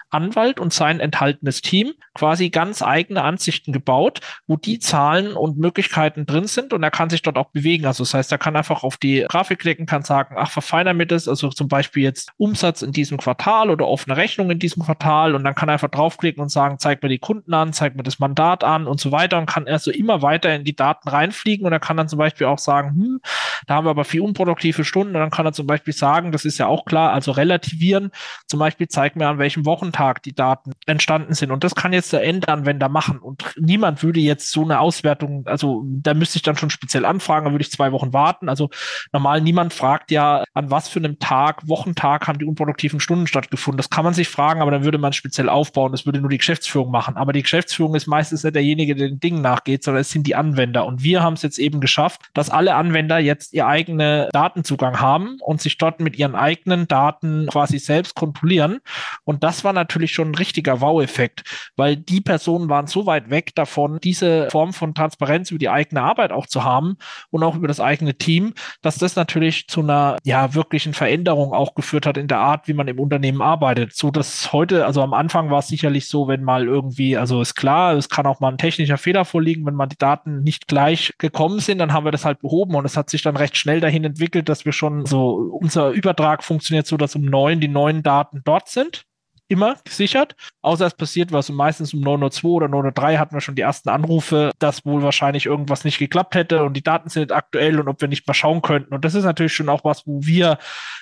Anwalt 0.09 0.59
und 0.59 0.73
sein 0.73 0.99
enthaltenes 0.99 1.61
Team 1.61 1.93
quasi 2.13 2.49
ganz 2.49 2.81
eigene 2.81 3.23
Ansichten 3.23 3.71
gebaut, 3.71 4.19
wo 4.47 4.57
die 4.57 4.79
Zahlen 4.79 5.33
und 5.33 5.57
Möglichkeiten 5.57 6.25
drin 6.25 6.47
sind 6.47 6.73
und 6.73 6.83
er 6.83 6.91
kann 6.91 7.09
sich 7.09 7.21
dort 7.21 7.37
auch 7.37 7.51
bewegen. 7.51 7.85
Also 7.85 8.03
das 8.03 8.13
heißt, 8.13 8.31
er 8.31 8.37
kann 8.37 8.55
einfach 8.55 8.83
auf 8.83 8.97
die 8.97 9.25
Grafik 9.29 9.59
klicken, 9.59 9.85
kann 9.85 10.03
sagen, 10.03 10.35
ach, 10.37 10.51
verfeiner 10.51 10.93
mir 10.93 11.05
das, 11.05 11.27
also 11.27 11.49
zum 11.49 11.67
Beispiel 11.67 12.03
jetzt 12.03 12.31
Umsatz 12.37 12.81
in 12.81 12.91
diesem 12.91 13.17
Quartal 13.17 13.69
oder 13.69 13.87
offene 13.87 14.17
Rechnung 14.17 14.51
in 14.51 14.59
diesem 14.59 14.83
Quartal 14.83 15.35
und 15.35 15.43
dann 15.43 15.55
kann 15.55 15.69
er 15.69 15.73
einfach 15.73 15.89
draufklicken 15.89 16.41
und 16.41 16.49
sagen, 16.49 16.79
zeig 16.79 17.01
mir 17.01 17.09
die 17.09 17.19
Kunden 17.19 17.53
an, 17.53 17.73
zeig 17.73 17.95
mir 17.95 18.03
das 18.03 18.19
Mandat 18.19 18.63
an 18.63 18.87
und 18.87 18.99
so 18.99 19.11
weiter 19.11 19.37
und 19.37 19.45
kann 19.45 19.67
also 19.67 19.91
immer 19.91 20.21
weiter 20.21 20.53
in 20.53 20.63
die 20.63 20.75
Daten 20.75 21.07
reinfliegen 21.07 21.65
und 21.65 21.71
er 21.71 21.79
kann 21.79 21.97
dann 21.97 22.09
zum 22.09 22.19
Beispiel 22.19 22.47
auch 22.47 22.59
sagen, 22.59 22.89
hm, 22.89 23.21
da 23.67 23.75
haben 23.75 23.85
wir 23.85 23.91
aber 23.91 24.05
viel 24.05 24.21
unproduktive 24.21 24.83
Stunden 24.83 25.15
und 25.15 25.21
dann 25.21 25.31
kann 25.31 25.45
er 25.45 25.53
zum 25.53 25.67
Beispiel 25.67 25.93
sagen, 25.93 26.30
das 26.31 26.45
ist 26.45 26.57
ja 26.57 26.67
auch 26.67 26.85
klar, 26.85 27.11
also 27.11 27.31
relativieren, 27.31 28.11
zum 28.47 28.59
Beispiel 28.59 28.87
zeig 28.87 29.15
mir 29.15 29.27
an 29.27 29.37
welchem 29.37 29.65
Wochentag 29.65 30.23
die 30.23 30.33
Daten 30.33 30.71
entstanden 30.85 31.33
sind 31.33 31.51
und 31.51 31.63
das 31.63 31.75
kann 31.75 31.93
jetzt 31.93 32.13
der 32.13 32.23
Endanwender 32.23 32.89
machen 32.89 33.19
und 33.19 33.43
niemand 33.57 34.03
würde 34.03 34.19
jetzt 34.19 34.51
so 34.51 34.63
eine 34.63 34.79
Auswertung, 34.79 35.45
also 35.45 35.83
da 35.85 36.13
müsste 36.13 36.37
ich 36.37 36.43
dann 36.43 36.57
schon 36.57 36.69
speziell 36.69 37.05
anfragen, 37.05 37.45
da 37.45 37.51
würde 37.51 37.63
ich 37.63 37.71
zwei 37.71 37.91
Wochen 37.91 38.13
warten, 38.13 38.49
also 38.49 38.69
normal 39.11 39.41
niemand 39.41 39.73
fragt 39.73 40.11
ja, 40.11 40.43
an 40.53 40.71
was 40.71 40.87
für 40.87 40.99
einem 40.99 41.19
Tag, 41.19 41.67
Wochentag 41.67 42.27
haben 42.27 42.39
die 42.39 42.45
unproduktiven 42.45 42.99
Stunden 42.99 43.27
stattgefunden. 43.27 43.77
Das 43.77 43.89
kann 43.89 44.03
man 44.03 44.13
sich 44.13 44.27
fragen, 44.27 44.61
aber 44.61 44.71
dann 44.71 44.83
würde 44.83 44.97
man 44.97 45.13
speziell 45.13 45.49
aufbauen. 45.49 45.91
Das 45.91 46.05
würde 46.05 46.19
nur 46.19 46.29
die 46.29 46.37
Geschäftsführung 46.37 46.91
machen. 46.91 47.17
Aber 47.17 47.33
die 47.33 47.41
Geschäftsführung 47.41 47.95
ist 47.95 48.07
meistens 48.07 48.43
nicht 48.43 48.55
derjenige, 48.55 48.95
der 48.95 49.09
den 49.09 49.19
Dingen 49.19 49.41
nachgeht, 49.41 49.83
sondern 49.83 50.01
es 50.01 50.11
sind 50.11 50.27
die 50.27 50.35
Anwender. 50.35 50.85
Und 50.85 51.03
wir 51.03 51.23
haben 51.23 51.33
es 51.33 51.41
jetzt 51.41 51.57
eben 51.57 51.79
geschafft, 51.79 52.29
dass 52.33 52.49
alle 52.49 52.75
Anwender 52.75 53.19
jetzt 53.19 53.53
ihr 53.53 53.67
eigenen 53.67 54.29
Datenzugang 54.31 54.99
haben 54.99 55.37
und 55.41 55.61
sich 55.61 55.77
dort 55.77 55.99
mit 55.99 56.15
ihren 56.21 56.35
eigenen 56.35 56.87
Daten 56.87 57.47
quasi 57.51 57.79
selbst 57.79 58.15
kontrollieren. 58.15 58.79
Und 59.23 59.43
das 59.43 59.63
war 59.63 59.73
natürlich 59.73 60.13
schon 60.13 60.31
ein 60.31 60.35
richtiger 60.35 60.79
Wow-Effekt, 60.79 61.43
weil 61.75 61.97
die 61.97 62.21
Personen 62.21 62.69
waren 62.69 62.87
so 62.87 63.05
weit 63.07 63.29
weg 63.29 63.55
davon, 63.55 63.99
diese 64.03 64.49
Form 64.51 64.71
von 64.71 64.93
Transparenz 64.93 65.51
über 65.51 65.57
die 65.57 65.69
eigene 65.69 66.01
Arbeit 66.01 66.31
auch 66.31 66.45
zu 66.45 66.63
haben 66.63 66.97
und 67.31 67.43
auch 67.43 67.55
über 67.55 67.67
das 67.67 67.79
eigene 67.79 68.13
Team, 68.13 68.53
dass 68.81 68.97
das 68.97 69.15
natürlich 69.15 69.67
zu 69.67 69.81
einer 69.81 70.17
ja 70.23 70.53
wirklichen 70.53 70.93
Veränderung 70.93 71.53
auch 71.53 71.73
geführt 71.73 72.05
hat 72.05 72.17
in 72.17 72.27
der 72.27 72.39
Art, 72.39 72.67
wie 72.67 72.73
man 72.73 72.87
im 72.87 72.99
Unternehmen 72.99 73.41
arbeitet. 73.41 73.95
So 73.95 74.11
dass 74.11 74.53
heute, 74.53 74.85
also 74.85 75.01
am 75.01 75.13
Anfang 75.13 75.49
war 75.49 75.59
es 75.59 75.67
sicherlich 75.67 76.07
so, 76.07 76.27
wenn 76.27 76.43
mal 76.43 76.67
irgendwie, 76.67 77.17
also 77.17 77.41
ist 77.41 77.55
klar, 77.55 77.93
es 77.93 78.09
kann 78.09 78.27
auch 78.27 78.39
mal 78.39 78.49
ein 78.49 78.59
technischer 78.59 78.97
Fehler 78.97 79.25
vorliegen, 79.25 79.65
wenn 79.65 79.73
man 79.73 79.89
die 79.89 79.97
Daten 79.97 80.43
nicht 80.43 80.67
gleich 80.67 81.13
gekommen 81.17 81.59
sind, 81.59 81.79
dann 81.79 81.93
haben 81.93 82.05
wir 82.05 82.11
das 82.11 82.25
halt 82.25 82.41
behoben 82.41 82.75
und 82.75 82.85
es 82.85 82.95
hat 82.95 83.09
sich 83.09 83.23
dann 83.23 83.37
recht 83.37 83.57
schnell 83.57 83.79
dahin 83.79 84.03
entwickelt, 84.03 84.49
dass 84.49 84.65
wir 84.65 84.71
schon 84.71 85.07
so, 85.07 85.31
unser 85.59 85.91
Übertrag 86.11 86.43
funktioniert 86.43 86.87
so, 86.87 86.97
dass 86.97 87.15
um 87.15 87.23
neun 87.23 87.59
die 87.59 87.67
neuen 87.67 88.03
Daten 88.03 88.41
dort 88.43 88.69
sind 88.69 89.05
immer 89.51 89.75
gesichert, 89.83 90.35
außer 90.61 90.85
es 90.85 90.93
passiert 90.93 91.33
was. 91.33 91.49
Und 91.49 91.57
meistens 91.57 91.93
um 91.93 91.99
9.02 91.99 92.45
oder 92.45 92.67
9.03 92.67 93.17
hatten 93.17 93.35
wir 93.35 93.41
schon 93.41 93.55
die 93.55 93.61
ersten 93.61 93.89
Anrufe, 93.89 94.51
dass 94.59 94.85
wohl 94.85 95.03
wahrscheinlich 95.03 95.45
irgendwas 95.45 95.83
nicht 95.83 95.99
geklappt 95.99 96.35
hätte 96.35 96.63
und 96.63 96.73
die 96.73 96.83
Daten 96.83 97.09
sind 97.09 97.23
nicht 97.23 97.33
aktuell 97.33 97.77
und 97.77 97.89
ob 97.89 97.99
wir 97.99 98.07
nicht 98.07 98.25
mal 98.25 98.33
schauen 98.33 98.61
könnten. 98.61 98.93
Und 98.93 99.03
das 99.03 99.13
ist 99.13 99.25
natürlich 99.25 99.53
schon 99.53 99.67
auch 99.67 99.83
was, 99.83 100.07
wo 100.07 100.21
wir 100.23 100.57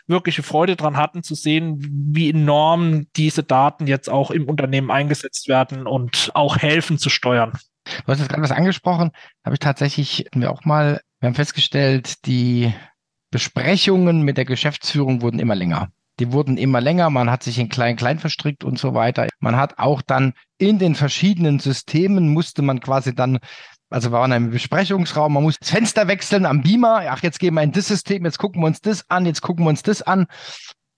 wirkliche 0.08 0.41
Freude 0.41 0.76
dran 0.76 0.98
hatten, 0.98 1.22
zu 1.22 1.36
sehen, 1.36 1.78
wie 1.80 2.32
enorm 2.32 3.06
diese 3.15 3.43
Daten 3.43 3.86
jetzt 3.86 4.10
auch 4.10 4.32
im 4.32 4.50
Unternehmen 4.50 4.89
eingesetzt 4.89 5.48
werden 5.48 5.86
und 5.86 6.32
auch 6.34 6.58
helfen 6.58 6.98
zu 6.98 7.12
steuern. 7.12 7.52
Du 7.86 8.08
hast 8.08 8.19
jetzt 8.19 8.30
gerade 8.30 8.41
was 8.41 8.52
angesprochen, 8.52 9.12
habe 9.45 9.54
ich 9.56 9.60
tatsächlich 9.60 10.26
mir 10.34 10.50
auch 10.50 10.65
mal, 10.65 11.02
wir 11.19 11.28
haben 11.28 11.36
festgestellt, 11.36 12.26
die 12.26 12.74
Besprechungen 13.32 14.24
mit 14.24 14.38
der 14.38 14.46
Geschäftsführung 14.46 15.22
wurden 15.22 15.39
immer 15.39 15.56
länger. 15.56 15.89
Die 16.20 16.32
wurden 16.34 16.58
immer 16.58 16.82
länger, 16.82 17.10
man 17.10 17.32
hat 17.32 17.44
sich 17.44 17.60
in 17.60 17.70
klein-klein 17.70 18.20
verstrickt 18.20 18.63
und 18.63 18.78
so 18.78 18.94
weiter. 18.94 19.28
Man 19.39 19.56
hat 19.56 19.80
auch 19.80 20.02
dann 20.02 20.34
in 20.58 20.78
den 20.78 20.96
verschiedenen 20.96 21.60
Systemen 21.60 22.30
musste 22.34 22.62
man 22.62 22.82
quasi 22.82 23.15
dann 23.15 23.39
also 23.89 24.12
waren 24.12 24.32
in 24.32 24.36
einem 24.36 24.52
Besprechungsraum, 24.52 25.34
man 25.34 25.44
muss 25.44 25.58
das 25.60 25.72
Fenster 25.72 26.08
wechseln 26.08 26.46
am 26.46 26.62
Beamer. 26.62 27.06
Ach, 27.10 27.24
jetzt 27.24 27.39
gehen 27.39 27.56
wir 27.56 27.63
in 27.63 27.72
das 27.72 27.88
System, 27.88 28.24
jetzt 28.24 28.38
gucken 28.38 28.62
wir 28.62 28.68
uns 28.68 28.82
das 28.82 29.10
an, 29.10 29.26
jetzt 29.26 29.42
gucken 29.42 29.65
wir 29.65 29.70
uns 29.70 29.82
das 29.84 30.02
an. 30.02 30.28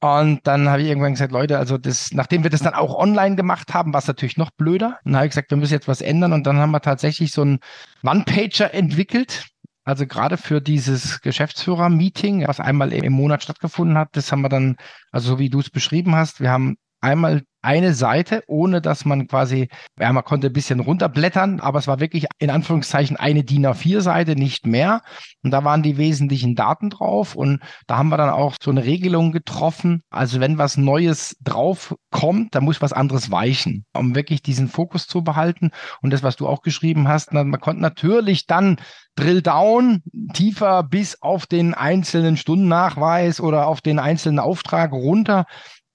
Und 0.02 0.46
dann 0.48 0.68
habe 0.68 0.82
ich 0.82 0.88
irgendwann 0.88 1.14
gesagt, 1.14 1.32
Leute, 1.32 1.60
also 1.60 1.78
das, 1.78 2.12
nachdem 2.12 2.44
wir 2.44 2.50
das 2.50 2.62
dann 2.62 2.74
auch 2.74 2.96
online 2.96 3.36
gemacht 3.36 3.74
haben, 3.74 3.94
war 3.94 4.00
es 4.00 4.08
natürlich 4.08 4.36
noch 4.36 4.50
blöder. 4.50 4.98
Dann 5.06 5.16
habe 5.16 5.28
ich 5.28 5.32
gesagt, 5.32 5.52
wir 5.52 5.58
müssen 5.58 5.74
jetzt 5.74 5.88
was 5.88 6.02
ändern. 6.02 6.34
Und 6.34 6.48
dann 6.48 6.58
haben 6.58 6.72
wir 6.72 6.82
tatsächlich 6.82 7.32
so 7.32 7.44
einen 7.44 7.60
One-Pager 8.04 8.74
entwickelt, 8.74 9.46
also 9.92 10.08
gerade 10.08 10.38
für 10.38 10.62
dieses 10.62 11.20
Geschäftsführer-Meeting, 11.20 12.48
was 12.48 12.62
einmal 12.62 12.94
im 12.94 13.12
Monat 13.12 13.44
stattgefunden 13.44 13.98
hat, 13.98 14.08
das 14.14 14.32
haben 14.32 14.42
wir 14.42 14.48
dann, 14.48 14.78
also 15.12 15.34
so 15.34 15.40
wie 15.40 15.50
du 15.50 15.60
es 15.60 15.70
beschrieben 15.70 16.16
hast, 16.16 16.40
wir 16.40 16.50
haben 16.50 16.78
einmal 17.02 17.42
eine 17.62 17.94
Seite, 17.94 18.44
ohne 18.48 18.82
dass 18.82 19.06
man 19.06 19.28
quasi, 19.28 19.70
ja, 20.00 20.12
man 20.12 20.24
konnte 20.24 20.48
ein 20.48 20.54
bisschen 20.54 20.80
runterblättern, 20.80 21.60
aber 21.60 21.80
es 21.80 21.88
war 21.88 22.00
wirklich 22.00 22.26
in 22.40 22.50
Anführungszeichen 22.50 23.18
eine 23.18 23.44
DIN 23.44 23.68
A4-Seite, 23.68 24.36
nicht 24.36 24.66
mehr. 24.66 25.02
Und 25.44 25.52
da 25.52 25.64
waren 25.64 25.84
die 25.84 25.98
wesentlichen 25.98 26.56
Daten 26.56 26.90
drauf 26.90 27.36
und 27.36 27.62
da 27.88 27.98
haben 27.98 28.10
wir 28.10 28.18
dann 28.18 28.32
auch 28.32 28.56
so 28.62 28.72
eine 28.72 28.84
Regelung 28.84 29.32
getroffen. 29.32 30.02
Also 30.10 30.40
wenn 30.40 30.58
was 30.58 30.78
Neues 30.78 31.36
drauf 31.42 31.96
kommt, 32.10 32.56
dann 32.56 32.64
muss 32.64 32.82
was 32.82 32.94
anderes 32.94 33.30
weichen, 33.32 33.86
um 33.94 34.16
wirklich 34.16 34.42
diesen 34.42 34.68
Fokus 34.68 35.06
zu 35.06 35.24
behalten. 35.24 35.70
Und 36.02 36.12
das, 36.12 36.24
was 36.24 36.36
du 36.36 36.48
auch 36.48 36.62
geschrieben 36.62 37.08
hast, 37.08 37.32
man 37.32 37.60
konnte 37.60 37.82
natürlich 37.82 38.48
dann 38.48 38.78
Drill 39.16 39.42
down 39.42 40.02
tiefer 40.34 40.84
bis 40.84 41.22
auf 41.22 41.46
den 41.46 41.74
einzelnen 41.74 42.38
Stundennachweis 42.38 43.42
oder 43.42 43.68
auf 43.68 43.82
den 43.82 44.00
einzelnen 44.00 44.40
Auftrag 44.40 44.94
runter 44.94 45.46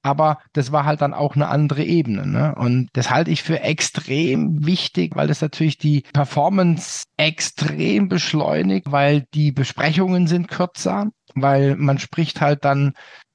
aber 0.06 0.38
das 0.52 0.70
war 0.70 0.84
halt 0.84 1.00
dann 1.00 1.12
auch 1.12 1.34
eine 1.34 1.48
andere 1.48 1.82
Ebene. 1.82 2.26
Ne? 2.26 2.54
Und 2.54 2.88
das 2.92 3.10
halte 3.10 3.32
ich 3.32 3.42
für 3.42 3.60
extrem 3.60 4.64
wichtig, 4.64 5.16
weil 5.16 5.26
das 5.26 5.40
natürlich 5.40 5.78
die 5.78 6.04
Performance 6.12 7.04
extrem 7.16 8.08
beschleunigt, 8.08 8.92
weil 8.92 9.24
die 9.34 9.50
Besprechungen 9.50 10.28
sind 10.28 10.46
kürzer, 10.46 11.08
weil 11.34 11.74
man 11.74 11.98
spricht 11.98 12.40
halt 12.40 12.64
dann 12.64 12.92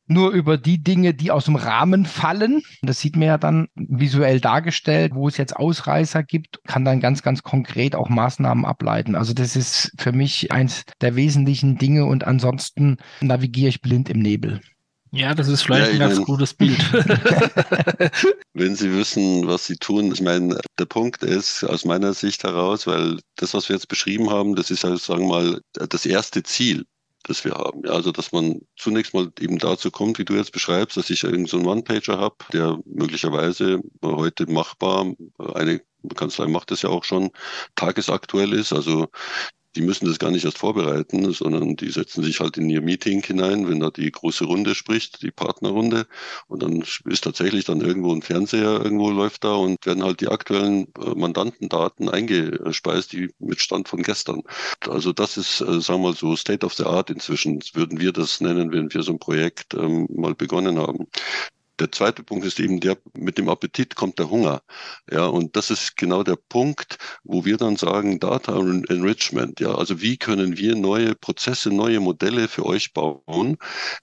nur 0.08 0.32
über 0.32 0.58
die 0.58 0.82
Dinge, 0.82 1.14
die 1.14 1.32
aus 1.32 1.46
dem 1.46 1.56
Rahmen 1.56 2.06
fallen. 2.06 2.62
Das 2.82 3.00
sieht 3.00 3.16
man 3.16 3.28
ja 3.28 3.38
dann 3.38 3.68
visuell 3.76 4.40
dargestellt, 4.40 5.14
wo 5.14 5.28
es 5.28 5.38
jetzt 5.38 5.56
Ausreißer 5.56 6.24
gibt, 6.24 6.60
kann 6.66 6.86
dann 6.86 7.00
ganz, 7.00 7.22
ganz 7.22 7.44
konkret 7.44 7.96
auch 7.96 8.10
Maßnahmen 8.10 8.66
ableiten. 8.66 9.16
Also 9.16 9.34
das 9.34 9.56
ist 9.56 9.92
für 9.98 10.12
mich 10.12 10.52
eins 10.52 10.84
der 11.02 11.16
wesentlichen 11.16 11.78
Dinge 11.78 12.06
und 12.06 12.26
ansonsten 12.26 12.98
navigiere 13.22 13.70
ich 13.70 13.82
blind 13.82 14.10
im 14.10 14.20
Nebel. 14.20 14.62
Ja, 15.14 15.36
das 15.36 15.50
ist 15.50 15.64
vielleicht 15.64 15.88
ja, 15.88 15.94
ein 15.94 16.00
ganz 16.00 16.16
meine, 16.16 16.26
gutes 16.26 16.54
Bild. 16.54 16.80
wenn 18.54 18.76
Sie 18.76 18.94
wissen, 18.94 19.46
was 19.46 19.66
Sie 19.66 19.76
tun, 19.76 20.12
ich 20.14 20.22
meine, 20.22 20.60
der 20.80 20.86
Punkt 20.86 21.22
ist 21.24 21.66
aus 21.66 21.84
meiner 21.84 22.14
Sicht 22.14 22.44
heraus, 22.46 22.88
weil 22.88 23.20
das, 23.36 23.54
was 23.54 23.68
wir 23.68 23.76
jetzt 23.76 23.90
beschrieben 23.90 24.30
haben, 24.30 24.56
das 24.56 24.72
ist 24.72 24.86
halt, 24.86 25.02
sagen 25.02 25.28
wir 25.28 25.42
mal, 25.42 25.62
das 25.74 26.06
erste 26.06 26.44
Ziel 26.44 26.86
das 27.24 27.46
wir 27.46 27.54
haben. 27.54 27.84
Ja, 27.86 27.92
also, 27.92 28.12
dass 28.12 28.32
man 28.32 28.62
zunächst 28.78 29.14
mal 29.14 29.32
eben 29.40 29.58
dazu 29.58 29.92
kommt, 29.92 30.18
wie 30.20 30.26
du 30.26 30.34
jetzt 30.34 30.52
beschreibst, 30.52 30.98
dass 30.98 31.10
ich 31.10 31.24
irgendeinen 31.24 31.48
so 31.48 31.58
einen 31.58 31.68
One-Pager 31.68 32.18
habe, 32.18 32.36
der 32.52 32.80
möglicherweise 32.86 33.82
heute 34.04 34.52
machbar, 34.52 35.14
eine 35.54 35.82
Kanzlei 36.16 36.48
macht 36.48 36.72
das 36.72 36.82
ja 36.82 36.90
auch 36.90 37.04
schon, 37.04 37.30
tagesaktuell 37.76 38.54
ist. 38.54 38.74
Also 38.74 39.08
die 39.76 39.82
müssen 39.82 40.08
das 40.08 40.20
gar 40.20 40.32
nicht 40.32 40.46
erst 40.46 40.58
vorbereiten, 40.58 41.32
sondern 41.32 41.76
die 41.76 41.90
setzen 41.90 42.24
sich 42.24 42.40
halt 42.40 42.58
in 42.58 42.70
ihr 42.70 42.82
Meeting 42.82 43.24
hinein, 43.24 43.70
wenn 43.70 43.80
da 43.80 43.90
die 43.90 44.12
große 44.12 44.46
Runde 44.46 44.76
spricht, 44.76 45.22
die 45.22 45.32
Partnerrunde. 45.32 46.08
Und 46.48 46.64
dann 46.64 46.84
ist 47.06 47.24
tatsächlich 47.24 47.66
dann 47.66 47.82
irgendwo 47.82 48.14
ein 48.14 48.22
Fernseher 48.22 48.82
irgendwo 48.84 49.10
läuft 49.12 49.44
da 49.44 49.56
und 49.56 49.86
werden 49.86 50.04
halt 50.04 50.22
die 50.22 50.28
aktuellen 50.28 50.88
äh, 51.00 51.16
Mandantendaten 51.16 52.10
eingespeist, 52.10 53.14
die 53.14 53.30
mit 53.40 53.62
Stand 53.62 53.88
von 53.88 54.04
gestern. 54.04 54.42
Also 54.88 55.14
das 55.14 55.38
ist, 55.38 55.62
äh, 55.62 55.80
sagen 55.82 56.02
wir 56.02 56.10
mal 56.10 56.16
so, 56.16 56.36
State 56.36 56.66
of 56.66 56.74
the 56.74 56.84
Art 56.84 57.10
inzwischen, 57.10 57.62
würden 57.74 58.00
wir 58.00 58.12
das 58.12 58.42
nennen, 58.42 58.72
wenn 58.72 58.94
wir 58.94 59.04
so 59.04 59.14
ein 59.14 59.20
Projekt 59.20 59.74
ähm, 59.74 60.08
mal 60.14 60.36
begonnen 60.36 60.78
haben. 60.78 61.08
Der 61.82 61.92
zweite 61.92 62.22
Punkt 62.22 62.46
ist 62.46 62.60
eben 62.60 62.80
der, 62.80 62.96
mit 63.16 63.40
dem 63.40 63.50
Appetit 63.50 63.96
kommt 63.96 64.20
der 64.20 64.30
Hunger. 64.30 64.62
Ja, 65.10 65.26
und 65.26 65.56
das 65.56 65.72
ist 65.72 65.98
genau 65.98 66.22
der 66.22 66.36
Punkt, 66.36 67.00
wo 67.24 67.44
wir 67.44 67.58
dann 67.58 67.76
sagen, 67.76 68.20
Data 68.20 68.56
Enrichment. 68.56 69.60
Ja, 69.60 69.74
also 69.74 70.00
wie 70.00 70.18
können 70.18 70.58
wir 70.58 70.76
neue 70.76 71.16
Prozesse, 71.16 71.72
neue 71.72 72.00
Modelle 72.00 72.48
für 72.48 72.68
euch 72.68 72.94
bauen, 72.94 73.58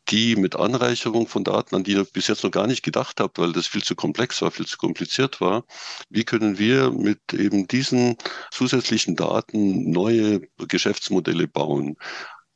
die 0.09 0.35
mit 0.35 0.57
Anreicherung 0.57 1.29
von 1.29 1.45
Daten, 1.45 1.77
an 1.77 1.85
die 1.85 1.93
ihr 1.93 2.05
bis 2.05 2.27
jetzt 2.27 2.43
noch 2.43 2.51
gar 2.51 2.67
nicht 2.67 2.83
gedacht 2.83 3.21
habt, 3.21 3.39
weil 3.39 3.53
das 3.53 3.69
viel 3.69 3.85
zu 3.85 3.95
komplex 3.95 4.43
war, 4.43 4.51
viel 4.51 4.67
zu 4.67 4.77
kompliziert 4.77 5.41
war. 5.41 5.65
Wie 6.11 6.25
können 6.25 6.59
wir 6.59 6.91
mit 6.91 7.33
eben 7.33 7.69
diesen 7.69 8.17
zusätzlichen 8.51 9.15
Daten 9.15 9.93
neue 9.93 10.41
Geschäftsmodelle 10.67 11.47
bauen? 11.47 11.97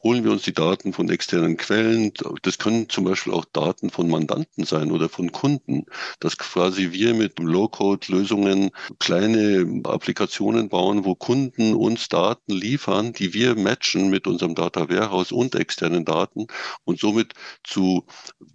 Holen 0.03 0.25
wir 0.25 0.33
uns 0.33 0.43
die 0.43 0.53
Daten 0.53 0.93
von 0.93 1.09
externen 1.09 1.57
Quellen. 1.57 2.13
Das 2.43 2.59
können 2.59 2.89
zum 2.89 3.05
Beispiel 3.05 3.33
auch 3.33 3.45
Daten 3.45 3.91
von 3.91 4.09
Mandanten 4.09 4.65
sein 4.65 4.91
oder 4.91 5.09
von 5.09 5.31
Kunden, 5.31 5.87
dass 6.19 6.37
quasi 6.37 6.93
wir 6.93 7.15
mit 7.15 7.39
Low-Code-Lösungen 7.39 8.71
kleine 8.99 9.83
Applikationen 9.85 10.69
bauen, 10.69 11.05
wo 11.05 11.15
Kunden 11.15 11.75
uns 11.75 12.09
Daten 12.09 12.53
liefern, 12.53 13.13
die 13.13 13.33
wir 13.33 13.55
matchen 13.55 14.11
mit 14.11 14.27
unserem 14.27 14.55
Data 14.55 14.89
Warehouse 14.89 15.31
und 15.31 15.55
externen 15.55 16.05
Daten 16.05 16.47
und 16.85 16.99
somit 16.99 17.35
zu 17.63 18.05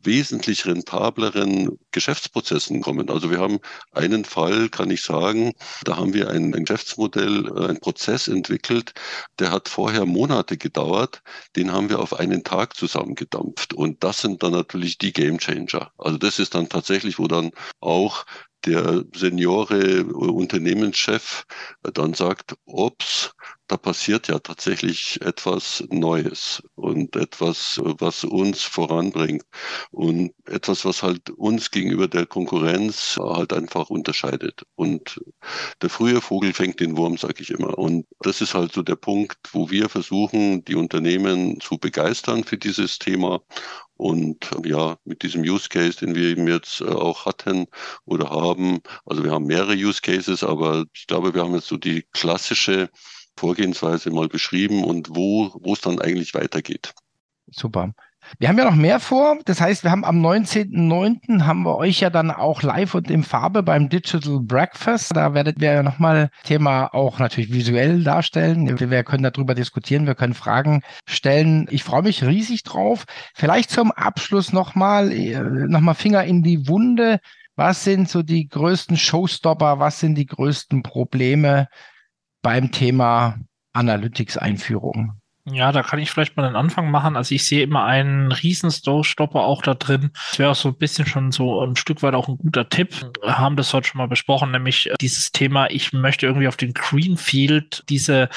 wesentlich 0.04 0.66
rentableren 0.66 1.80
Geschäftsprozessen 1.92 2.82
kommen. 2.82 3.10
Also 3.10 3.32
wir 3.32 3.40
haben 3.40 3.60
einen 3.92 4.26
Fall, 4.26 4.70
kann 4.70 4.92
ich 4.92 5.02
sagen, 5.02 5.54
da 5.84 5.98
haben 5.98 6.14
wir 6.14 6.30
ein, 6.30 6.54
ein 6.54 6.66
Geschäftsmodell, 6.66 7.52
äh, 7.56 7.70
ein 7.70 7.80
Prozess 7.80 8.28
entwickelt, 8.28 8.94
der 9.40 9.52
hat 9.52 9.70
vorher 9.70 10.06
Monate 10.06 10.58
gedauert 10.58 11.22
den 11.56 11.72
haben 11.72 11.90
wir 11.90 12.00
auf 12.00 12.14
einen 12.14 12.44
Tag 12.44 12.76
zusammengedampft. 12.76 13.74
Und 13.74 14.04
das 14.04 14.22
sind 14.22 14.44
dann 14.44 14.52
natürlich 14.52 14.98
die 14.98 15.14
Game 15.14 15.38
Changer. 15.40 15.92
Also 15.98 16.18
das 16.18 16.40
ist 16.40 16.56
dann 16.56 16.70
tatsächlich, 16.70 17.20
wo 17.20 17.28
dann 17.28 17.52
auch 17.80 18.26
der 18.66 19.06
Seniore 19.16 20.04
Unternehmenschef 20.06 21.46
dann 21.94 22.14
sagt, 22.14 22.56
ups, 22.66 23.32
da 23.68 23.76
passiert 23.76 24.30
ja 24.30 24.40
tatsächlich 24.40 25.22
etwas 25.22 25.84
Neues 25.90 26.64
und 26.76 27.16
etwas, 27.18 27.80
was 27.84 28.24
uns 28.24 28.62
voranbringt 28.64 29.44
und 29.92 30.34
etwas, 30.46 30.86
was 30.86 31.04
halt 31.04 31.30
uns 31.32 31.72
gegenüber 31.72 32.08
der 32.08 32.26
Konkurrenz 32.26 33.18
halt 33.20 33.52
einfach 33.52 33.90
unterscheidet. 33.90 34.64
Und 34.76 35.22
der 35.82 35.90
frühe 35.90 36.22
Vogel 36.22 36.54
fängt 36.54 36.80
den 36.80 36.96
Wurm, 36.96 37.18
sage 37.18 37.42
ich 37.42 37.50
immer. 37.50 37.78
Und 37.78 38.06
das 38.20 38.40
ist 38.40 38.54
halt 38.54 38.72
so 38.72 38.84
der 38.84 38.96
Punkt, 38.96 39.38
wo 39.52 39.70
wir 39.70 39.90
versuchen, 39.90 40.64
die 40.64 40.76
Unternehmen 40.76 41.60
zu 41.60 41.78
begeistern 41.78 42.46
für 42.46 42.58
dieses 42.58 43.00
Thema 43.00 43.42
und 43.98 44.50
ja, 44.64 44.98
mit 45.06 45.24
diesem 45.24 45.42
Use 45.42 45.70
Case, 45.70 45.98
den 45.98 46.16
wir 46.16 46.30
eben 46.30 46.48
jetzt 46.48 46.82
äh, 46.82 46.86
auch 46.86 47.26
hatten 47.26 47.66
oder 48.06 48.30
haben, 48.30 48.80
also 49.06 49.24
wir 49.24 49.32
haben 49.32 49.46
mehrere 49.46 49.74
Use 49.74 50.02
Cases, 50.02 50.44
aber 50.44 50.86
ich 50.94 51.08
glaube, 51.08 51.34
wir 51.34 51.44
haben 51.44 51.56
jetzt 51.56 51.68
so 51.68 51.78
die 51.78 52.06
klassische 52.14 52.90
Vorgehensweise 53.36 54.10
mal 54.10 54.28
beschrieben 54.28 54.84
und 54.84 55.16
wo, 55.16 55.52
wo 55.62 55.74
es 55.74 55.82
dann 55.82 56.00
eigentlich 56.00 56.34
weitergeht. 56.34 56.94
Super. 57.52 57.94
Wir 58.40 58.50
haben 58.50 58.58
ja 58.58 58.66
noch 58.66 58.76
mehr 58.76 59.00
vor. 59.00 59.38
Das 59.46 59.62
heißt, 59.62 59.84
wir 59.84 59.92
haben 59.92 60.04
am 60.04 60.24
19.09. 60.26 61.46
haben 61.46 61.64
wir 61.64 61.78
euch 61.78 62.00
ja 62.00 62.10
dann 62.10 62.32
auch 62.32 62.62
live 62.62 62.96
und 62.96 63.10
in 63.10 63.24
Farbe 63.24 63.64
beim 63.64 63.90
Digital 63.90 64.40
Breakfast. 64.42 65.16
Da 65.16 65.34
werdet 65.34 65.62
ihr 65.62 65.72
ja 65.74 65.84
nochmal 65.84 66.30
Thema 66.44 66.94
auch 66.94 67.20
natürlich 67.20 67.52
visuell 67.52 68.04
darstellen. 68.04 68.80
Wir 68.80 69.04
können 69.04 69.24
darüber 69.24 69.56
diskutieren, 69.56 70.08
wir 70.08 70.16
können 70.16 70.34
Fragen 70.34 70.82
stellen. 71.08 71.68
Ich 71.70 71.84
freue 71.84 72.04
mich 72.04 72.24
riesig 72.24 72.64
drauf. 72.64 73.06
Vielleicht 73.34 73.72
zum 73.72 73.92
Abschluss 73.92 74.54
nochmal, 74.54 75.12
äh, 75.12 75.40
nochmal 75.40 75.96
Finger 75.96 76.24
in 76.24 76.44
die 76.44 76.68
Wunde. 76.68 77.20
Was 77.56 77.84
sind 77.84 78.08
so 78.08 78.22
die 78.22 78.48
größten 78.48 78.98
Showstopper? 78.98 79.80
Was 79.80 80.00
sind 80.00 80.16
die 80.16 80.28
größten 80.28 80.84
Probleme 80.84 81.68
beim 82.44 82.72
Thema 82.72 83.40
Analytics-Einführung? 83.74 85.20
Ja, 85.50 85.72
da 85.72 85.82
kann 85.82 86.00
ich 86.00 86.12
vielleicht 86.12 86.36
mal 86.36 86.44
den 86.44 86.58
Anfang 86.58 86.92
machen. 86.92 87.16
Also 87.16 87.34
ich 87.34 87.46
sehe 87.46 87.64
immer 87.64 87.86
einen 87.86 88.34
riesen 88.34 88.70
Store-Stopper 88.70 89.40
auch 89.40 89.62
da 89.62 89.76
drin. 89.76 90.12
Das 90.30 90.40
wäre 90.40 90.52
auch 90.52 90.56
so 90.56 90.70
ein 90.70 90.78
bisschen 90.78 91.06
schon 91.06 91.32
so 91.32 91.62
ein 91.62 91.78
Stück 91.78 92.04
weit 92.04 92.16
auch 92.16 92.28
ein 92.28 92.38
guter 92.38 92.68
Tipp. 92.68 92.94
Wir 93.22 93.38
haben 93.38 93.56
das 93.56 93.74
heute 93.74 93.88
schon 93.88 94.00
mal 94.00 94.10
besprochen, 94.10 94.52
nämlich 94.52 94.92
dieses 95.00 95.32
Thema, 95.32 95.70
ich 95.70 95.94
möchte 95.94 96.26
irgendwie 96.26 96.50
auf 96.50 96.58
den 96.58 96.74
Greenfield 96.74 97.84
diese 97.88 98.28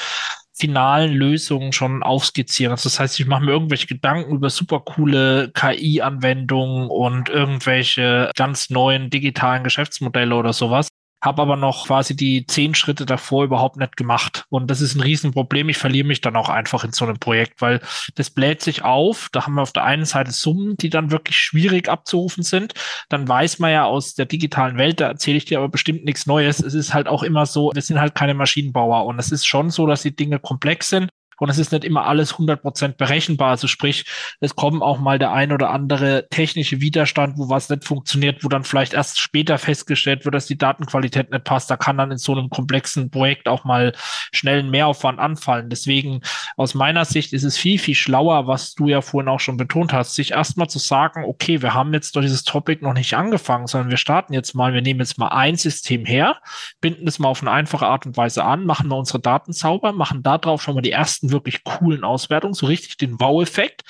finalen 0.53 1.11
Lösungen 1.11 1.73
schon 1.73 2.01
aufskizzieren. 2.01 2.71
Also 2.71 2.87
das 2.87 2.99
heißt, 2.99 3.19
ich 3.19 3.25
mache 3.25 3.43
mir 3.43 3.51
irgendwelche 3.51 3.87
Gedanken 3.87 4.33
über 4.33 4.49
super 4.49 4.79
coole 4.79 5.51
KI-Anwendungen 5.53 6.87
und 6.87 7.27
irgendwelche 7.27 8.31
ganz 8.37 8.69
neuen 8.69 9.09
digitalen 9.09 9.63
Geschäftsmodelle 9.63 10.35
oder 10.35 10.53
sowas 10.53 10.87
habe 11.21 11.41
aber 11.41 11.55
noch 11.55 11.87
quasi 11.87 12.15
die 12.15 12.45
zehn 12.45 12.73
Schritte 12.73 13.05
davor 13.05 13.43
überhaupt 13.43 13.77
nicht 13.77 13.95
gemacht. 13.95 14.45
Und 14.49 14.71
das 14.71 14.81
ist 14.81 14.95
ein 14.95 15.01
Riesenproblem. 15.01 15.69
Ich 15.69 15.77
verliere 15.77 16.07
mich 16.07 16.21
dann 16.21 16.35
auch 16.35 16.49
einfach 16.49 16.83
in 16.83 16.91
so 16.91 17.05
einem 17.05 17.19
Projekt, 17.19 17.61
weil 17.61 17.79
das 18.15 18.31
bläht 18.31 18.61
sich 18.61 18.83
auf. 18.83 19.29
Da 19.31 19.45
haben 19.45 19.53
wir 19.53 19.61
auf 19.61 19.71
der 19.71 19.83
einen 19.83 20.05
Seite 20.05 20.31
Summen, 20.31 20.77
die 20.77 20.89
dann 20.89 21.11
wirklich 21.11 21.37
schwierig 21.37 21.89
abzurufen 21.89 22.43
sind. 22.43 22.73
Dann 23.09 23.27
weiß 23.27 23.59
man 23.59 23.71
ja 23.71 23.85
aus 23.85 24.15
der 24.15 24.25
digitalen 24.25 24.77
Welt, 24.77 24.99
da 24.99 25.09
erzähle 25.09 25.37
ich 25.37 25.45
dir 25.45 25.59
aber 25.59 25.69
bestimmt 25.69 26.05
nichts 26.05 26.25
Neues. 26.25 26.59
Es 26.59 26.73
ist 26.73 26.93
halt 26.93 27.07
auch 27.07 27.23
immer 27.23 27.45
so, 27.45 27.71
wir 27.73 27.81
sind 27.81 27.99
halt 27.99 28.15
keine 28.15 28.33
Maschinenbauer 28.33 29.05
und 29.05 29.19
es 29.19 29.31
ist 29.31 29.45
schon 29.45 29.69
so, 29.69 29.85
dass 29.85 30.01
die 30.01 30.15
Dinge 30.15 30.39
komplex 30.39 30.89
sind 30.89 31.09
und 31.41 31.49
es 31.49 31.57
ist 31.57 31.71
nicht 31.71 31.83
immer 31.83 32.05
alles 32.05 32.35
100% 32.35 32.97
berechenbar. 32.97 33.49
Also 33.49 33.65
sprich, 33.65 34.05
es 34.41 34.55
kommen 34.55 34.83
auch 34.83 34.99
mal 34.99 35.17
der 35.17 35.31
ein 35.33 35.51
oder 35.51 35.71
andere 35.71 36.27
technische 36.29 36.81
Widerstand, 36.81 37.39
wo 37.39 37.49
was 37.49 37.67
nicht 37.67 37.83
funktioniert, 37.83 38.43
wo 38.43 38.47
dann 38.47 38.63
vielleicht 38.63 38.93
erst 38.93 39.19
später 39.19 39.57
festgestellt 39.57 40.23
wird, 40.23 40.35
dass 40.35 40.45
die 40.45 40.57
Datenqualität 40.59 41.31
nicht 41.31 41.43
passt. 41.43 41.71
Da 41.71 41.77
kann 41.77 41.97
dann 41.97 42.11
in 42.11 42.19
so 42.19 42.33
einem 42.33 42.51
komplexen 42.51 43.09
Projekt 43.09 43.47
auch 43.47 43.63
mal 43.63 43.93
schnell 44.31 44.59
ein 44.59 44.69
Mehraufwand 44.69 45.17
anfallen. 45.17 45.71
Deswegen 45.71 46.21
aus 46.57 46.75
meiner 46.75 47.05
Sicht 47.05 47.33
ist 47.33 47.43
es 47.43 47.57
viel, 47.57 47.79
viel 47.79 47.95
schlauer, 47.95 48.45
was 48.45 48.75
du 48.75 48.87
ja 48.87 49.01
vorhin 49.01 49.27
auch 49.27 49.39
schon 49.39 49.57
betont 49.57 49.93
hast, 49.93 50.13
sich 50.13 50.33
erstmal 50.33 50.69
zu 50.69 50.77
sagen, 50.77 51.25
okay, 51.25 51.63
wir 51.63 51.73
haben 51.73 51.91
jetzt 51.91 52.15
durch 52.15 52.27
dieses 52.27 52.43
Topic 52.43 52.85
noch 52.85 52.93
nicht 52.93 53.15
angefangen, 53.15 53.65
sondern 53.65 53.89
wir 53.89 53.97
starten 53.97 54.33
jetzt 54.33 54.53
mal, 54.53 54.75
wir 54.75 54.83
nehmen 54.83 54.99
jetzt 54.99 55.17
mal 55.17 55.29
ein 55.29 55.55
System 55.55 56.05
her, 56.05 56.37
binden 56.81 57.07
es 57.07 57.17
mal 57.17 57.29
auf 57.29 57.41
eine 57.41 57.49
einfache 57.49 57.87
Art 57.87 58.05
und 58.05 58.15
Weise 58.15 58.45
an, 58.45 58.63
machen 58.63 58.89
wir 58.89 58.97
unsere 58.97 59.19
Daten 59.19 59.53
sauber, 59.53 59.91
machen 59.91 60.21
darauf 60.21 60.61
schon 60.61 60.75
mal 60.75 60.81
die 60.81 60.91
ersten 60.91 61.30
wirklich 61.31 61.63
coolen 61.63 62.03
Auswertungen, 62.03 62.53
so 62.53 62.65
richtig 62.65 62.97
den 62.97 63.19
Wow-Effekt. 63.19 63.83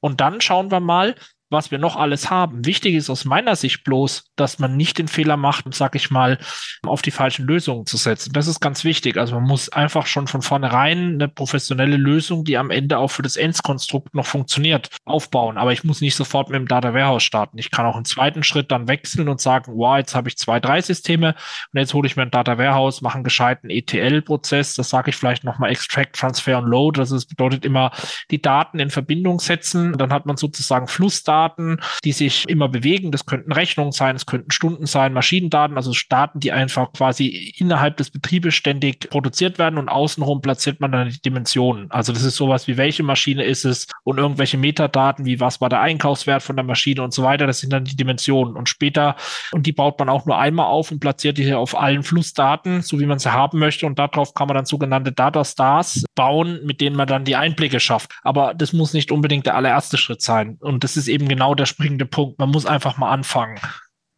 Und 0.00 0.20
dann 0.20 0.40
schauen 0.40 0.70
wir 0.70 0.80
mal, 0.80 1.14
was 1.50 1.72
wir 1.72 1.78
noch 1.78 1.96
alles 1.96 2.30
haben. 2.30 2.64
Wichtig 2.64 2.94
ist 2.94 3.10
aus 3.10 3.24
meiner 3.24 3.56
Sicht 3.56 3.82
bloß, 3.82 4.30
dass 4.36 4.60
man 4.60 4.76
nicht 4.76 4.98
den 4.98 5.08
Fehler 5.08 5.36
macht, 5.36 5.64
sag 5.74 5.96
ich 5.96 6.10
mal, 6.10 6.38
auf 6.86 7.02
die 7.02 7.10
falschen 7.10 7.44
Lösungen 7.44 7.86
zu 7.86 7.96
setzen. 7.96 8.32
Das 8.32 8.46
ist 8.46 8.60
ganz 8.60 8.84
wichtig. 8.84 9.16
Also 9.16 9.34
man 9.34 9.44
muss 9.44 9.68
einfach 9.68 10.06
schon 10.06 10.28
von 10.28 10.42
vornherein 10.42 11.14
eine 11.14 11.28
professionelle 11.28 11.96
Lösung, 11.96 12.44
die 12.44 12.56
am 12.56 12.70
Ende 12.70 12.98
auch 12.98 13.10
für 13.10 13.22
das 13.22 13.36
Endkonstrukt 13.36 14.14
noch 14.14 14.26
funktioniert, 14.26 14.90
aufbauen. 15.04 15.58
Aber 15.58 15.72
ich 15.72 15.82
muss 15.82 16.00
nicht 16.00 16.14
sofort 16.14 16.50
mit 16.50 16.58
dem 16.58 16.68
Data 16.68 16.94
Warehouse 16.94 17.24
starten. 17.24 17.58
Ich 17.58 17.72
kann 17.72 17.84
auch 17.84 17.96
im 17.96 18.04
zweiten 18.04 18.44
Schritt 18.44 18.70
dann 18.70 18.86
wechseln 18.86 19.28
und 19.28 19.40
sagen, 19.40 19.72
wow, 19.74 19.98
jetzt 19.98 20.14
habe 20.14 20.28
ich 20.28 20.38
zwei, 20.38 20.60
drei 20.60 20.80
Systeme 20.80 21.34
und 21.72 21.80
jetzt 21.80 21.94
hole 21.94 22.06
ich 22.06 22.16
mir 22.16 22.22
ein 22.22 22.30
Data 22.30 22.58
Warehouse, 22.58 23.02
mache 23.02 23.16
einen 23.16 23.24
gescheiten 23.24 23.70
ETL-Prozess. 23.70 24.74
Das 24.74 24.88
sage 24.88 25.10
ich 25.10 25.16
vielleicht 25.16 25.42
nochmal 25.42 25.70
Extract, 25.70 26.12
Transfer 26.12 26.58
und 26.58 26.66
Load. 26.66 27.00
Also 27.00 27.16
das 27.16 27.26
bedeutet 27.26 27.64
immer 27.64 27.90
die 28.30 28.40
Daten 28.40 28.78
in 28.78 28.90
Verbindung 28.90 29.40
setzen. 29.40 29.98
Dann 29.98 30.12
hat 30.12 30.26
man 30.26 30.36
sozusagen 30.36 30.86
Flussdaten 30.86 31.39
Daten, 31.40 31.78
die 32.04 32.12
sich 32.12 32.48
immer 32.48 32.68
bewegen. 32.68 33.12
Das 33.12 33.24
könnten 33.24 33.52
Rechnungen 33.52 33.92
sein, 33.92 34.16
es 34.16 34.26
könnten 34.26 34.50
Stunden 34.50 34.86
sein, 34.86 35.12
Maschinendaten, 35.12 35.76
also 35.76 35.92
Daten, 36.08 36.40
die 36.40 36.52
einfach 36.52 36.92
quasi 36.92 37.54
innerhalb 37.56 37.96
des 37.96 38.10
Betriebes 38.10 38.54
ständig 38.54 39.08
produziert 39.08 39.58
werden 39.58 39.78
und 39.78 39.88
außenrum 39.88 40.42
platziert 40.42 40.80
man 40.80 40.92
dann 40.92 41.08
die 41.08 41.22
Dimensionen. 41.22 41.90
Also 41.90 42.12
das 42.12 42.22
ist 42.22 42.36
sowas 42.36 42.68
wie 42.68 42.76
welche 42.76 43.02
Maschine 43.02 43.44
ist 43.44 43.64
es 43.64 43.86
und 44.04 44.18
irgendwelche 44.18 44.58
Metadaten 44.58 45.24
wie 45.24 45.40
was 45.40 45.60
war 45.60 45.68
der 45.68 45.80
Einkaufswert 45.80 46.42
von 46.42 46.56
der 46.56 46.64
Maschine 46.64 47.02
und 47.02 47.14
so 47.14 47.22
weiter. 47.22 47.46
Das 47.46 47.60
sind 47.60 47.72
dann 47.72 47.84
die 47.84 47.96
Dimensionen 47.96 48.56
und 48.56 48.68
später 48.68 49.16
und 49.52 49.66
die 49.66 49.72
baut 49.72 49.98
man 49.98 50.08
auch 50.08 50.26
nur 50.26 50.38
einmal 50.38 50.66
auf 50.66 50.90
und 50.90 51.00
platziert 51.00 51.38
die 51.38 51.54
auf 51.54 51.78
allen 51.78 52.02
Flussdaten, 52.02 52.82
so 52.82 53.00
wie 53.00 53.06
man 53.06 53.18
sie 53.18 53.32
haben 53.32 53.58
möchte 53.58 53.86
und 53.86 53.98
darauf 53.98 54.34
kann 54.34 54.48
man 54.48 54.56
dann 54.56 54.66
sogenannte 54.66 55.12
Data 55.12 55.44
Stars 55.44 56.04
bauen, 56.14 56.60
mit 56.64 56.80
denen 56.80 56.96
man 56.96 57.06
dann 57.06 57.24
die 57.24 57.36
Einblicke 57.36 57.80
schafft. 57.80 58.12
Aber 58.22 58.52
das 58.54 58.72
muss 58.72 58.92
nicht 58.92 59.10
unbedingt 59.10 59.46
der 59.46 59.56
allererste 59.56 59.96
Schritt 59.96 60.20
sein 60.20 60.58
und 60.60 60.84
das 60.84 60.96
ist 60.96 61.08
eben 61.08 61.29
genau 61.30 61.54
der 61.54 61.66
springende 61.66 62.04
Punkt. 62.04 62.38
Man 62.38 62.50
muss 62.50 62.66
einfach 62.66 62.98
mal 62.98 63.10
anfangen. 63.10 63.58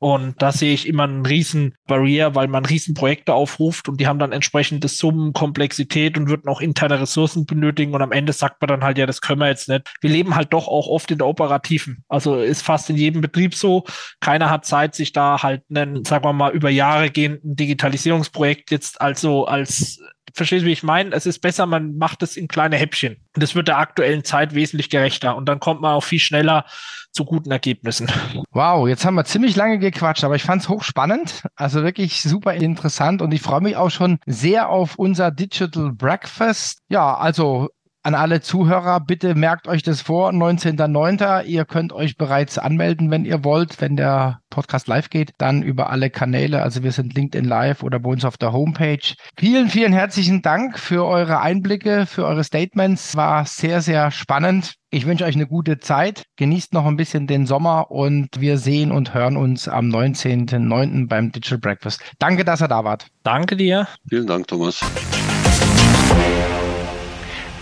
Und 0.02 0.42
da 0.42 0.50
sehe 0.50 0.74
ich 0.74 0.88
immer 0.88 1.04
einen 1.04 1.24
riesen 1.24 1.76
Barrier, 1.86 2.34
weil 2.34 2.48
man 2.48 2.64
riesen 2.64 2.92
Projekte 2.92 3.34
aufruft 3.34 3.88
und 3.88 4.00
die 4.00 4.08
haben 4.08 4.18
dann 4.18 4.32
entsprechende 4.32 4.88
Summen, 4.88 5.32
Komplexität 5.32 6.18
und 6.18 6.28
würden 6.28 6.48
auch 6.48 6.60
interne 6.60 7.00
Ressourcen 7.00 7.46
benötigen. 7.46 7.94
Und 7.94 8.02
am 8.02 8.10
Ende 8.10 8.32
sagt 8.32 8.60
man 8.60 8.66
dann 8.66 8.82
halt, 8.82 8.98
ja, 8.98 9.06
das 9.06 9.20
können 9.20 9.38
wir 9.38 9.46
jetzt 9.46 9.68
nicht. 9.68 9.88
Wir 10.00 10.10
leben 10.10 10.34
halt 10.34 10.52
doch 10.52 10.66
auch 10.66 10.88
oft 10.88 11.08
in 11.12 11.18
der 11.18 11.28
Operativen. 11.28 12.02
Also 12.08 12.34
ist 12.40 12.62
fast 12.62 12.90
in 12.90 12.96
jedem 12.96 13.20
Betrieb 13.20 13.54
so. 13.54 13.84
Keiner 14.18 14.50
hat 14.50 14.66
Zeit, 14.66 14.96
sich 14.96 15.12
da 15.12 15.40
halt 15.40 15.62
einen, 15.70 16.04
sagen 16.04 16.24
wir 16.24 16.32
mal, 16.32 16.50
über 16.50 16.68
Jahre 16.68 17.08
gehenden 17.08 17.54
Digitalisierungsprojekt 17.54 18.72
jetzt 18.72 19.00
also 19.00 19.46
als 19.46 20.00
verstehst 20.34 20.62
du, 20.62 20.66
wie 20.66 20.72
ich 20.72 20.82
meine? 20.82 21.14
Es 21.14 21.26
ist 21.26 21.40
besser, 21.40 21.66
man 21.66 21.96
macht 21.96 22.22
es 22.22 22.36
in 22.36 22.48
kleine 22.48 22.76
Häppchen. 22.76 23.16
Und 23.34 23.42
das 23.42 23.54
wird 23.54 23.68
der 23.68 23.78
aktuellen 23.78 24.24
Zeit 24.24 24.54
wesentlich 24.54 24.90
gerechter. 24.90 25.36
Und 25.36 25.46
dann 25.48 25.60
kommt 25.60 25.80
man 25.80 25.94
auch 25.94 26.04
viel 26.04 26.18
schneller 26.18 26.64
zu 27.10 27.24
guten 27.24 27.50
Ergebnissen. 27.50 28.10
Wow, 28.50 28.88
jetzt 28.88 29.04
haben 29.04 29.14
wir 29.14 29.24
ziemlich 29.24 29.56
lange 29.56 29.78
gequatscht, 29.78 30.24
aber 30.24 30.36
ich 30.36 30.42
fand 30.42 30.62
es 30.62 30.68
hochspannend. 30.68 31.44
Also 31.56 31.82
wirklich 31.82 32.22
super 32.22 32.54
interessant. 32.54 33.22
Und 33.22 33.32
ich 33.32 33.42
freue 33.42 33.60
mich 33.60 33.76
auch 33.76 33.90
schon 33.90 34.18
sehr 34.26 34.68
auf 34.68 34.96
unser 34.96 35.30
Digital 35.30 35.92
Breakfast. 35.92 36.78
Ja, 36.88 37.14
also 37.14 37.68
an 38.02 38.14
alle 38.14 38.40
Zuhörer, 38.40 39.00
bitte 39.00 39.34
merkt 39.34 39.68
euch 39.68 39.82
das 39.82 40.00
vor, 40.00 40.30
19.09. 40.30 41.44
Ihr 41.44 41.64
könnt 41.64 41.92
euch 41.92 42.16
bereits 42.16 42.58
anmelden, 42.58 43.10
wenn 43.10 43.24
ihr 43.24 43.44
wollt, 43.44 43.80
wenn 43.80 43.96
der 43.96 44.40
Podcast 44.50 44.88
live 44.88 45.08
geht, 45.08 45.32
dann 45.38 45.62
über 45.62 45.90
alle 45.90 46.10
Kanäle. 46.10 46.62
Also 46.62 46.82
wir 46.82 46.92
sind 46.92 47.14
LinkedIn 47.14 47.44
Live 47.44 47.82
oder 47.82 48.00
bei 48.00 48.10
uns 48.10 48.24
auf 48.24 48.36
der 48.36 48.52
Homepage. 48.52 49.14
Vielen, 49.38 49.68
vielen 49.68 49.92
herzlichen 49.92 50.42
Dank 50.42 50.78
für 50.78 51.04
eure 51.06 51.40
Einblicke, 51.40 52.06
für 52.06 52.26
eure 52.26 52.44
Statements. 52.44 53.16
War 53.16 53.46
sehr, 53.46 53.80
sehr 53.80 54.10
spannend. 54.10 54.74
Ich 54.90 55.06
wünsche 55.06 55.24
euch 55.24 55.36
eine 55.36 55.46
gute 55.46 55.78
Zeit. 55.78 56.24
Genießt 56.36 56.74
noch 56.74 56.84
ein 56.84 56.96
bisschen 56.96 57.26
den 57.26 57.46
Sommer 57.46 57.90
und 57.90 58.28
wir 58.38 58.58
sehen 58.58 58.92
und 58.92 59.14
hören 59.14 59.36
uns 59.36 59.68
am 59.68 59.86
19.09. 59.86 61.08
beim 61.08 61.32
Digital 61.32 61.58
Breakfast. 61.58 62.02
Danke, 62.18 62.44
dass 62.44 62.60
ihr 62.60 62.68
da 62.68 62.84
wart. 62.84 63.06
Danke 63.22 63.56
dir. 63.56 63.88
Vielen 64.08 64.26
Dank, 64.26 64.48
Thomas. 64.48 64.80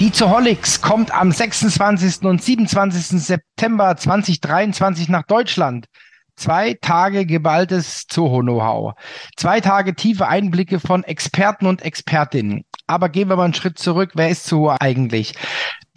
Die 0.00 0.12
Zoholics 0.12 0.80
kommt 0.80 1.12
am 1.12 1.30
26. 1.30 2.24
und 2.24 2.42
27. 2.42 3.20
September 3.22 3.94
2023 3.98 5.10
nach 5.10 5.24
Deutschland. 5.24 5.88
Zwei 6.36 6.72
Tage 6.80 7.26
geballtes 7.26 8.06
Zoho-Know-how. 8.06 8.94
Zwei 9.36 9.60
Tage 9.60 9.94
tiefe 9.94 10.26
Einblicke 10.26 10.80
von 10.80 11.04
Experten 11.04 11.66
und 11.66 11.82
Expertinnen. 11.82 12.64
Aber 12.86 13.10
gehen 13.10 13.28
wir 13.28 13.36
mal 13.36 13.44
einen 13.44 13.52
Schritt 13.52 13.78
zurück. 13.78 14.12
Wer 14.14 14.30
ist 14.30 14.46
Zoho 14.46 14.74
eigentlich? 14.80 15.34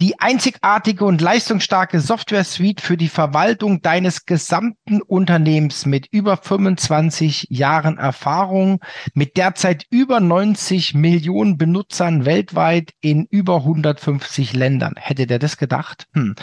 Die 0.00 0.18
einzigartige 0.20 1.04
und 1.04 1.20
leistungsstarke 1.20 2.00
Software-Suite 2.00 2.80
für 2.80 2.96
die 2.96 3.08
Verwaltung 3.08 3.80
deines 3.80 4.26
gesamten 4.26 5.00
Unternehmens 5.02 5.86
mit 5.86 6.08
über 6.10 6.36
25 6.36 7.46
Jahren 7.50 7.98
Erfahrung, 7.98 8.80
mit 9.14 9.36
derzeit 9.36 9.86
über 9.90 10.20
90 10.20 10.94
Millionen 10.94 11.56
Benutzern 11.56 12.24
weltweit 12.24 12.92
in 13.00 13.26
über 13.30 13.56
150 13.56 14.52
Ländern. 14.52 14.94
Hätte 14.96 15.26
der 15.26 15.38
das 15.38 15.56
gedacht? 15.56 16.06
Hm. 16.14 16.34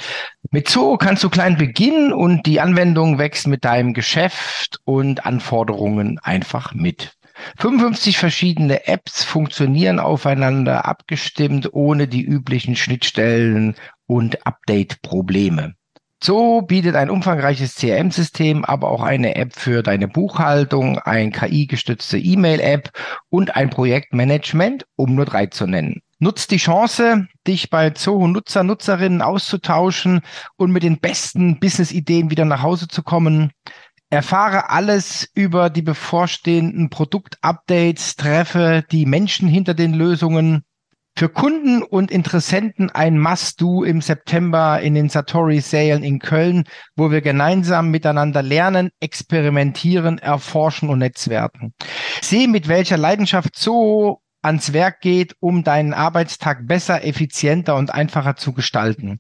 Mit 0.50 0.70
Zoo 0.70 0.98
kannst 0.98 1.24
du 1.24 1.30
klein 1.30 1.58
beginnen 1.58 2.14
und 2.14 2.46
die 2.46 2.62
Anwendung 2.62 3.18
wächst 3.18 3.48
mit 3.48 3.66
deinem 3.66 3.94
Geschäft 3.94 4.80
und 4.86 5.26
Anforderungen 5.26 6.20
einfach 6.20 6.74
mit. 6.74 7.18
55 7.58 8.18
verschiedene 8.18 8.88
Apps 8.88 9.24
funktionieren 9.24 10.00
aufeinander 10.00 10.86
abgestimmt, 10.86 11.74
ohne 11.74 12.08
die 12.08 12.24
üblichen 12.24 12.76
Schnittstellen 12.76 13.76
und 14.08 14.46
Update-Probleme. 14.46 15.76
So 16.24 16.62
bietet 16.62 16.96
ein 16.96 17.10
umfangreiches 17.10 17.76
CRM-System, 17.76 18.64
aber 18.64 18.92
auch 18.92 19.02
eine 19.02 19.36
App 19.36 19.56
für 19.56 19.82
deine 19.82 20.08
Buchhaltung, 20.08 21.00
ein 21.00 21.32
KI-gestützte 21.32 22.20
E-Mail-App 22.20 22.92
und 23.30 23.56
ein 23.56 23.72
Projektmanagement, 23.72 24.86
um 24.96 25.16
nur 25.16 25.26
drei 25.26 25.48
zu 25.48 25.66
nennen. 25.66 26.02
Nutzt 26.20 26.52
die 26.52 26.58
Chance, 26.58 27.28
dich 27.48 27.72
bei 27.72 27.90
Zoho 27.90 28.28
Nutzer, 28.28 28.62
Nutzerinnen 28.62 29.24
auszutauschen 29.24 30.22
und 30.58 30.72
mit 30.72 30.84
den 30.84 31.00
besten 31.00 31.60
Business-Ideen 31.60 32.30
wieder 32.30 32.46
nach 32.46 32.62
Hause 32.62 32.88
zu 32.88 33.02
kommen. 33.02 33.50
Erfahre 34.12 34.70
alles 34.70 35.30
über 35.36 35.70
die 35.70 35.82
bevorstehenden 35.82 36.90
Produktupdates, 36.90 38.18
treffe 38.18 38.84
die 38.92 39.06
Menschen 39.06 39.48
hinter 39.48 39.74
den 39.74 39.94
Lösungen. 39.94 40.66
Für 41.18 41.30
Kunden 41.30 41.82
und 41.82 42.12
Interessenten 42.12 42.90
ein 42.90 43.18
Must-Do 43.18 43.86
im 43.86 44.02
September 44.02 44.82
in 44.82 44.96
den 44.96 45.08
Satori-Sälen 45.08 46.04
in 46.04 46.20
Köln, 46.20 46.66
wo 46.98 47.10
wir 47.10 47.22
gemeinsam 47.22 47.90
miteinander 47.90 48.42
lernen, 48.42 48.90
experimentieren, 49.00 50.18
erforschen 50.18 50.90
und 50.90 51.00
netzwerken. 51.00 51.74
Sehe, 52.22 52.50
mit 52.50 52.68
welcher 52.68 52.98
Leidenschaft 52.98 53.58
so 53.58 54.20
ans 54.42 54.74
Werk 54.74 55.00
geht, 55.00 55.38
um 55.40 55.64
deinen 55.64 55.94
Arbeitstag 55.94 56.68
besser, 56.68 57.06
effizienter 57.06 57.78
und 57.78 57.94
einfacher 57.94 58.36
zu 58.36 58.52
gestalten. 58.52 59.20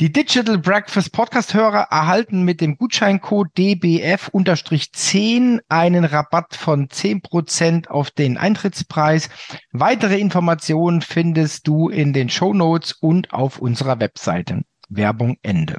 Die 0.00 0.10
Digital 0.10 0.58
Breakfast 0.58 1.12
Podcast-Hörer 1.12 1.86
erhalten 1.88 2.42
mit 2.42 2.60
dem 2.60 2.76
Gutscheincode 2.76 3.46
DBF-10 3.56 5.60
einen 5.68 6.04
Rabatt 6.04 6.56
von 6.56 6.88
10% 6.88 7.86
auf 7.86 8.10
den 8.10 8.36
Eintrittspreis. 8.36 9.30
Weitere 9.70 10.18
Informationen 10.18 11.00
findest 11.00 11.68
du 11.68 11.90
in 11.90 12.12
den 12.12 12.28
Show 12.28 12.52
Notes 12.52 12.90
und 12.90 13.32
auf 13.32 13.60
unserer 13.60 14.00
Webseite. 14.00 14.62
Werbung 14.88 15.36
Ende. 15.42 15.76